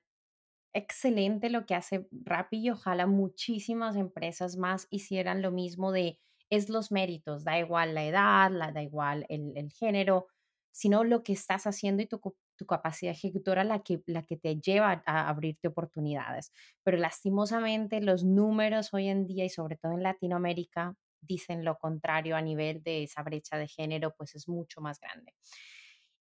excelente 0.72 1.50
lo 1.50 1.66
que 1.66 1.74
hace 1.74 2.06
Rappi 2.12 2.58
y 2.58 2.70
ojalá 2.70 3.06
muchísimas 3.06 3.96
empresas 3.96 4.56
más 4.56 4.86
hicieran 4.90 5.42
lo 5.42 5.50
mismo 5.50 5.90
de 5.90 6.18
es 6.50 6.68
los 6.68 6.92
méritos, 6.92 7.44
da 7.44 7.58
igual 7.58 7.94
la 7.94 8.04
edad, 8.04 8.50
la, 8.50 8.70
da 8.72 8.82
igual 8.82 9.26
el, 9.28 9.52
el 9.56 9.70
género, 9.72 10.28
sino 10.76 11.04
lo 11.04 11.22
que 11.22 11.32
estás 11.32 11.66
haciendo 11.66 12.02
y 12.02 12.06
tu, 12.06 12.20
tu 12.54 12.66
capacidad 12.66 13.10
ejecutora 13.12 13.64
la 13.64 13.82
que, 13.82 14.02
la 14.04 14.22
que 14.22 14.36
te 14.36 14.60
lleva 14.60 15.02
a 15.06 15.28
abrirte 15.30 15.68
oportunidades. 15.68 16.52
Pero 16.82 16.98
lastimosamente 16.98 18.02
los 18.02 18.24
números 18.24 18.92
hoy 18.92 19.08
en 19.08 19.26
día 19.26 19.46
y 19.46 19.48
sobre 19.48 19.76
todo 19.78 19.92
en 19.92 20.02
Latinoamérica 20.02 20.94
dicen 21.22 21.64
lo 21.64 21.78
contrario 21.78 22.36
a 22.36 22.42
nivel 22.42 22.82
de 22.82 23.04
esa 23.04 23.22
brecha 23.22 23.56
de 23.56 23.68
género, 23.68 24.14
pues 24.18 24.34
es 24.34 24.48
mucho 24.48 24.82
más 24.82 25.00
grande. 25.00 25.32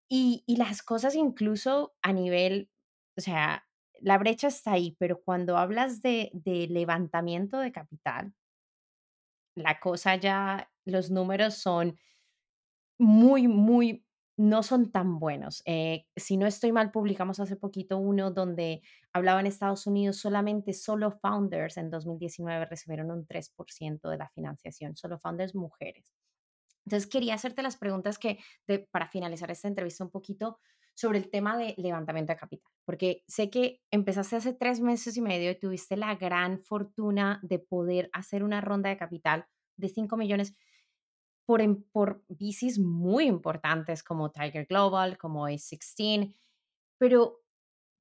Y, 0.08 0.46
y 0.48 0.56
las 0.56 0.82
cosas 0.84 1.16
incluso 1.16 1.94
a 2.02 2.14
nivel, 2.14 2.70
o 3.18 3.22
sea, 3.22 3.68
la 4.00 4.18
brecha 4.18 4.48
está 4.48 4.72
ahí, 4.72 4.96
pero 4.98 5.22
cuando 5.22 5.58
hablas 5.58 6.02
de, 6.02 6.32
de 6.32 6.68
levantamiento 6.70 7.60
de 7.60 7.74
capital, 7.74 8.34
la 9.58 9.82
cosa 9.82 10.16
ya, 10.16 10.72
los 10.86 11.12
números 11.12 11.56
son 11.56 12.00
muy, 12.98 13.48
muy 13.48 14.05
no 14.38 14.64
son 14.64 14.92
tan 14.92 15.20
buenos. 15.20 15.62
Eh, 15.66 16.06
si 16.16 16.38
no 16.38 16.46
estoy 16.46 16.72
mal, 16.72 16.92
publicamos 16.92 17.40
hace 17.40 17.56
poquito 17.56 17.98
uno 17.98 18.32
donde 18.32 18.82
hablaba 19.14 19.40
en 19.40 19.48
Estados 19.48 19.88
Unidos 19.88 20.18
solamente 20.18 20.74
solo 20.74 21.12
founders 21.12 21.78
en 21.78 21.90
2019 21.90 22.66
recibieron 22.66 23.12
un 23.12 23.26
3% 23.26 24.10
de 24.10 24.18
la 24.18 24.30
financiación, 24.30 24.96
solo 24.98 25.18
founders 25.18 25.56
mujeres. 25.56 26.14
Entonces 26.86 27.10
quería 27.10 27.34
hacerte 27.34 27.64
las 27.64 27.78
preguntas 27.78 28.20
que, 28.20 28.40
para 28.92 29.08
finalizar 29.08 29.50
esta 29.50 29.68
entrevista 29.68 30.04
un 30.04 30.12
poquito 30.12 30.60
sobre 30.94 31.18
el 31.18 31.30
tema 31.30 31.58
de 31.58 31.74
levantamiento 31.78 32.32
de 32.32 32.38
capital, 32.38 32.72
porque 32.86 33.24
sé 33.28 33.50
que 33.50 33.82
empezaste 33.92 34.36
hace 34.38 34.54
tres 34.54 34.80
meses 34.80 35.18
y 35.18 35.22
medio 35.22 35.52
y 35.52 35.60
tuviste 35.60 35.98
la 35.98 36.16
gran 36.16 36.62
fortuna 36.62 37.40
de 37.42 37.60
poder 37.60 38.10
hacer 38.14 38.44
una 38.44 38.62
ronda 38.62 38.90
de 38.90 38.98
capital 38.98 39.46
de 39.78 39.90
5 39.90 40.16
millones 40.16 40.56
por, 41.46 41.62
em- 41.62 41.84
por 41.92 42.24
VCs 42.30 42.80
muy 42.80 43.26
importantes 43.26 44.04
como 44.04 44.32
Tiger 44.32 44.66
Global, 44.68 45.18
como 45.18 45.46
A16, 45.46 46.36
pero 46.98 47.42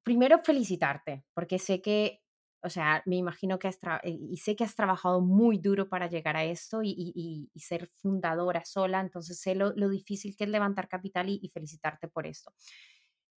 primero 0.03 0.39
felicitarte, 0.43 1.25
porque 1.33 1.59
sé 1.59 1.81
que, 1.81 2.21
o 2.63 2.69
sea, 2.69 3.03
me 3.05 3.17
imagino 3.17 3.59
que 3.59 3.67
has, 3.67 3.79
eh, 4.03 4.09
y 4.19 4.37
sé 4.37 4.55
que 4.55 4.63
has 4.63 4.75
trabajado 4.75 5.21
muy 5.21 5.57
duro 5.59 5.89
para 5.89 6.07
llegar 6.09 6.37
a 6.37 6.45
esto 6.45 6.81
y, 6.83 6.91
y- 6.91 7.49
y- 7.53 7.59
ser 7.59 7.89
fundadora 7.95 8.65
sola, 8.65 9.01
entonces 9.01 9.39
sé 9.41 9.55
lo, 9.55 9.73
lo 9.75 9.89
difícil 9.89 10.35
que 10.37 10.45
es 10.45 10.49
levantar 10.49 10.87
capital 10.87 11.29
y, 11.29 11.39
y 11.41 11.49
felicitarte 11.49 12.07
por 12.07 12.27
esto. 12.27 12.53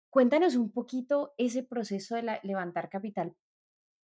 Cuéntanos 0.09 0.55
un 0.55 0.71
poquito 0.71 1.33
ese 1.37 1.63
proceso 1.63 2.15
de 2.15 2.23
la- 2.23 2.39
levantar 2.43 2.89
capital 2.89 3.35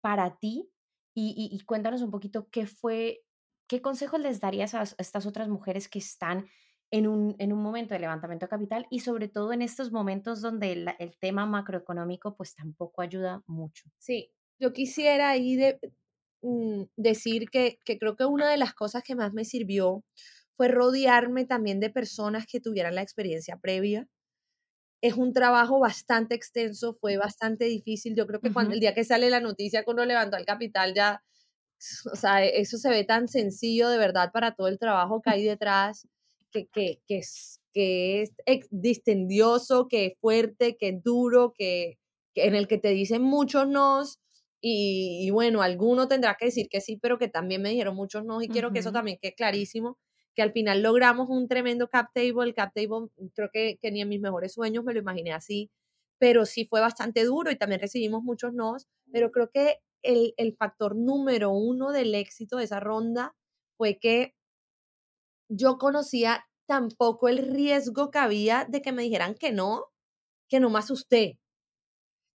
para 0.01 0.37
ti 0.39 0.71
y 1.15 1.59
cuéntanos 1.65 2.01
un 2.01 2.11
poquito 2.11 2.49
qué 2.51 2.67
fue, 2.67 3.25
qué 3.71 3.81
consejos 3.81 4.21
les 4.21 4.41
darías 4.41 4.75
a, 4.75 4.81
a 4.83 4.85
estas 4.99 5.25
otras 5.27 5.49
mujeres 5.49 5.89
que 5.89 5.99
están 5.99 6.47
en 6.91 7.07
un, 7.07 7.35
en 7.39 7.53
un 7.53 7.63
momento 7.63 7.95
de 7.95 8.01
levantamiento 8.01 8.47
de 8.47 8.51
capital 8.51 8.87
y 8.91 9.01
sobre 9.01 9.29
todo 9.29 9.53
en 9.53 9.63
estos 9.63 9.91
momentos 9.93 10.41
donde 10.41 10.75
la- 10.77 10.91
el 10.99 11.17
tema 11.19 11.45
macroeconómico 11.47 12.35
pues 12.37 12.55
tampoco 12.55 13.01
ayuda 13.03 13.43
mucho. 13.47 13.89
Sí, 13.99 14.31
yo 14.59 14.73
quisiera 14.73 15.29
ahí 15.29 15.55
de, 15.55 15.79
mm, 16.41 16.83
decir 16.97 17.49
que, 17.49 17.79
que 17.85 17.97
creo 17.99 18.15
que 18.15 18.25
una 18.25 18.49
de 18.49 18.57
las 18.57 18.73
cosas 18.73 19.03
que 19.03 19.15
más 19.15 19.33
me 19.33 19.45
sirvió 19.45 20.03
fue 20.57 20.67
rodearme 20.69 21.45
también 21.45 21.79
de 21.79 21.89
personas 21.89 22.45
que 22.47 22.59
tuvieran 22.61 22.95
la 22.95 23.01
experiencia 23.03 23.57
previa. 23.57 24.07
Es 25.01 25.15
un 25.15 25.33
trabajo 25.33 25.79
bastante 25.79 26.35
extenso, 26.35 26.95
fue 27.01 27.17
bastante 27.17 27.65
difícil. 27.65 28.15
Yo 28.15 28.27
creo 28.27 28.41
que 28.41 28.51
cuando 28.51 28.73
el 28.75 28.79
Ujú, 28.79 28.81
día 28.81 28.93
que 28.95 29.03
sale 29.05 29.29
la 29.29 29.39
noticia 29.41 29.83
que 29.83 29.91
uno 29.91 30.05
levantó 30.05 30.37
el 30.37 30.45
capital 30.45 30.93
ya, 30.95 31.23
o 32.11 32.15
sea, 32.15 32.45
eso 32.45 32.77
se 32.77 32.89
ve 32.89 33.03
tan 33.03 33.27
sencillo 33.27 33.89
de 33.89 33.97
verdad 33.97 34.31
para 34.31 34.55
todo 34.55 34.67
el 34.67 34.79
trabajo 34.79 35.21
que 35.21 35.31
hay 35.31 35.43
detrás, 35.43 36.07
que, 36.51 36.67
que, 36.67 37.01
que 37.07 37.19
es, 37.19 37.59
que 37.73 38.23
es 38.23 38.67
distendioso, 38.71 39.87
que 39.87 40.05
es 40.07 40.13
fuerte, 40.19 40.77
que 40.77 40.89
es 40.89 41.03
duro, 41.03 41.53
que, 41.53 41.97
que 42.33 42.45
en 42.45 42.55
el 42.55 42.67
que 42.67 42.77
te 42.77 42.89
dicen 42.89 43.21
muchos 43.21 43.67
nos. 43.67 44.19
Y, 44.61 45.25
y 45.25 45.31
bueno, 45.31 45.63
alguno 45.63 46.07
tendrá 46.07 46.35
que 46.39 46.45
decir 46.45 46.67
que 46.69 46.81
sí, 46.81 46.97
pero 46.97 47.17
que 47.17 47.27
también 47.27 47.61
me 47.61 47.69
dijeron 47.69 47.95
muchos 47.95 48.25
no, 48.25 48.41
y 48.41 48.47
quiero 48.47 48.71
que 48.71 48.79
eso 48.79 48.91
también 48.91 49.17
quede 49.19 49.33
clarísimo 49.33 49.97
que 50.35 50.41
al 50.41 50.51
final 50.51 50.81
logramos 50.81 51.29
un 51.29 51.47
tremendo 51.47 51.89
cap 51.89 52.09
table. 52.13 52.45
El 52.45 52.53
cap 52.53 52.71
table 52.73 53.09
creo 53.33 53.49
que, 53.51 53.77
que 53.81 53.91
ni 53.91 54.01
en 54.01 54.09
mis 54.09 54.21
mejores 54.21 54.53
sueños 54.53 54.83
me 54.83 54.93
lo 54.93 54.99
imaginé 54.99 55.33
así, 55.33 55.69
pero 56.17 56.45
sí 56.45 56.65
fue 56.65 56.81
bastante 56.81 57.23
duro 57.25 57.51
y 57.51 57.57
también 57.57 57.81
recibimos 57.81 58.23
muchos 58.23 58.53
nos, 58.53 58.87
pero 59.11 59.31
creo 59.31 59.49
que 59.51 59.77
el, 60.03 60.33
el 60.37 60.55
factor 60.55 60.95
número 60.95 61.51
uno 61.51 61.91
del 61.91 62.15
éxito 62.15 62.57
de 62.57 62.65
esa 62.65 62.79
ronda 62.79 63.35
fue 63.77 63.99
que 63.99 64.35
yo 65.49 65.77
conocía 65.77 66.45
tampoco 66.67 67.27
el 67.27 67.39
riesgo 67.39 68.11
que 68.11 68.19
había 68.19 68.65
de 68.69 68.81
que 68.81 68.91
me 68.91 69.03
dijeran 69.03 69.35
que 69.35 69.51
no, 69.51 69.87
que 70.47 70.59
no 70.59 70.69
me 70.69 70.79
asusté. 70.79 71.39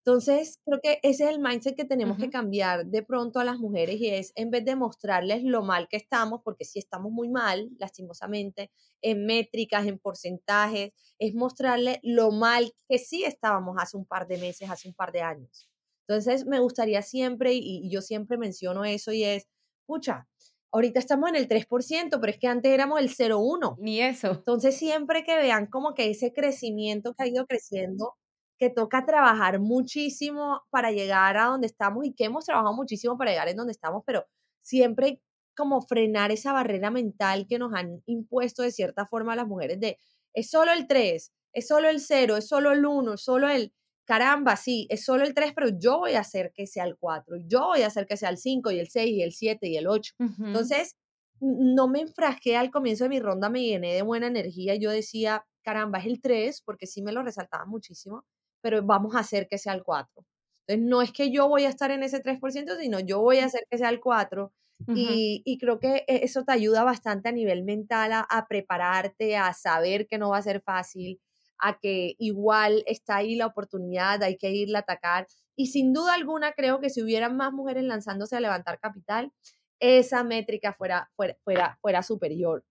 Entonces, 0.06 0.60
creo 0.64 0.80
que 0.80 1.00
ese 1.02 1.24
es 1.24 1.30
el 1.30 1.40
mindset 1.40 1.74
que 1.74 1.84
tenemos 1.84 2.16
que 2.16 2.30
cambiar 2.30 2.86
de 2.86 3.02
pronto 3.02 3.40
a 3.40 3.44
las 3.44 3.58
mujeres 3.58 3.96
y 4.00 4.08
es 4.08 4.32
en 4.36 4.50
vez 4.52 4.64
de 4.64 4.76
mostrarles 4.76 5.42
lo 5.42 5.62
mal 5.62 5.88
que 5.88 5.96
estamos, 5.96 6.42
porque 6.44 6.64
sí 6.64 6.78
estamos 6.78 7.10
muy 7.10 7.28
mal, 7.28 7.70
lastimosamente, 7.78 8.70
en 9.02 9.26
métricas, 9.26 9.84
en 9.86 9.98
porcentajes, 9.98 10.92
es 11.18 11.34
mostrarles 11.34 11.98
lo 12.02 12.30
mal 12.30 12.72
que 12.88 12.98
sí 12.98 13.24
estábamos 13.24 13.76
hace 13.80 13.96
un 13.96 14.06
par 14.06 14.28
de 14.28 14.38
meses, 14.38 14.70
hace 14.70 14.86
un 14.86 14.94
par 14.94 15.10
de 15.10 15.22
años. 15.22 15.68
Entonces, 16.08 16.46
me 16.46 16.60
gustaría 16.60 17.02
siempre, 17.02 17.54
y, 17.54 17.86
y 17.86 17.90
yo 17.90 18.00
siempre 18.00 18.38
menciono 18.38 18.84
eso, 18.84 19.12
y 19.12 19.24
es, 19.24 19.48
pucha, 19.86 20.28
ahorita 20.72 20.98
estamos 20.98 21.28
en 21.30 21.36
el 21.36 21.48
3%, 21.48 22.20
pero 22.20 22.32
es 22.32 22.38
que 22.38 22.48
antes 22.48 22.72
éramos 22.72 23.00
el 23.00 23.08
0,1. 23.08 23.76
Ni 23.78 24.00
eso. 24.00 24.32
Entonces, 24.32 24.76
siempre 24.76 25.24
que 25.24 25.36
vean 25.36 25.66
como 25.66 25.94
que 25.94 26.10
ese 26.10 26.32
crecimiento 26.32 27.14
que 27.14 27.24
ha 27.24 27.28
ido 27.28 27.46
creciendo, 27.46 28.14
que 28.58 28.70
toca 28.70 29.04
trabajar 29.04 29.60
muchísimo 29.60 30.62
para 30.70 30.90
llegar 30.90 31.36
a 31.36 31.46
donde 31.46 31.66
estamos 31.66 32.06
y 32.06 32.14
que 32.14 32.24
hemos 32.24 32.44
trabajado 32.46 32.74
muchísimo 32.74 33.18
para 33.18 33.30
llegar 33.30 33.48
en 33.48 33.56
donde 33.56 33.72
estamos, 33.72 34.02
pero 34.06 34.26
siempre 34.62 35.20
como 35.54 35.80
frenar 35.82 36.30
esa 36.32 36.52
barrera 36.52 36.90
mental 36.90 37.46
que 37.48 37.58
nos 37.58 37.72
han 37.74 38.02
impuesto 38.06 38.62
de 38.62 38.70
cierta 38.70 39.06
forma 39.06 39.32
a 39.32 39.36
las 39.36 39.46
mujeres 39.46 39.80
de 39.80 39.98
es 40.34 40.50
solo 40.50 40.72
el 40.72 40.86
3, 40.86 41.32
es 41.54 41.66
solo 41.66 41.88
el 41.88 42.00
0, 42.00 42.36
es 42.36 42.48
solo 42.48 42.72
el 42.72 42.84
1, 42.84 43.14
es 43.14 43.22
solo 43.22 43.48
el 43.48 43.72
caramba, 44.06 44.56
sí, 44.56 44.86
es 44.90 45.04
solo 45.04 45.24
el 45.24 45.34
3, 45.34 45.52
pero 45.54 45.68
yo 45.78 45.98
voy 45.98 46.14
a 46.14 46.20
hacer 46.20 46.52
que 46.54 46.66
sea 46.66 46.84
el 46.84 46.96
4, 46.98 47.36
y 47.36 47.44
yo 47.46 47.66
voy 47.66 47.82
a 47.82 47.88
hacer 47.88 48.06
que 48.06 48.16
sea 48.16 48.30
el 48.30 48.38
5 48.38 48.70
y 48.70 48.78
el 48.80 48.88
6 48.88 49.10
y 49.12 49.22
el 49.22 49.32
7 49.32 49.68
y 49.68 49.76
el 49.76 49.86
8. 49.88 50.12
Ujú, 50.20 50.52
Entonces, 50.52 50.96
n- 51.40 51.74
no 51.74 51.88
me 51.88 52.00
enfrasqué 52.00 52.56
al 52.56 52.70
comienzo 52.70 53.04
de 53.04 53.10
mi 53.10 53.20
ronda, 53.20 53.48
me 53.50 53.62
llené 53.64 53.94
de 53.94 54.02
buena 54.02 54.26
energía. 54.28 54.74
Yo 54.76 54.90
decía, 54.90 55.44
caramba, 55.62 55.98
es 55.98 56.06
el 56.06 56.20
3, 56.20 56.62
porque 56.62 56.86
sí 56.86 57.02
me 57.02 57.12
lo 57.12 57.22
resaltaba 57.22 57.66
muchísimo, 57.66 58.24
pero 58.62 58.82
vamos 58.84 59.14
a 59.14 59.20
hacer 59.20 59.46
que 59.48 59.58
sea 59.58 59.74
el 59.74 59.82
4. 59.84 60.24
Entonces, 60.66 60.88
no 60.90 61.02
es 61.02 61.12
que 61.12 61.30
yo 61.32 61.48
voy 61.48 61.64
a 61.64 61.68
estar 61.68 61.90
en 61.90 62.02
ese 62.02 62.20
3%, 62.20 62.76
sino 62.76 62.98
yo 63.00 63.20
voy 63.20 63.38
a 63.38 63.46
hacer 63.46 63.62
que 63.70 63.78
sea 63.78 63.90
el 63.90 64.00
4. 64.00 64.52
ujú, 64.88 65.18
Y, 65.18 65.42
y 65.44 65.58
creo 65.58 65.78
que 65.78 66.04
e- 66.08 66.24
eso 66.24 66.44
te 66.44 66.52
ayuda 66.52 66.82
bastante 66.84 67.28
a 67.28 67.32
nivel 67.32 67.64
mental 67.64 68.12
a, 68.12 68.20
a 68.20 68.46
prepararte, 68.48 69.36
a 69.36 69.52
saber 69.54 70.06
que 70.08 70.18
no 70.18 70.30
va 70.30 70.38
a 70.38 70.42
ser 70.42 70.62
fácil, 70.62 71.20
a 71.58 71.78
que 71.78 72.14
igual 72.18 72.82
está 72.86 73.16
ahí 73.16 73.36
la 73.36 73.46
oportunidad, 73.46 74.22
hay 74.22 74.36
que 74.36 74.50
irla 74.50 74.78
a 74.78 74.82
atacar. 74.82 75.26
Y 75.56 75.68
sin 75.68 75.92
duda 75.92 76.14
alguna, 76.14 76.52
creo 76.52 76.80
que 76.80 76.90
si 76.90 77.02
hubieran 77.02 77.36
más 77.36 77.52
mujeres 77.52 77.84
lanzándose 77.84 78.36
a 78.36 78.40
levantar 78.40 78.78
capital, 78.78 79.32
esa 79.80 80.24
métrica 80.24 80.72
fuera, 80.72 81.10
fuera, 81.16 81.36
fuera, 81.44 81.78
fuera 81.80 82.02
superior. 82.02 82.64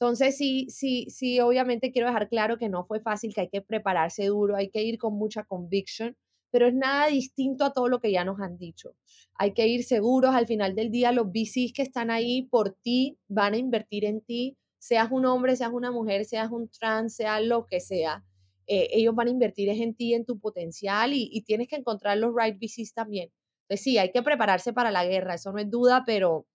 Entonces, 0.00 0.36
sí, 0.36 0.66
sí, 0.70 1.06
sí, 1.10 1.40
obviamente 1.40 1.90
quiero 1.90 2.06
dejar 2.06 2.28
claro 2.28 2.56
que 2.56 2.68
no 2.68 2.84
fue 2.86 3.00
fácil, 3.00 3.34
que 3.34 3.42
hay 3.42 3.48
que 3.48 3.62
prepararse 3.62 4.26
duro, 4.26 4.56
hay 4.56 4.70
que 4.70 4.82
ir 4.82 4.98
con 4.98 5.14
mucha 5.14 5.42
conviction, 5.44 6.16
pero 6.50 6.68
es 6.68 6.74
nada 6.74 7.08
distinto 7.08 7.64
a 7.64 7.72
todo 7.72 7.88
lo 7.88 8.00
que 8.00 8.12
ya 8.12 8.24
nos 8.24 8.40
han 8.40 8.58
dicho. 8.58 8.94
Hay 9.34 9.54
que 9.54 9.66
ir 9.66 9.84
seguros, 9.84 10.34
al 10.34 10.46
final 10.46 10.74
del 10.76 10.90
día 10.90 11.10
los 11.10 11.26
VCs 11.26 11.72
que 11.74 11.82
están 11.82 12.10
ahí 12.10 12.42
por 12.42 12.74
ti 12.74 13.18
van 13.28 13.54
a 13.54 13.58
invertir 13.58 14.04
en 14.04 14.20
ti, 14.20 14.56
seas 14.78 15.10
un 15.10 15.26
hombre, 15.26 15.56
seas 15.56 15.72
una 15.72 15.90
mujer, 15.90 16.24
seas 16.24 16.50
un 16.50 16.68
trans, 16.68 17.16
sea 17.16 17.40
lo 17.40 17.66
que 17.66 17.80
sea. 17.80 18.24
Eh, 18.68 18.88
ellos 18.92 19.14
van 19.14 19.28
a 19.28 19.30
invertir 19.30 19.68
en 19.70 19.94
ti, 19.94 20.14
en 20.14 20.24
tu 20.24 20.38
potencial 20.40 21.12
y, 21.14 21.28
y 21.32 21.42
tienes 21.42 21.68
que 21.68 21.76
encontrar 21.76 22.18
los 22.18 22.32
right 22.36 22.56
VCs 22.60 22.94
también. 22.94 23.30
Entonces 23.62 23.84
sí, 23.84 23.98
hay 23.98 24.12
que 24.12 24.22
prepararse 24.22 24.72
para 24.72 24.90
la 24.92 25.04
guerra, 25.06 25.34
eso 25.34 25.52
no 25.52 25.58
es 25.58 25.70
duda, 25.70 26.04
pero 26.06 26.46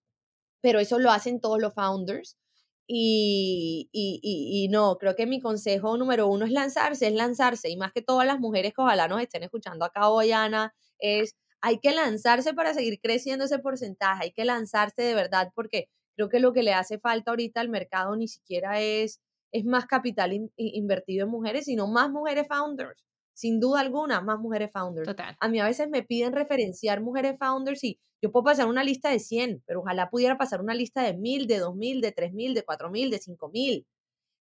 pero 0.60 0.80
eso 0.80 0.98
lo 0.98 1.10
hacen 1.10 1.40
todos 1.40 1.60
los 1.60 1.74
founders. 1.74 2.38
Y, 2.86 3.88
y, 3.92 4.20
y, 4.22 4.64
y 4.64 4.68
no, 4.68 4.96
creo 4.98 5.14
que 5.16 5.26
mi 5.26 5.40
consejo 5.40 5.96
número 5.98 6.26
uno 6.28 6.46
es 6.46 6.52
lanzarse, 6.52 7.06
es 7.08 7.14
lanzarse. 7.14 7.70
Y 7.70 7.76
más 7.76 7.92
que 7.92 8.02
todas 8.02 8.26
las 8.26 8.40
mujeres 8.40 8.72
que 8.74 8.82
ojalá 8.82 9.08
nos 9.08 9.20
estén 9.22 9.42
escuchando 9.42 9.84
acá 9.84 10.08
hoy, 10.08 10.32
Ana, 10.32 10.74
es 10.98 11.34
hay 11.60 11.78
que 11.80 11.92
lanzarse 11.94 12.54
para 12.54 12.74
seguir 12.74 13.00
creciendo 13.02 13.44
ese 13.46 13.58
porcentaje, 13.58 14.24
hay 14.24 14.32
que 14.32 14.44
lanzarse 14.44 15.02
de 15.02 15.14
verdad, 15.14 15.50
porque 15.54 15.88
creo 16.16 16.28
que 16.28 16.40
lo 16.40 16.52
que 16.52 16.62
le 16.62 16.74
hace 16.74 16.98
falta 16.98 17.30
ahorita 17.32 17.60
al 17.60 17.68
mercado 17.70 18.16
ni 18.16 18.28
siquiera 18.28 18.80
es, 18.80 19.20
es 19.54 19.64
más 19.64 19.86
capital 19.86 20.32
in- 20.34 20.52
in- 20.56 20.74
invertido 20.76 21.24
en 21.26 21.30
mujeres, 21.30 21.66
sino 21.66 21.86
más 21.88 22.10
mujeres 22.10 22.46
founders. 22.48 23.02
Sin 23.34 23.60
duda 23.60 23.80
alguna, 23.80 24.20
más 24.20 24.38
mujeres 24.38 24.70
founders. 24.72 25.06
Total. 25.08 25.36
A 25.40 25.48
mí 25.48 25.60
a 25.60 25.64
veces 25.66 25.88
me 25.88 26.02
piden 26.02 26.32
referenciar 26.32 27.00
mujeres 27.02 27.36
founders 27.38 27.82
y 27.84 27.98
yo 28.22 28.32
puedo 28.32 28.44
pasar 28.44 28.68
una 28.68 28.84
lista 28.84 29.10
de 29.10 29.18
100, 29.20 29.62
pero 29.66 29.80
ojalá 29.80 30.10
pudiera 30.10 30.38
pasar 30.38 30.60
una 30.60 30.74
lista 30.74 31.02
de 31.02 31.14
1000, 31.16 31.46
de 31.46 31.58
2000, 31.58 32.00
de 32.00 32.12
3000, 32.12 32.54
de 32.54 32.64
4000, 32.64 33.10
de 33.10 33.18
5000. 33.18 33.86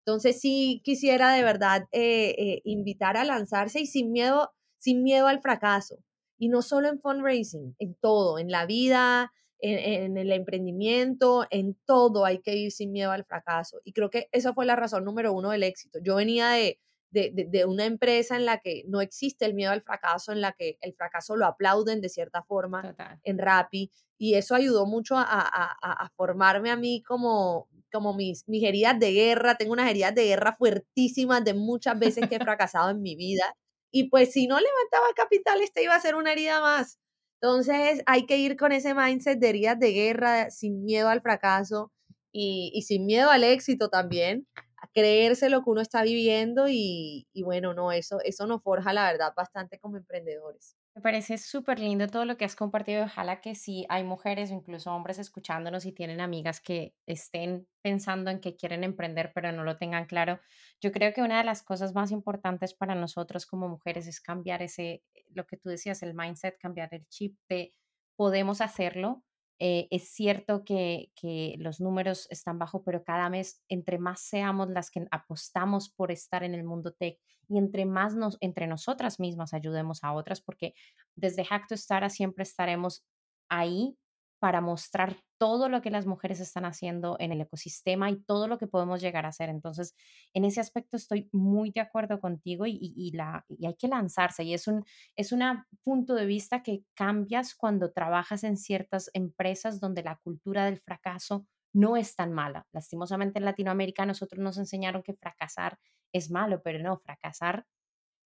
Entonces 0.06 0.40
sí 0.40 0.80
quisiera 0.84 1.32
de 1.32 1.42
verdad 1.42 1.82
eh, 1.92 2.34
eh, 2.38 2.60
invitar 2.64 3.16
a 3.16 3.24
lanzarse 3.24 3.80
y 3.80 3.86
sin 3.86 4.12
miedo, 4.12 4.52
sin 4.78 5.02
miedo 5.02 5.26
al 5.28 5.40
fracaso. 5.40 5.98
Y 6.38 6.48
no 6.48 6.62
solo 6.62 6.88
en 6.88 7.00
fundraising, 7.00 7.76
en 7.78 7.94
todo, 7.96 8.38
en 8.38 8.50
la 8.50 8.66
vida, 8.66 9.32
en, 9.62 9.78
en 10.04 10.16
el 10.16 10.32
emprendimiento, 10.32 11.46
en 11.50 11.74
todo 11.86 12.24
hay 12.24 12.40
que 12.40 12.54
ir 12.56 12.72
sin 12.72 12.92
miedo 12.92 13.10
al 13.12 13.24
fracaso. 13.24 13.80
Y 13.84 13.92
creo 13.92 14.10
que 14.10 14.28
esa 14.32 14.54
fue 14.54 14.66
la 14.66 14.76
razón 14.76 15.04
número 15.04 15.32
uno 15.32 15.50
del 15.50 15.62
éxito. 15.62 15.98
Yo 16.02 16.16
venía 16.16 16.50
de, 16.50 16.78
de, 17.10 17.30
de, 17.34 17.44
de 17.46 17.64
una 17.64 17.84
empresa 17.86 18.36
en 18.36 18.44
la 18.46 18.58
que 18.60 18.84
no 18.86 19.00
existe 19.00 19.44
el 19.44 19.54
miedo 19.54 19.72
al 19.72 19.82
fracaso, 19.82 20.32
en 20.32 20.40
la 20.40 20.52
que 20.52 20.78
el 20.80 20.94
fracaso 20.94 21.36
lo 21.36 21.46
aplauden 21.46 22.00
de 22.00 22.08
cierta 22.08 22.42
forma 22.44 22.82
Total. 22.82 23.20
en 23.24 23.38
Rappi 23.38 23.90
y 24.18 24.34
eso 24.34 24.54
ayudó 24.54 24.86
mucho 24.86 25.16
a, 25.16 25.22
a- 25.24 25.76
a- 25.82 26.04
a 26.04 26.10
formarme 26.16 26.70
a 26.70 26.76
mí 26.76 27.02
como, 27.02 27.68
como 27.92 28.14
mis, 28.14 28.46
mis 28.48 28.62
heridas 28.64 28.98
de 28.98 29.12
guerra, 29.12 29.56
tengo 29.56 29.72
unas 29.72 29.90
heridas 29.90 30.14
de 30.14 30.24
guerra 30.26 30.54
fuertísimas 30.56 31.42
de 31.44 31.54
muchas 31.54 31.98
veces 31.98 32.26
que 32.28 32.36
he 32.36 32.40
fracasado 32.48 32.90
en 32.90 33.02
mi 33.02 33.16
vida. 33.16 33.56
Y 33.92 34.04
pues 34.10 34.32
si 34.32 34.46
no 34.46 34.56
levantaba 34.60 35.06
capital, 35.16 35.60
esta 35.62 35.80
iba 35.82 35.94
a 35.94 36.00
ser 36.00 36.14
una 36.14 36.32
herida 36.32 36.60
más. 36.60 36.98
Entonces 37.42 38.02
hay 38.06 38.26
que 38.26 38.38
ir 38.38 38.56
con 38.56 38.72
ese 38.72 38.94
mindset 38.94 39.38
de 39.38 39.48
heridas 39.48 39.78
de 39.78 39.92
guerra, 39.92 40.50
sin 40.50 40.84
miedo 40.84 41.08
al 41.08 41.22
fracaso 41.22 41.92
y, 42.32 42.70
y 42.74 42.82
sin 42.82 43.06
miedo 43.06 43.30
al 43.30 43.44
éxito 43.44 43.88
también, 43.88 44.46
a 44.82 44.88
creerse 44.94 45.48
lo 45.50 45.62
que 45.62 45.70
uno 45.70 45.80
está 45.80 46.02
viviendo 46.02 46.68
y, 46.68 47.26
y 47.32 47.42
bueno, 47.42 47.74
no, 47.74 47.92
eso, 47.92 48.18
eso 48.24 48.46
nos 48.46 48.62
forja 48.62 48.92
la 48.92 49.10
verdad 49.10 49.32
bastante 49.36 49.78
como 49.78 49.96
emprendedores. 49.96 50.76
Me 50.96 51.02
parece 51.02 51.38
súper 51.38 51.78
lindo 51.78 52.08
todo 52.08 52.24
lo 52.24 52.36
que 52.36 52.44
has 52.44 52.56
compartido. 52.56 53.04
Ojalá 53.04 53.40
que 53.40 53.54
si 53.54 53.86
hay 53.88 54.02
mujeres 54.02 54.50
o 54.50 54.54
incluso 54.54 54.92
hombres 54.92 55.18
escuchándonos 55.20 55.86
y 55.86 55.92
tienen 55.92 56.20
amigas 56.20 56.60
que 56.60 56.94
estén 57.06 57.68
pensando 57.80 58.30
en 58.30 58.40
que 58.40 58.56
quieren 58.56 58.82
emprender 58.82 59.30
pero 59.32 59.52
no 59.52 59.62
lo 59.62 59.76
tengan 59.78 60.06
claro. 60.06 60.40
Yo 60.80 60.90
creo 60.90 61.12
que 61.12 61.22
una 61.22 61.38
de 61.38 61.44
las 61.44 61.62
cosas 61.62 61.94
más 61.94 62.10
importantes 62.10 62.74
para 62.74 62.96
nosotros 62.96 63.46
como 63.46 63.68
mujeres 63.68 64.08
es 64.08 64.20
cambiar 64.20 64.62
ese, 64.62 65.04
lo 65.28 65.46
que 65.46 65.56
tú 65.56 65.68
decías, 65.68 66.02
el 66.02 66.14
mindset, 66.14 66.58
cambiar 66.58 66.92
el 66.92 67.06
chip 67.08 67.38
de 67.48 67.72
podemos 68.16 68.60
hacerlo. 68.60 69.22
Eh, 69.62 69.88
es 69.90 70.08
cierto 70.08 70.64
que, 70.64 71.12
que 71.14 71.54
los 71.58 71.80
números 71.80 72.26
están 72.30 72.58
bajo, 72.58 72.82
pero 72.82 73.04
cada 73.04 73.28
mes, 73.28 73.62
entre 73.68 73.98
más 73.98 74.22
seamos 74.22 74.70
las 74.70 74.90
que 74.90 75.06
apostamos 75.10 75.90
por 75.90 76.10
estar 76.10 76.42
en 76.42 76.54
el 76.54 76.64
mundo 76.64 76.92
tech, 76.92 77.18
y 77.46 77.58
entre 77.58 77.84
más 77.84 78.14
nos, 78.14 78.38
entre 78.40 78.66
nosotras 78.66 79.20
mismas 79.20 79.52
ayudemos 79.52 80.02
a 80.02 80.12
otras, 80.12 80.40
porque 80.40 80.72
desde 81.14 81.44
Hack 81.44 81.66
to 81.68 81.76
siempre 82.08 82.42
estaremos 82.44 83.04
ahí 83.50 83.98
para 84.40 84.62
mostrar 84.62 85.16
todo 85.38 85.68
lo 85.68 85.82
que 85.82 85.90
las 85.90 86.06
mujeres 86.06 86.40
están 86.40 86.64
haciendo 86.64 87.16
en 87.20 87.30
el 87.30 87.40
ecosistema 87.42 88.10
y 88.10 88.20
todo 88.22 88.48
lo 88.48 88.58
que 88.58 88.66
podemos 88.66 89.00
llegar 89.00 89.26
a 89.26 89.28
hacer. 89.28 89.50
Entonces, 89.50 89.94
en 90.34 90.44
ese 90.44 90.60
aspecto 90.60 90.96
estoy 90.96 91.28
muy 91.32 91.70
de 91.70 91.80
acuerdo 91.80 92.20
contigo 92.20 92.66
y, 92.66 93.12
hay 93.18 93.76
que 93.76 93.88
lanzarse. 93.88 94.42
Y 94.44 94.54
es 94.54 94.66
un 94.66 94.84
es 95.14 95.32
un 95.32 95.42
punto 95.84 96.14
de 96.14 96.26
vista 96.26 96.62
que 96.62 96.84
cambias 96.94 97.54
cuando 97.54 97.92
trabajas 97.92 98.42
en 98.42 98.56
ciertas 98.56 99.10
empresas 99.12 99.78
donde 99.78 100.02
la 100.02 100.16
cultura 100.16 100.64
del 100.64 100.80
fracaso 100.80 101.46
no 101.72 101.96
es 101.96 102.16
tan 102.16 102.32
mala. 102.32 102.66
Lastimosamente 102.72 103.38
en 103.38 103.44
Latinoamérica 103.44 104.06
nosotros 104.06 104.42
nos 104.42 104.56
enseñaron 104.58 105.02
que 105.02 105.14
fracasar 105.14 105.78
es 106.12 106.30
malo, 106.30 106.62
pero 106.62 106.78
no, 106.82 106.98
fracasar 106.98 107.66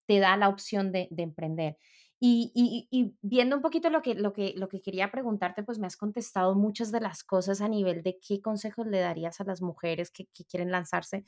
te 0.06 0.18
da 0.20 0.36
la 0.36 0.48
opción 0.48 0.92
de 0.92 1.08
emprender. 1.16 1.78
Y, 2.26 3.18
viendo 3.20 3.54
un 3.54 3.60
poquito 3.60 3.90
lo 3.90 4.00
que, 4.00 4.14
lo, 4.14 4.32
que, 4.32 4.54
lo 4.56 4.68
que 4.68 4.80
quería 4.80 5.10
preguntarte, 5.10 5.62
pues 5.62 5.78
me 5.78 5.86
has 5.86 5.98
contestado 5.98 6.54
muchas 6.54 6.90
de 6.90 7.00
las 7.00 7.22
cosas 7.22 7.60
a 7.60 7.68
nivel 7.68 8.02
de 8.02 8.18
qué 8.18 8.40
consejos 8.40 8.86
le 8.86 9.00
darías 9.00 9.42
a 9.42 9.44
las 9.44 9.60
mujeres 9.60 10.10
que, 10.10 10.26
que 10.32 10.46
quieren 10.46 10.70
lanzarse. 10.70 11.26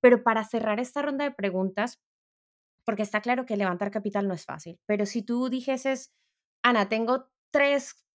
Pero 0.00 0.22
para 0.22 0.44
cerrar 0.44 0.78
esta 0.78 1.02
ronda 1.02 1.24
de 1.24 1.32
preguntas, 1.32 2.00
porque 2.84 3.02
está 3.02 3.20
claro 3.20 3.44
que 3.44 3.56
levantar 3.56 3.90
capital 3.90 4.28
no 4.28 4.34
es 4.34 4.44
fácil, 4.44 4.78
pero 4.86 5.04
si 5.04 5.22
tú 5.22 5.48
dijeses, 5.48 6.14
Ana, 6.62 6.88
tengo 6.88 7.28
tres 7.50 8.06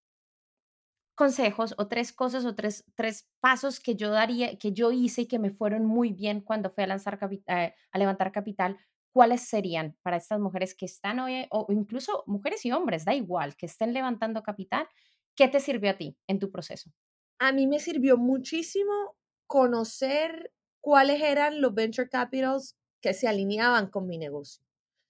consejos 1.15 1.75
o 1.77 1.87
tres 1.89 2.13
cosas 2.13 2.45
o 2.45 2.55
tres, 2.55 2.85
tres 2.95 3.29
pasos 3.41 3.81
que 3.81 3.95
yo 3.95 4.09
daría, 4.09 4.57
que 4.57 4.71
yo 4.71 4.93
hice 4.93 5.23
y 5.23 5.27
que 5.27 5.37
me 5.37 5.51
fueron 5.51 5.85
muy 5.85 6.13
bien 6.13 6.39
cuando 6.39 6.71
fui 6.71 6.85
a, 6.85 6.87
lanzar 6.87 7.19
eh, 7.47 7.73
a 7.91 7.97
levantar 7.97 8.31
capital, 8.31 8.77
¿cuáles 9.11 9.47
serían 9.47 9.97
para 10.01 10.17
estas 10.17 10.39
mujeres 10.39 10.75
que 10.75 10.85
están 10.85 11.19
hoy, 11.19 11.47
o 11.51 11.67
incluso 11.69 12.23
mujeres 12.27 12.65
y 12.65 12.71
hombres, 12.71 13.05
da 13.05 13.13
igual, 13.13 13.55
que 13.55 13.65
estén 13.65 13.93
levantando 13.93 14.43
capital? 14.43 14.87
¿Qué 15.35 15.47
te 15.47 15.59
sirvió 15.59 15.91
a 15.91 15.97
ti 15.97 16.17
en 16.27 16.39
tu 16.39 16.51
proceso? 16.51 16.91
A 17.39 17.51
mí 17.51 17.67
me 17.67 17.79
sirvió 17.79 18.17
muchísimo 18.17 19.15
conocer 19.47 20.51
cuáles 20.79 21.21
eran 21.21 21.61
los 21.61 21.73
venture 21.73 22.09
capitals 22.09 22.77
que 23.01 23.13
se 23.13 23.27
alineaban 23.27 23.89
con 23.89 24.07
mi 24.07 24.17
negocio. 24.17 24.63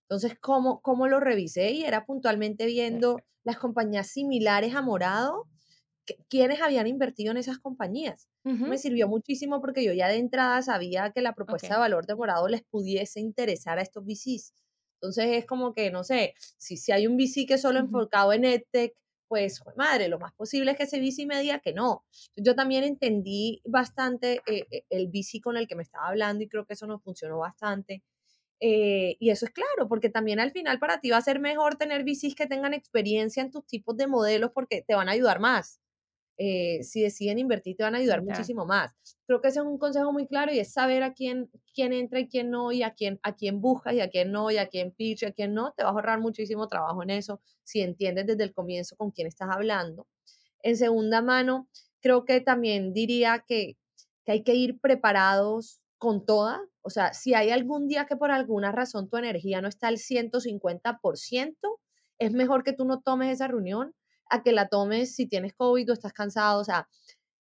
Entonces, 0.10 0.38
¿cómo, 0.40 0.82
cómo 0.82 1.08
lo 1.08 1.20
revisé? 1.20 1.72
Y 1.72 1.84
era 1.84 2.06
puntualmente 2.06 2.66
viendo 2.66 3.18
las 3.44 3.58
compañías 3.58 4.08
similares 4.08 4.76
a 4.76 4.82
Morado 4.82 5.48
quiénes 6.30 6.62
habían 6.62 6.88
invertido 6.88 7.32
en 7.32 7.38
esas 7.38 7.60
compañías. 7.60 8.28
Me 8.44 8.78
sirvió 8.78 9.08
muchísimo 9.08 9.62
porque 9.62 9.84
yo 9.84 9.94
ya 9.94 10.08
de 10.08 10.18
entrada 10.18 10.62
sabía 10.62 11.12
que 11.12 11.22
la 11.22 11.36
propuesta 11.36 11.76
de 11.76 11.80
valor 11.80 12.06
de 12.06 12.16
Morado 12.16 12.48
les 12.48 12.64
pudiese 12.64 13.20
interesar 13.20 13.80
a 13.80 13.82
estos 13.82 14.04
VCs. 14.06 14.54
Entonces 15.02 15.26
es 15.38 15.46
como 15.46 15.74
que, 15.74 15.92
no 15.92 16.04
sé, 16.04 16.36
si, 16.58 16.78
si 16.78 16.92
hay 16.92 17.08
un 17.08 17.18
VC 17.18 17.46
que 17.48 17.58
solo 17.58 17.80
enfocado 17.80 18.34
en 18.34 18.46
EdTech, 18.46 18.94
pues, 19.28 19.62
madre, 19.78 20.10
lo 20.10 20.20
más 20.20 20.34
posible 20.34 20.72
es 20.72 20.78
que 20.78 20.84
ese 20.84 21.00
VC 21.00 21.26
me 21.26 21.40
diga 21.42 21.60
que 21.60 21.74
no. 21.74 22.06
Yo 22.36 22.54
también 22.56 22.84
entendí 22.84 23.62
bastante 23.66 24.42
eh, 24.46 24.68
eh, 24.72 24.84
el 24.90 25.08
VC 25.08 25.42
con 25.42 25.58
el 25.58 25.68
que 25.68 25.76
me 25.76 25.84
estaba 25.84 26.08
hablando 26.10 26.44
y 26.44 26.50
creo 26.50 26.66
que 26.66 26.74
eso 26.74 26.86
nos 26.86 27.02
funcionó 27.02 27.40
bastante. 27.40 28.04
Eh, 28.60 29.18
y 29.20 29.32
eso 29.32 29.46
es 29.46 29.52
claro, 29.52 29.88
porque 29.90 30.10
también 30.10 30.40
al 30.40 30.52
final 30.52 30.80
para 30.80 31.02
ti 31.02 31.10
va 31.10 31.18
a 31.18 31.22
ser 31.22 31.40
mejor 31.40 31.78
tener 31.78 32.04
VCs 32.04 32.36
que 32.36 32.46
tengan 32.46 32.76
experiencia 32.76 33.42
en 33.42 33.52
tus 33.52 33.66
tipos 33.66 33.98
de 33.98 34.08
modelos 34.08 34.52
porque 34.54 34.84
te 34.88 34.96
van 34.96 35.10
a 35.10 35.14
ayudar 35.14 35.40
más. 35.40 35.81
Eh, 36.44 36.82
si 36.82 37.04
deciden 37.04 37.38
invertir, 37.38 37.78
te 37.78 37.84
van 37.84 37.94
a 37.94 38.00
ayudar 38.00 38.24
muchísimo 38.24 38.66
más. 38.66 38.96
Creo 39.28 39.42
que 39.42 39.50
ese 39.50 39.60
es 39.60 39.66
un 39.66 39.78
consejo 39.78 40.12
muy 40.12 40.26
claro 40.26 40.52
y 40.52 40.58
es 40.58 40.74
saber 40.74 41.04
a 41.04 41.14
quién, 41.14 41.52
quién 41.72 41.94
entra 41.94 42.20
y 42.20 42.28
quién 42.28 42.50
no, 42.50 42.72
y 42.72 42.82
a 42.82 42.96
quién, 42.96 43.20
a 43.22 43.36
quién 43.36 43.62
buscas 43.62 43.94
y 43.94 44.02
a 44.02 44.10
quién 44.10 44.32
no, 44.32 44.50
y 44.50 44.58
a 44.58 44.66
quién 44.68 44.92
pitch 44.92 45.22
y 45.22 45.26
a 45.28 45.34
quién 45.34 45.54
no. 45.54 45.72
Te 45.74 45.84
va 45.84 45.90
a 45.90 45.92
ahorrar 45.92 46.20
muchísimo 46.20 46.68
trabajo 46.68 47.04
en 47.04 47.12
eso 47.12 47.42
si 47.64 47.82
entiendes 47.82 48.26
desde 48.26 48.44
el 48.44 48.56
comienzo 48.56 48.96
con 48.96 49.12
quién 49.12 49.28
estás 49.28 49.50
hablando. 49.52 50.08
En 50.64 50.78
segunda 50.78 51.22
mano, 51.22 51.68
creo 52.00 52.26
que 52.26 52.42
también 52.42 52.92
diría 52.92 53.46
que, 53.48 53.78
que 54.26 54.32
hay 54.32 54.44
que 54.44 54.56
ir 54.56 54.80
preparados 54.80 55.80
con 56.00 56.26
toda. 56.26 56.60
O 56.82 56.90
sea, 56.90 57.14
si 57.14 57.36
hay 57.36 57.52
algún 57.52 57.88
día 57.88 58.08
que 58.08 58.16
por 58.16 58.32
alguna 58.32 58.72
razón 58.72 59.12
tu 59.12 59.18
energía 59.18 59.62
no 59.62 59.68
está 59.68 59.90
al 59.90 59.98
150%, 59.98 61.56
es 62.18 62.32
mejor 62.32 62.64
que 62.64 62.74
tú 62.74 62.86
no 62.86 63.00
tomes 63.02 63.32
esa 63.32 63.48
reunión 63.48 63.94
a 64.32 64.42
que 64.42 64.54
la 64.54 64.70
tomes 64.70 65.16
si 65.16 65.28
tienes 65.28 65.54
COVID 65.54 65.92
o 65.92 65.94
estás 65.94 66.14
cansado. 66.14 66.60
O 66.60 66.64
sea, 66.64 66.90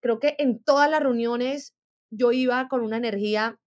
creo 0.01 0.19
que 0.19 0.37
en 0.39 0.63
todas 0.63 0.91
las 0.91 1.03
reuniones 1.03 1.75
yo 2.11 2.33
iba 2.33 2.69
con 2.69 2.81
una 2.81 2.97
energía 2.97 3.61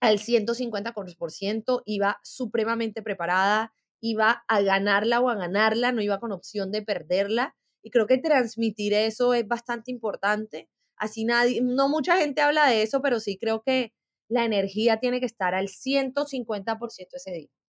al 0.00 0.18
150%, 0.18 1.82
iba 1.86 2.20
supremamente 2.22 3.02
preparada, 3.02 3.72
iba 4.00 4.44
a 4.48 4.60
ganarla 4.62 5.20
o 5.20 5.28
a 5.28 5.34
ganarla, 5.34 5.92
no 5.92 6.02
iba 6.02 6.20
con 6.20 6.32
opción 6.32 6.70
de 6.70 6.82
perderla. 6.82 7.56
Y 7.82 7.90
creo 7.90 8.06
que 8.06 8.18
transmitir 8.18 8.92
eso 8.94 9.34
es 9.34 9.48
bastante 9.48 9.90
importante. 9.90 10.68
Así 10.96 11.24
nadie, 11.24 11.60
no 11.62 11.88
mucha 11.88 12.18
gente 12.18 12.42
habla 12.42 12.66
de 12.66 12.82
eso, 12.82 13.00
pero 13.02 13.20
sí 13.20 13.38
creo 13.38 13.62
que 13.62 13.92
la 14.28 14.44
energía 14.44 15.00
tiene 15.00 15.18
que 15.18 15.26
estar 15.26 15.54
al 15.54 15.68
150% 15.68 17.16
ese 17.16 17.32
día 17.32 17.59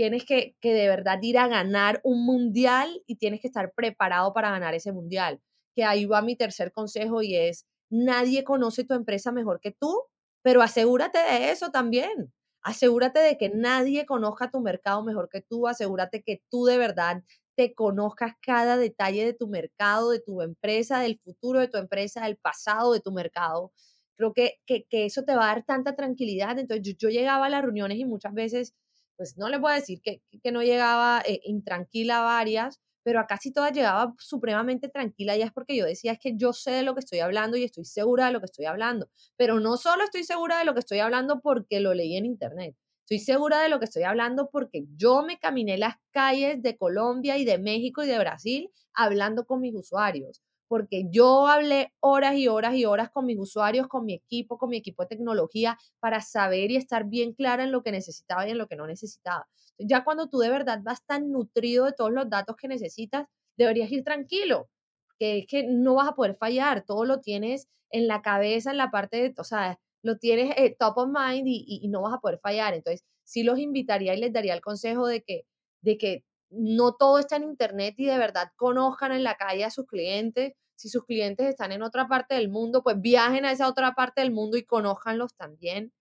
tienes 0.00 0.24
que, 0.24 0.56
que 0.62 0.72
de 0.72 0.88
verdad 0.88 1.18
ir 1.20 1.36
a 1.36 1.46
ganar 1.46 2.00
un 2.04 2.24
mundial 2.24 3.02
y 3.06 3.16
tienes 3.16 3.42
que 3.42 3.48
estar 3.48 3.74
preparado 3.74 4.32
para 4.32 4.50
ganar 4.50 4.72
ese 4.72 4.92
mundial. 4.92 5.42
Que 5.76 5.84
ahí 5.84 6.06
va 6.06 6.22
mi 6.22 6.36
tercer 6.36 6.72
consejo 6.72 7.20
y 7.20 7.36
es, 7.36 7.66
nadie 7.90 8.42
conoce 8.42 8.82
tu 8.84 8.94
empresa 8.94 9.30
mejor 9.30 9.60
que 9.60 9.72
tú, 9.72 10.04
pero 10.40 10.62
asegúrate 10.62 11.18
de 11.18 11.50
eso 11.50 11.70
también. 11.70 12.32
Asegúrate 12.62 13.20
de 13.20 13.36
que 13.36 13.50
nadie 13.50 14.06
conozca 14.06 14.50
tu 14.50 14.62
mercado 14.62 15.04
mejor 15.04 15.28
que 15.30 15.42
tú, 15.42 15.68
asegúrate 15.68 16.22
que 16.22 16.40
tú 16.50 16.64
de 16.64 16.78
verdad 16.78 17.22
te 17.54 17.74
conozcas 17.74 18.32
cada 18.40 18.78
detalle 18.78 19.22
de 19.26 19.34
tu 19.34 19.48
mercado, 19.48 20.12
de 20.12 20.20
tu 20.20 20.40
empresa, 20.40 21.00
del 21.00 21.20
futuro 21.22 21.60
de 21.60 21.68
tu 21.68 21.76
empresa, 21.76 22.24
del 22.24 22.38
pasado 22.38 22.94
de 22.94 23.00
tu 23.00 23.12
mercado. 23.12 23.70
Creo 24.16 24.32
que, 24.32 24.60
que, 24.64 24.86
que 24.88 25.04
eso 25.04 25.24
te 25.24 25.36
va 25.36 25.44
a 25.44 25.54
dar 25.56 25.64
tanta 25.66 25.94
tranquilidad. 25.94 26.58
Entonces 26.58 26.86
yo, 26.86 26.94
yo 26.98 27.10
llegaba 27.10 27.44
a 27.44 27.50
las 27.50 27.60
reuniones 27.60 27.98
y 27.98 28.06
muchas 28.06 28.32
veces 28.32 28.74
pues 29.20 29.36
no 29.36 29.50
les 29.50 29.60
voy 29.60 29.72
a 29.72 29.74
decir 29.74 30.00
que, 30.00 30.22
que 30.42 30.50
no 30.50 30.62
llegaba 30.62 31.22
eh, 31.26 31.42
intranquila 31.44 32.20
a 32.20 32.22
varias, 32.22 32.80
pero 33.02 33.20
a 33.20 33.26
casi 33.26 33.52
todas 33.52 33.70
llegaba 33.70 34.14
supremamente 34.18 34.88
tranquila. 34.88 35.36
Y 35.36 35.42
es 35.42 35.52
porque 35.52 35.76
yo 35.76 35.84
decía, 35.84 36.12
es 36.12 36.18
que 36.18 36.38
yo 36.38 36.54
sé 36.54 36.70
de 36.70 36.84
lo 36.84 36.94
que 36.94 37.00
estoy 37.00 37.18
hablando 37.18 37.58
y 37.58 37.64
estoy 37.64 37.84
segura 37.84 38.24
de 38.24 38.32
lo 38.32 38.40
que 38.40 38.46
estoy 38.46 38.64
hablando, 38.64 39.10
pero 39.36 39.60
no 39.60 39.76
solo 39.76 40.04
estoy 40.04 40.24
segura 40.24 40.58
de 40.58 40.64
lo 40.64 40.72
que 40.72 40.80
estoy 40.80 41.00
hablando 41.00 41.42
porque 41.42 41.80
lo 41.80 41.92
leí 41.92 42.16
en 42.16 42.24
internet, 42.24 42.74
estoy 43.00 43.18
segura 43.18 43.60
de 43.60 43.68
lo 43.68 43.78
que 43.78 43.84
estoy 43.84 44.04
hablando 44.04 44.48
porque 44.50 44.86
yo 44.96 45.20
me 45.20 45.38
caminé 45.38 45.76
las 45.76 45.96
calles 46.12 46.62
de 46.62 46.78
Colombia 46.78 47.36
y 47.36 47.44
de 47.44 47.58
México 47.58 48.02
y 48.02 48.06
de 48.06 48.18
Brasil 48.18 48.70
hablando 48.94 49.44
con 49.44 49.60
mis 49.60 49.74
usuarios 49.74 50.40
porque 50.70 51.08
yo 51.10 51.48
hablé 51.48 51.92
horas 51.98 52.36
y 52.36 52.46
horas 52.46 52.76
y 52.76 52.84
horas 52.84 53.10
con 53.10 53.26
mis 53.26 53.36
usuarios, 53.40 53.88
con 53.88 54.04
mi 54.04 54.14
equipo, 54.14 54.56
con 54.56 54.70
mi 54.70 54.76
equipo 54.76 55.02
de 55.02 55.08
tecnología, 55.08 55.76
para 55.98 56.20
saber 56.20 56.70
y 56.70 56.76
estar 56.76 57.06
bien 57.06 57.32
clara 57.32 57.64
en 57.64 57.72
lo 57.72 57.82
que 57.82 57.90
necesitaba 57.90 58.46
y 58.46 58.52
en 58.52 58.58
lo 58.58 58.68
que 58.68 58.76
no 58.76 58.86
necesitaba. 58.86 59.48
Ya 59.78 60.04
cuando 60.04 60.28
tú 60.28 60.38
de 60.38 60.48
verdad 60.48 60.78
vas 60.84 61.04
tan 61.04 61.32
nutrido 61.32 61.86
de 61.86 61.92
todos 61.92 62.12
los 62.12 62.30
datos 62.30 62.54
que 62.54 62.68
necesitas, 62.68 63.26
deberías 63.56 63.90
ir 63.90 64.04
tranquilo, 64.04 64.70
que 65.18 65.38
es 65.38 65.46
que 65.48 65.64
no 65.64 65.94
vas 65.94 66.06
a 66.06 66.14
poder 66.14 66.36
fallar, 66.36 66.84
todo 66.84 67.04
lo 67.04 67.18
tienes 67.18 67.66
en 67.90 68.06
la 68.06 68.22
cabeza, 68.22 68.70
en 68.70 68.76
la 68.76 68.92
parte 68.92 69.16
de, 69.16 69.34
o 69.38 69.42
sea, 69.42 69.80
lo 70.02 70.18
tienes 70.18 70.54
eh, 70.56 70.76
top 70.78 70.98
of 70.98 71.08
mind 71.08 71.48
y, 71.48 71.80
y, 71.82 71.88
no 71.88 72.02
vas 72.02 72.14
a 72.14 72.20
poder 72.20 72.38
fallar. 72.38 72.74
Entonces, 72.74 73.04
sí 73.24 73.42
los 73.42 73.58
invitaría 73.58 74.14
y 74.14 74.20
les 74.20 74.32
daría 74.32 74.54
el 74.54 74.60
consejo 74.60 75.08
de 75.08 75.24
que, 75.24 75.46
de 75.82 75.98
que 75.98 76.24
no 76.50 76.94
todo 76.94 77.18
está 77.18 77.36
en 77.36 77.44
internet 77.44 77.94
y 77.98 78.06
de 78.06 78.18
verdad 78.18 78.48
conozcan 78.56 79.12
en 79.12 79.24
la 79.24 79.36
calle 79.36 79.64
a 79.64 79.70
sus 79.70 79.86
clientes, 79.86 80.52
Si 80.76 80.88
sus 80.88 81.04
clientes 81.04 81.46
están 81.46 81.72
en 81.72 81.82
otra 81.82 82.08
parte 82.08 82.34
del 82.36 82.48
mundo, 82.48 82.82
pues 82.82 83.00
viajen 83.00 83.44
a 83.44 83.52
esa 83.52 83.68
otra 83.68 83.92
parte 83.94 84.22
del 84.22 84.32
mundo 84.32 84.56
y 84.56 84.64
conójanlos 84.64 85.34
también. 85.36 85.92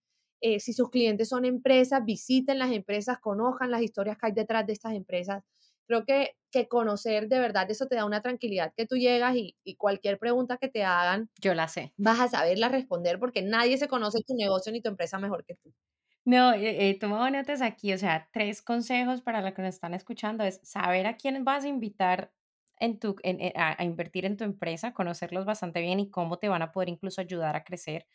Eh, 0.42 0.60
si 0.62 0.72
sus 0.74 0.90
clientes 0.90 1.28
son 1.30 1.44
empresas, 1.46 2.04
visiten 2.06 2.60
las 2.60 2.72
empresas, 2.72 3.20
conozcan 3.20 3.72
las 3.72 3.82
historias 3.82 4.18
que 4.18 4.28
hay 4.28 4.32
detrás 4.34 4.66
de 4.66 4.74
estas 4.74 4.94
empresas. 4.94 5.44
Creo 5.88 6.06
que, 6.06 6.38
que 6.52 6.68
conocer 6.70 7.28
de 7.28 7.40
verdad 7.40 7.70
eso 7.70 7.88
te 7.88 7.96
da 7.96 8.06
una 8.06 8.22
tranquilidad 8.22 8.74
que 8.76 8.86
tú 8.86 8.96
llegas 8.96 9.36
y, 9.36 9.58
y 9.64 9.76
cualquier 9.76 10.18
pregunta 10.20 10.58
que 10.58 10.70
te 10.70 10.84
hagan, 10.84 11.30
Yo 11.42 11.54
la 11.56 11.68
sé. 11.68 11.94
vas 11.98 12.20
a 12.22 12.28
saberla 12.30 12.70
responder 12.70 13.20
porque 13.20 13.42
nadie 13.44 13.78
se 13.78 13.88
conoce 13.90 14.20
tu 14.28 14.36
negocio 14.36 14.72
ni 14.72 14.82
tu 14.82 14.90
empresa 14.90 15.20
mejor 15.20 15.46
que 15.46 15.56
tú. 15.56 15.74
No, 16.26 16.54
eh, 16.54 16.90
eh, 16.90 17.00
toma 17.00 17.30
notas 17.32 17.62
aquí, 17.62 17.94
o 17.94 17.98
sea, 17.98 18.30
tres 18.32 18.62
consejos 18.62 19.22
para 19.22 19.42
los 19.42 19.54
que 19.54 19.62
nos 19.62 19.76
están 19.76 19.94
escuchando 19.94 20.44
es 20.44 20.60
saber 20.64 21.08
a 21.08 21.16
quién 21.18 21.44
vas 21.44 21.64
a 21.64 21.68
invitar 21.68 22.32
en 22.80 23.00
tu, 23.00 23.16
en- 23.24 23.42
eh, 23.42 23.54
a, 23.56 23.82
a 23.82 23.84
invertir 23.86 24.26
en 24.26 24.38
tu 24.38 24.44
empresa, 24.44 24.94
conocerlos 24.94 25.46
bastante 25.46 25.82
bien 25.82 26.00
y 26.00 26.10
cómo 26.12 26.38
te 26.38 26.48
van 26.50 26.62
a 26.62 26.72
poder 26.72 26.90
incluso 26.90 27.22
ayudar 27.22 27.56
a 27.56 27.64
crecer. 27.64 28.06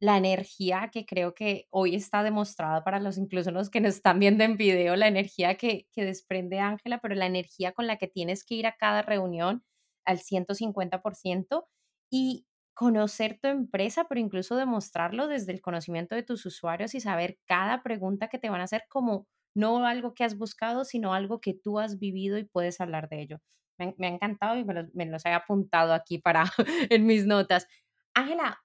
La 0.00 0.16
energía 0.18 0.90
que 0.92 1.06
creo 1.06 1.34
que 1.34 1.66
hoy 1.70 1.94
está 1.96 2.22
demostrada 2.22 2.84
para 2.84 3.00
los, 3.00 3.18
incluso 3.18 3.50
los 3.52 3.70
que 3.70 3.80
nos 3.80 3.96
están 3.96 4.20
viendo 4.20 4.44
en 4.44 4.56
video, 4.56 4.96
la 4.96 5.08
energía 5.08 5.56
que, 5.56 5.88
que 5.92 6.04
desprende 6.04 6.60
Ángela, 6.60 6.98
pero 7.00 7.14
la 7.16 7.26
energía 7.26 7.72
con 7.72 7.86
la 7.88 7.96
que 7.98 8.08
tienes 8.08 8.44
que 8.44 8.54
ir 8.56 8.66
a 8.68 8.76
cada 8.76 9.02
reunión 9.02 9.64
al 10.04 10.20
150% 10.20 11.68
y 12.10 12.46
conocer 12.78 13.40
tu 13.42 13.48
empresa, 13.48 14.06
pero 14.08 14.20
incluso 14.20 14.54
demostrarlo 14.54 15.26
desde 15.26 15.50
el 15.50 15.60
conocimiento 15.60 16.14
de 16.14 16.22
tus 16.22 16.46
usuarios 16.46 16.94
y 16.94 17.00
saber 17.00 17.36
cada 17.44 17.82
pregunta 17.82 18.28
que 18.28 18.38
te 18.38 18.50
van 18.50 18.60
a 18.60 18.64
hacer 18.64 18.84
como 18.88 19.26
no 19.52 19.84
algo 19.84 20.14
que 20.14 20.22
has 20.22 20.38
buscado, 20.38 20.84
sino 20.84 21.12
algo 21.12 21.40
que 21.40 21.54
tú 21.54 21.80
has 21.80 21.98
vivido 21.98 22.38
y 22.38 22.44
puedes 22.44 22.80
hablar 22.80 23.08
de 23.08 23.22
ello. 23.22 23.38
Me, 23.78 23.96
me 23.98 24.06
ha 24.06 24.10
encantado 24.10 24.56
y 24.56 24.64
me 24.64 24.74
los, 24.74 24.94
me 24.94 25.06
los 25.06 25.26
he 25.26 25.30
apuntado 25.32 25.92
aquí 25.92 26.18
para 26.18 26.44
en 26.90 27.04
mis 27.04 27.26
notas. 27.26 27.66
Ángela, 28.14 28.62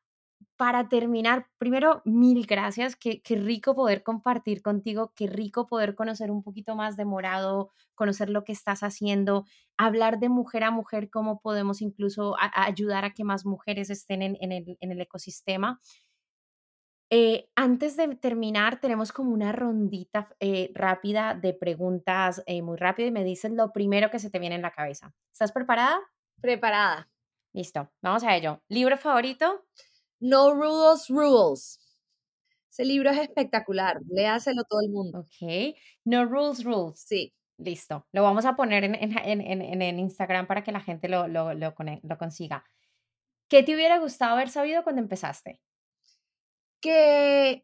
para 0.57 0.89
terminar, 0.89 1.47
primero, 1.57 2.01
mil 2.05 2.45
gracias. 2.47 2.95
Qué, 2.95 3.21
qué 3.21 3.35
rico 3.35 3.75
poder 3.75 4.03
compartir 4.03 4.61
contigo, 4.61 5.13
qué 5.15 5.27
rico 5.27 5.67
poder 5.67 5.95
conocer 5.95 6.31
un 6.31 6.43
poquito 6.43 6.75
más 6.75 6.97
de 6.97 7.05
Morado, 7.05 7.71
conocer 7.95 8.29
lo 8.29 8.43
que 8.43 8.51
estás 8.53 8.83
haciendo, 8.83 9.45
hablar 9.77 10.19
de 10.19 10.29
mujer 10.29 10.63
a 10.63 10.71
mujer, 10.71 11.09
cómo 11.09 11.39
podemos 11.41 11.81
incluso 11.81 12.35
a- 12.39 12.45
a 12.45 12.65
ayudar 12.65 13.05
a 13.05 13.13
que 13.13 13.23
más 13.23 13.45
mujeres 13.45 13.89
estén 13.89 14.21
en, 14.21 14.37
en 14.41 14.51
el, 14.51 14.77
en 14.79 14.91
el 14.91 15.01
ecosistema. 15.01 15.79
Eh, 17.09 17.47
antes 17.55 17.95
de 17.95 18.15
terminar, 18.15 18.79
tenemos 18.79 19.11
como 19.11 19.31
una 19.31 19.51
rondita 19.51 20.29
eh, 20.39 20.71
rápida 20.73 21.35
de 21.35 21.53
preguntas 21.53 22.41
eh, 22.47 22.61
muy 22.63 22.77
rápido 22.77 23.07
y 23.07 23.11
me 23.11 23.23
dices 23.23 23.51
lo 23.51 23.71
primero 23.71 24.09
que 24.09 24.19
se 24.19 24.31
te 24.31 24.39
viene 24.39 24.55
en 24.55 24.63
la 24.63 24.71
cabeza. 24.71 25.13
¿Estás 25.31 25.51
preparada? 25.51 25.99
Preparada. 26.41 27.09
Listo, 27.53 27.91
vamos 28.01 28.23
a 28.23 28.35
ello. 28.35 28.61
¿Libro 28.69 28.97
favorito? 28.97 29.65
No 30.23 30.53
Rules 30.53 31.07
Rules. 31.09 31.79
Ese 32.71 32.85
libro 32.85 33.09
es 33.11 33.19
espectacular. 33.19 33.99
Léaselo 34.09 34.63
todo 34.63 34.79
el 34.81 34.89
mundo. 34.89 35.19
Ok. 35.19 35.75
No 36.05 36.25
rules, 36.25 36.63
rules. 36.63 36.99
Sí. 37.05 37.33
Listo. 37.57 38.07
Lo 38.11 38.23
vamos 38.23 38.45
a 38.45 38.55
poner 38.55 38.83
en, 38.83 38.95
en, 38.95 39.41
en, 39.41 39.81
en- 39.81 39.99
Instagram 39.99 40.47
para 40.47 40.63
que 40.63 40.71
la 40.71 40.79
gente 40.79 41.07
lo, 41.09 41.27
lo, 41.27 41.53
lo, 41.53 41.75
lo 42.01 42.17
consiga. 42.17 42.63
¿Qué 43.49 43.63
te 43.63 43.75
hubiera 43.75 43.99
gustado 43.99 44.33
haber 44.33 44.49
sabido 44.49 44.83
cuando 44.83 45.01
empezaste? 45.01 45.61
que, 46.79 47.63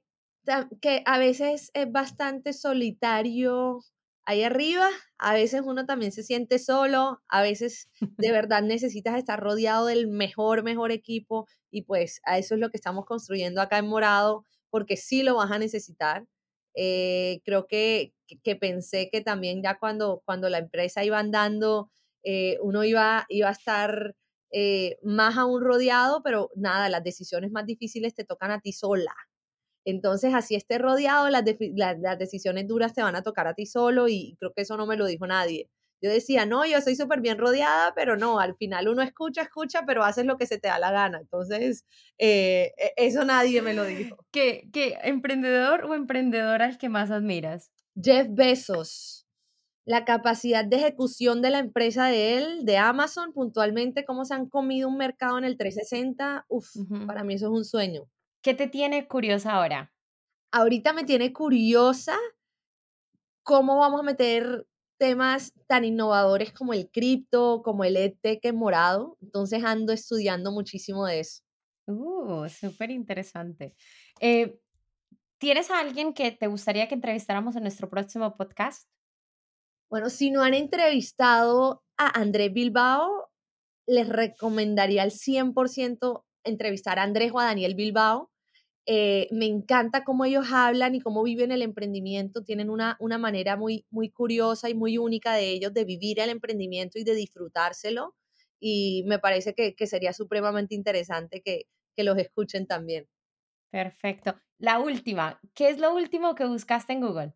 que 0.82 1.04
a 1.06 1.18
veces 1.18 1.72
es 1.74 1.92
bastante 1.92 2.54
solitario 2.54 3.82
ahí 4.30 4.44
arriba, 4.44 4.88
a 5.18 5.34
veces 5.34 5.64
uno 5.66 5.88
también 5.88 6.12
se 6.12 6.22
siente 6.22 6.60
solo, 6.60 7.20
a 7.30 7.42
veces 7.42 7.90
de 8.00 8.32
verdad 8.32 8.62
necesitas 8.62 9.18
estar 9.18 9.40
rodeado 9.40 9.88
del 9.88 10.08
mejor, 10.08 10.62
mejor 10.62 10.92
equipo 10.92 11.48
y 11.72 11.82
pues 11.82 12.22
a 12.26 12.38
eso 12.38 12.54
es 12.54 12.62
lo 12.62 12.70
que 12.70 12.78
estamos 12.78 13.06
construyendo 13.06 13.60
acá 13.60 13.80
en 13.80 13.88
Morado, 13.88 14.46
porque 14.70 14.98
sí 14.98 15.24
lo 15.24 15.36
vas 15.36 15.50
a 15.50 15.58
necesitar. 15.58 16.28
Eh, 16.76 17.42
creo 17.44 17.66
que, 17.66 18.14
que, 18.44 18.56
pensé 18.56 19.10
que 19.12 19.22
también 19.22 19.64
ya 19.64 19.80
cuando, 19.80 20.22
cuando 20.26 20.48
la 20.48 20.60
empresa 20.60 21.04
iba 21.04 21.18
andando, 21.18 21.90
eh, 22.24 22.60
uno 22.62 22.84
iba, 22.84 23.26
iba 23.30 23.50
a 23.50 23.54
estar 23.54 24.16
eh, 24.52 25.00
más 25.02 25.38
aún 25.38 25.64
rodeado, 25.64 26.22
pero 26.22 26.52
nada, 26.56 26.88
las 26.90 27.04
decisiones 27.04 27.52
más 27.52 27.66
difíciles 27.66 28.14
te 28.14 28.26
tocan 28.26 28.52
a 28.52 28.62
ti 28.62 28.74
sola. 28.74 29.16
Entonces, 29.90 30.34
así 30.34 30.56
esté 30.56 30.78
rodeado, 30.78 31.30
las, 31.30 31.44
las 31.76 32.20
decisiones 32.20 32.68
duras 32.68 32.94
te 32.94 33.02
van 33.02 33.16
a 33.16 33.24
tocar 33.24 33.48
a 33.48 33.54
ti 33.54 33.66
solo 33.66 34.08
y 34.08 34.36
creo 34.40 34.54
que 34.56 34.62
eso 34.64 34.78
no 34.78 34.86
me 34.86 34.98
lo 34.98 35.06
dijo 35.06 35.28
nadie. 35.28 35.70
Yo 36.02 36.10
decía, 36.10 36.46
no, 36.46 36.66
yo 36.66 36.80
soy 36.80 36.96
súper 36.96 37.20
bien 37.20 37.38
rodeada, 37.38 37.94
pero 37.94 38.16
no, 38.16 38.40
al 38.40 38.56
final 38.56 38.88
uno 38.88 39.02
escucha, 39.02 39.42
escucha, 39.42 39.84
pero 39.86 40.04
haces 40.06 40.26
lo 40.26 40.38
que 40.38 40.46
se 40.46 40.58
te 40.58 40.70
da 40.70 40.80
la 40.80 40.92
gana. 40.92 41.20
Entonces, 41.20 41.86
eh, 42.18 42.72
e- 42.78 42.94
eso 42.96 43.26
nadie 43.26 43.62
me 43.62 43.74
lo 43.74 43.84
dijo. 43.84 44.16
¿Qué, 44.32 44.70
qué 44.72 44.98
emprendedor 45.04 45.84
o 45.86 45.96
emprendedora 45.96 46.66
al 46.66 46.78
que 46.78 46.88
más 46.88 47.12
admiras? 47.12 47.70
Jeff 48.02 48.28
Bezos, 48.30 49.28
la 49.86 50.06
capacidad 50.06 50.64
de 50.64 50.78
ejecución 50.78 51.42
de 51.42 51.50
la 51.50 51.60
empresa 51.60 52.08
de 52.08 52.38
él, 52.38 52.64
de 52.64 52.78
Amazon, 52.78 53.34
puntualmente, 53.34 54.06
cómo 54.06 54.24
se 54.24 54.36
han 54.36 54.48
comido 54.48 54.88
un 54.88 54.96
mercado 54.98 55.38
en 55.38 55.44
el 55.44 55.58
360, 55.58 56.46
uff, 56.48 56.76
Ujú. 56.78 57.08
para 57.08 57.26
mí 57.26 57.34
eso 57.34 57.48
es 57.48 57.52
un 57.52 57.66
sueño. 57.66 58.04
¿Qué 58.42 58.54
te 58.54 58.68
tiene 58.68 59.08
curiosa 59.08 59.54
ahora? 59.54 59.94
Ahorita 60.52 60.94
me 60.94 61.04
tiene 61.04 61.34
curiosa 61.34 62.18
cómo 63.44 63.78
vamos 63.78 64.00
a 64.00 64.04
meter 64.04 64.66
temas 64.98 65.54
tan 65.68 65.86
innovadores 65.86 66.54
como 66.54 66.74
el 66.74 66.90
cripto, 66.90 67.62
como 67.64 67.84
el 67.84 67.98
EdTech 67.98 68.44
en 68.46 68.56
morado. 68.56 69.18
Entonces 69.22 69.64
ando 69.64 69.92
estudiando 69.94 70.52
muchísimo 70.52 71.06
de 71.06 71.22
eso. 71.22 71.42
Uh, 71.88 72.48
súper 72.50 72.92
interesante. 72.92 73.74
Eh, 74.20 74.60
¿tienes 75.40 75.72
a 75.72 75.80
alguien 75.80 76.14
que 76.14 76.32
te 76.32 76.48
gustaría 76.48 76.88
que 76.88 76.96
entrevistáramos 76.96 77.56
en 77.56 77.64
nuestro 77.64 77.90
próximo 77.90 78.36
podcast? 78.38 78.88
Bueno, 79.90 80.10
si 80.10 80.30
no 80.30 80.44
han 80.44 80.54
entrevistado 80.54 81.84
a 81.98 82.20
Andrés 82.20 82.54
Bilbao, 82.54 83.32
les 83.88 84.08
recomendaría 84.08 85.02
al 85.02 85.12
100% 85.12 86.26
entrevistar 86.44 87.00
a 87.00 87.04
Andrés 87.04 87.32
o 87.34 87.40
a 87.40 87.46
Daniel 87.46 87.76
Bilbao. 87.76 88.32
Eh, 88.86 89.28
me 89.32 89.46
encanta 89.46 90.04
cómo 90.04 90.26
ellos 90.26 90.48
hablan 90.52 90.96
y 90.96 91.02
cómo 91.02 91.24
viven 91.24 91.52
el 91.52 91.62
emprendimiento. 91.62 92.44
Tienen 92.44 92.70
una, 92.70 92.98
una 93.00 93.18
manera 93.20 93.56
muy, 93.56 93.86
muy 93.92 94.10
curiosa 94.10 94.70
y 94.70 94.74
muy 94.76 94.98
única 94.98 95.34
de 95.36 95.50
ellos 95.52 95.74
de 95.74 95.86
vivir 95.86 96.20
el 96.20 96.30
emprendimiento 96.30 96.98
y 97.00 97.04
de 97.04 97.14
disfrutárselo. 97.16 98.16
Y 98.60 99.04
me 99.08 99.20
parece 99.20 99.54
que, 99.54 99.76
que 99.76 99.88
sería 99.88 100.14
supremamente 100.14 100.76
interesante 100.76 101.42
que, 101.42 101.68
que 101.96 102.04
los 102.04 102.18
escuchen 102.18 102.66
también. 102.68 103.08
Perfecto. 103.72 104.40
La 104.60 104.78
última, 104.80 105.40
¿qué 105.56 105.70
es 105.70 105.80
lo 105.80 105.92
último 105.96 106.36
que 106.36 106.46
buscaste 106.46 106.94
en 106.94 107.02
Google? 107.02 107.34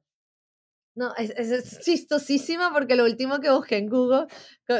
No, 0.95 1.13
es, 1.15 1.31
es- 1.31 1.51
es 1.51 1.79
chistosísima 1.79 2.71
porque 2.71 2.95
lo 2.95 3.03
último 3.05 3.39
que 3.39 3.49
busqué 3.51 3.77
en 3.77 3.89
Google 3.89 4.27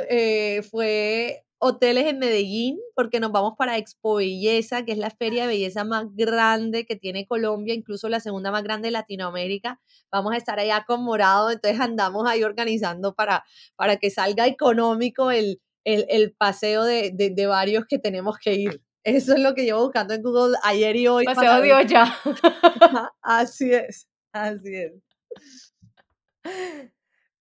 eh, 0.10 0.62
fue 0.62 1.44
hoteles 1.63 2.06
en 2.08 2.19
Medellín, 2.19 2.78
porque 2.95 3.19
nos 3.19 3.32
vamos 3.32 3.54
para 3.58 3.78
Expo 3.78 4.15
Belleza, 4.15 4.84
que 4.84 4.91
es 4.91 4.97
la 4.97 5.10
feria 5.10 5.43
de 5.43 5.47
belleza 5.47 5.84
más 5.86 6.06
grande 6.13 6.86
que 6.86 6.95
tiene 6.97 7.26
Colombia, 7.26 7.73
incluso 7.73 8.10
la 8.10 8.19
segunda 8.19 8.52
más 8.52 8.63
grande 8.63 8.89
de 8.89 8.91
Latinoamérica. 8.91 9.80
Vamos 10.12 10.34
a 10.34 10.38
estar 10.38 10.60
allá 10.60 10.84
con 10.86 11.04
Morado, 11.04 11.52
entonces 11.52 11.80
andamos 11.80 12.30
ahí 12.30 12.43
organizando 12.43 13.15
para, 13.15 13.45
para 13.76 13.97
que 13.97 14.10
salga 14.10 14.45
económico 14.45 15.32
el, 15.32 15.62
el, 15.86 16.06
el 16.10 16.34
paseo 16.34 16.84
de, 16.84 17.12
de, 17.13 17.30
de 17.30 17.45
varios 17.45 17.86
que 17.88 17.97
tenemos 17.97 18.38
que 18.38 18.56
ir. 18.56 18.82
Eso 19.04 19.34
es 19.34 19.39
lo 19.39 19.54
que 19.54 19.63
llevo 19.63 19.84
buscando 19.84 20.13
en 20.13 20.21
Google 20.21 20.58
ayer 20.63 20.95
y 20.95 21.08
hoy. 21.08 21.26
Paseo 21.26 21.62
de 21.62 21.73
olla. 21.73 22.06
Así 23.21 23.73
es, 23.73 24.08
así 24.34 24.76
es. 24.76 24.93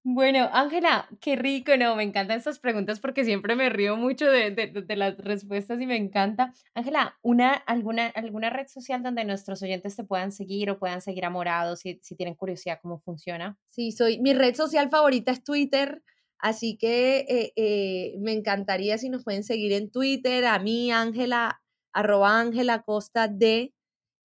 Bueno, 0.03 0.49
Ángela, 0.51 1.07
qué 1.19 1.35
rico, 1.35 1.77
no, 1.77 1.95
me 1.95 2.01
encantan 2.03 2.37
estas 2.39 2.57
preguntas 2.57 2.99
porque 2.99 3.23
siempre 3.23 3.55
me 3.55 3.69
río 3.69 3.95
mucho 3.97 4.25
de, 4.31 4.49
de- 4.49 4.67
de- 4.81 4.95
las 4.95 5.15
respuestas 5.19 5.79
y 5.79 5.85
me 5.85 5.95
encanta. 5.95 6.53
Ángela, 6.73 7.19
una, 7.21 7.53
alguna, 7.53 8.07
¿alguna 8.07 8.49
red 8.49 8.67
social 8.67 9.03
donde 9.03 9.25
nuestros 9.25 9.61
oyentes 9.61 9.95
te 9.95 10.03
puedan 10.03 10.31
seguir 10.31 10.71
o 10.71 10.79
puedan 10.79 11.01
seguir 11.01 11.25
a 11.25 11.29
Morado 11.29 11.75
si, 11.75 11.99
si 12.01 12.15
tienen 12.15 12.33
curiosidad 12.33 12.79
cómo 12.81 12.99
funciona? 12.99 13.59
Sí, 13.69 13.91
soy, 13.91 14.19
mi 14.19 14.33
red 14.33 14.55
social 14.55 14.89
favorita 14.89 15.31
es 15.31 15.43
Twitter, 15.43 16.03
así 16.39 16.77
que 16.77 17.19
eh, 17.29 17.53
eh, 17.55 18.15
me 18.19 18.33
encantaría 18.33 18.97
si 18.97 19.09
nos 19.09 19.23
pueden 19.23 19.43
seguir 19.43 19.71
en 19.73 19.91
Twitter, 19.91 20.45
a 20.45 20.57
mí, 20.59 20.91
Ángela, 20.91 21.61
arroba 21.93 22.39
Ángela 22.39 22.81
Costa 22.81 23.27
D. 23.27 23.73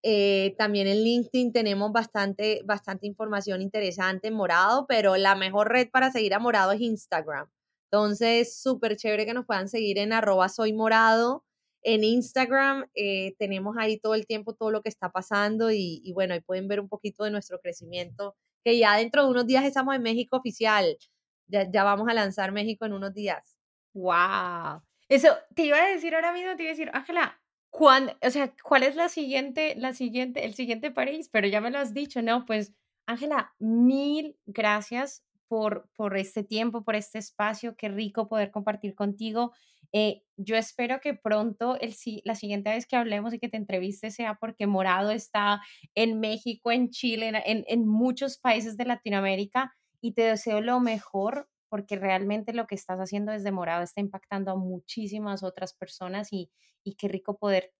Eh, 0.06 0.54
también 0.58 0.86
en 0.86 1.02
LinkedIn 1.02 1.50
tenemos 1.50 1.90
bastante, 1.90 2.60
bastante 2.66 3.06
información 3.06 3.62
interesante 3.62 4.28
en 4.28 4.34
Morado, 4.34 4.86
pero 4.86 5.16
la 5.16 5.34
mejor 5.34 5.70
red 5.72 5.88
para 5.90 6.12
seguir 6.12 6.34
a 6.34 6.38
Morado 6.38 6.72
es 6.72 6.82
Instagram. 6.82 7.48
Entonces, 7.90 8.60
súper 8.60 8.96
chévere 8.96 9.24
que 9.24 9.32
nos 9.32 9.46
puedan 9.46 9.66
seguir 9.66 9.96
en 9.96 10.12
arroba 10.12 10.50
soy 10.50 10.74
morado. 10.74 11.42
En 11.82 12.04
Instagram 12.04 12.86
eh, 12.94 13.34
tenemos 13.38 13.76
ahí 13.78 13.98
todo 13.98 14.14
el 14.14 14.26
tiempo 14.26 14.54
todo 14.54 14.70
lo 14.70 14.82
que 14.82 14.90
está 14.90 15.10
pasando 15.10 15.70
y, 15.70 16.02
y 16.04 16.12
bueno, 16.12 16.34
ahí 16.34 16.40
pueden 16.40 16.68
ver 16.68 16.80
un 16.80 16.88
poquito 16.90 17.24
de 17.24 17.30
nuestro 17.30 17.58
crecimiento, 17.60 18.36
que 18.62 18.76
ya 18.76 18.96
dentro 18.96 19.24
de 19.24 19.30
unos 19.30 19.46
días 19.46 19.64
estamos 19.64 19.94
en 19.94 20.02
México 20.02 20.36
oficial. 20.36 20.98
Ya, 21.46 21.70
ya 21.70 21.82
vamos 21.82 22.08
a 22.08 22.14
lanzar 22.14 22.52
México 22.52 22.84
en 22.84 22.92
unos 22.92 23.14
días. 23.14 23.56
¡Wow! 23.94 24.82
Eso 25.08 25.28
te 25.54 25.64
iba 25.64 25.78
a 25.78 25.88
decir 25.88 26.14
ahora 26.14 26.32
mismo, 26.32 26.56
te 26.56 26.64
iba 26.64 26.72
a 26.72 26.74
decir, 26.74 26.90
Ángela, 26.92 27.40
¿cuándo, 27.74 28.12
o 28.22 28.30
sea, 28.30 28.54
cuál 28.62 28.84
es 28.84 28.94
la 28.94 29.08
siguiente, 29.08 29.74
la 29.76 29.94
siguiente, 29.94 30.44
el 30.44 30.54
siguiente 30.54 30.92
París? 30.92 31.28
Pero 31.32 31.48
ya 31.48 31.60
me 31.60 31.72
lo 31.72 31.78
has 31.78 31.92
dicho, 31.92 32.22
¿no? 32.22 32.46
Pues, 32.46 32.72
Ángela, 33.04 33.52
mil 33.58 34.36
gracias 34.46 35.24
por, 35.48 35.90
por 35.96 36.16
este 36.16 36.44
tiempo, 36.44 36.84
por 36.84 36.94
este 36.94 37.18
espacio. 37.18 37.74
Qué 37.76 37.88
rico 37.88 38.28
poder 38.28 38.52
compartir 38.52 38.94
contigo. 38.94 39.52
Eh, 39.92 40.22
yo 40.36 40.54
espero 40.56 41.00
que 41.00 41.14
pronto, 41.14 41.76
el, 41.80 41.92
la 42.22 42.36
siguiente 42.36 42.70
vez 42.70 42.86
que 42.86 42.94
hablemos 42.94 43.34
y 43.34 43.40
que 43.40 43.48
te 43.48 43.56
entreviste 43.56 44.12
sea 44.12 44.36
porque 44.36 44.68
Morado 44.68 45.10
está 45.10 45.60
en 45.96 46.20
México, 46.20 46.70
en 46.70 46.90
Chile, 46.90 47.32
en 47.44 47.64
en 47.66 47.88
muchos 47.88 48.38
países 48.38 48.76
de 48.76 48.84
Latinoamérica 48.84 49.74
y 50.00 50.12
te 50.12 50.22
deseo 50.22 50.60
lo 50.60 50.78
mejor 50.78 51.48
porque 51.74 51.96
realmente 51.96 52.52
lo 52.52 52.68
que 52.68 52.76
estás 52.76 53.00
haciendo 53.00 53.32
desde 53.32 53.50
Morado 53.50 53.82
está 53.82 54.00
impactando 54.00 54.52
a 54.52 54.54
muchísimas 54.54 55.42
otras 55.42 55.74
personas 55.74 56.32
y, 56.32 56.48
y 56.84 56.94
qué 56.94 57.08
rico 57.08 57.36
poder 57.36 57.72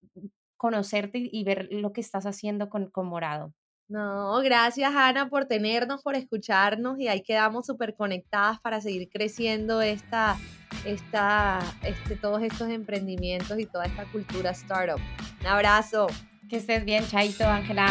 conocerte 0.57 1.17
y 1.17 1.29
y 1.31 1.45
ver 1.45 1.69
lo 1.71 1.93
que 1.93 2.01
estás 2.01 2.25
haciendo 2.25 2.67
con, 2.67 2.91
con 2.91 3.07
Morado. 3.07 3.53
No, 3.87 4.41
gracias 4.41 4.93
Ana 4.93 5.29
por 5.29 5.45
tenernos, 5.45 6.03
por 6.03 6.15
escucharnos 6.15 6.99
y 6.99 7.07
ahí 7.07 7.23
quedamos 7.23 7.67
súper 7.67 7.95
conectadas 7.95 8.59
para 8.59 8.81
seguir 8.81 9.07
creciendo 9.09 9.81
esta, 9.81 10.35
esta, 10.85 11.61
este, 11.81 12.17
todos 12.17 12.43
estos 12.43 12.67
emprendimientos 12.67 13.57
y 13.57 13.65
toda 13.65 13.85
esta 13.85 14.03
cultura 14.11 14.49
startup. 14.49 14.99
Un 15.39 15.47
abrazo. 15.47 16.07
Que 16.49 16.57
estés 16.57 16.83
bien, 16.83 17.05
Chaito, 17.07 17.45
Ángela. 17.45 17.87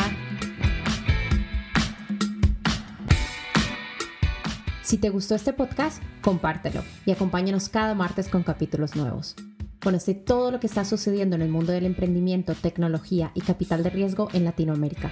Si 4.95 4.99
te 4.99 5.11
gustó 5.11 5.35
este 5.35 5.53
podcast, 5.53 6.01
compártelo 6.23 6.85
y 7.05 7.11
acompáñanos 7.11 7.69
cada 7.69 7.97
martes 7.97 8.29
con 8.29 8.45
capítulos 8.45 8.95
nuevos. 8.95 9.35
Conoce 9.83 10.15
todo 10.15 10.53
lo 10.53 10.61
que 10.61 10.69
está 10.69 10.85
sucediendo 10.85 11.35
en 11.35 11.43
el 11.43 11.49
mundo 11.49 11.73
del 11.73 11.85
emprendimiento, 11.85 12.55
tecnología 12.55 13.33
y 13.35 13.41
capital 13.41 13.83
de 13.83 13.91
riesgo 13.91 14.29
en 14.33 14.45
Latinoamérica. 14.45 15.11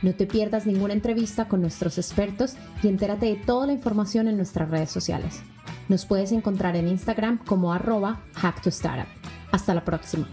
No 0.00 0.14
te 0.14 0.26
pierdas 0.26 0.64
ninguna 0.64 0.94
entrevista 0.94 1.46
con 1.46 1.60
nuestros 1.60 1.98
expertos 1.98 2.54
y 2.82 2.88
entérate 2.88 3.26
de 3.26 3.36
toda 3.36 3.66
la 3.66 3.74
información 3.74 4.28
en 4.28 4.38
nuestras 4.38 4.70
redes 4.70 4.90
sociales. 4.90 5.42
Nos 5.90 6.06
puedes 6.06 6.32
encontrar 6.32 6.74
en 6.74 6.88
Instagram 6.88 7.36
como 7.36 7.74
arroba 7.74 8.22
hacktostartup. 8.32 9.08
Hasta 9.52 9.74
la 9.74 9.84
próxima. 9.84 10.26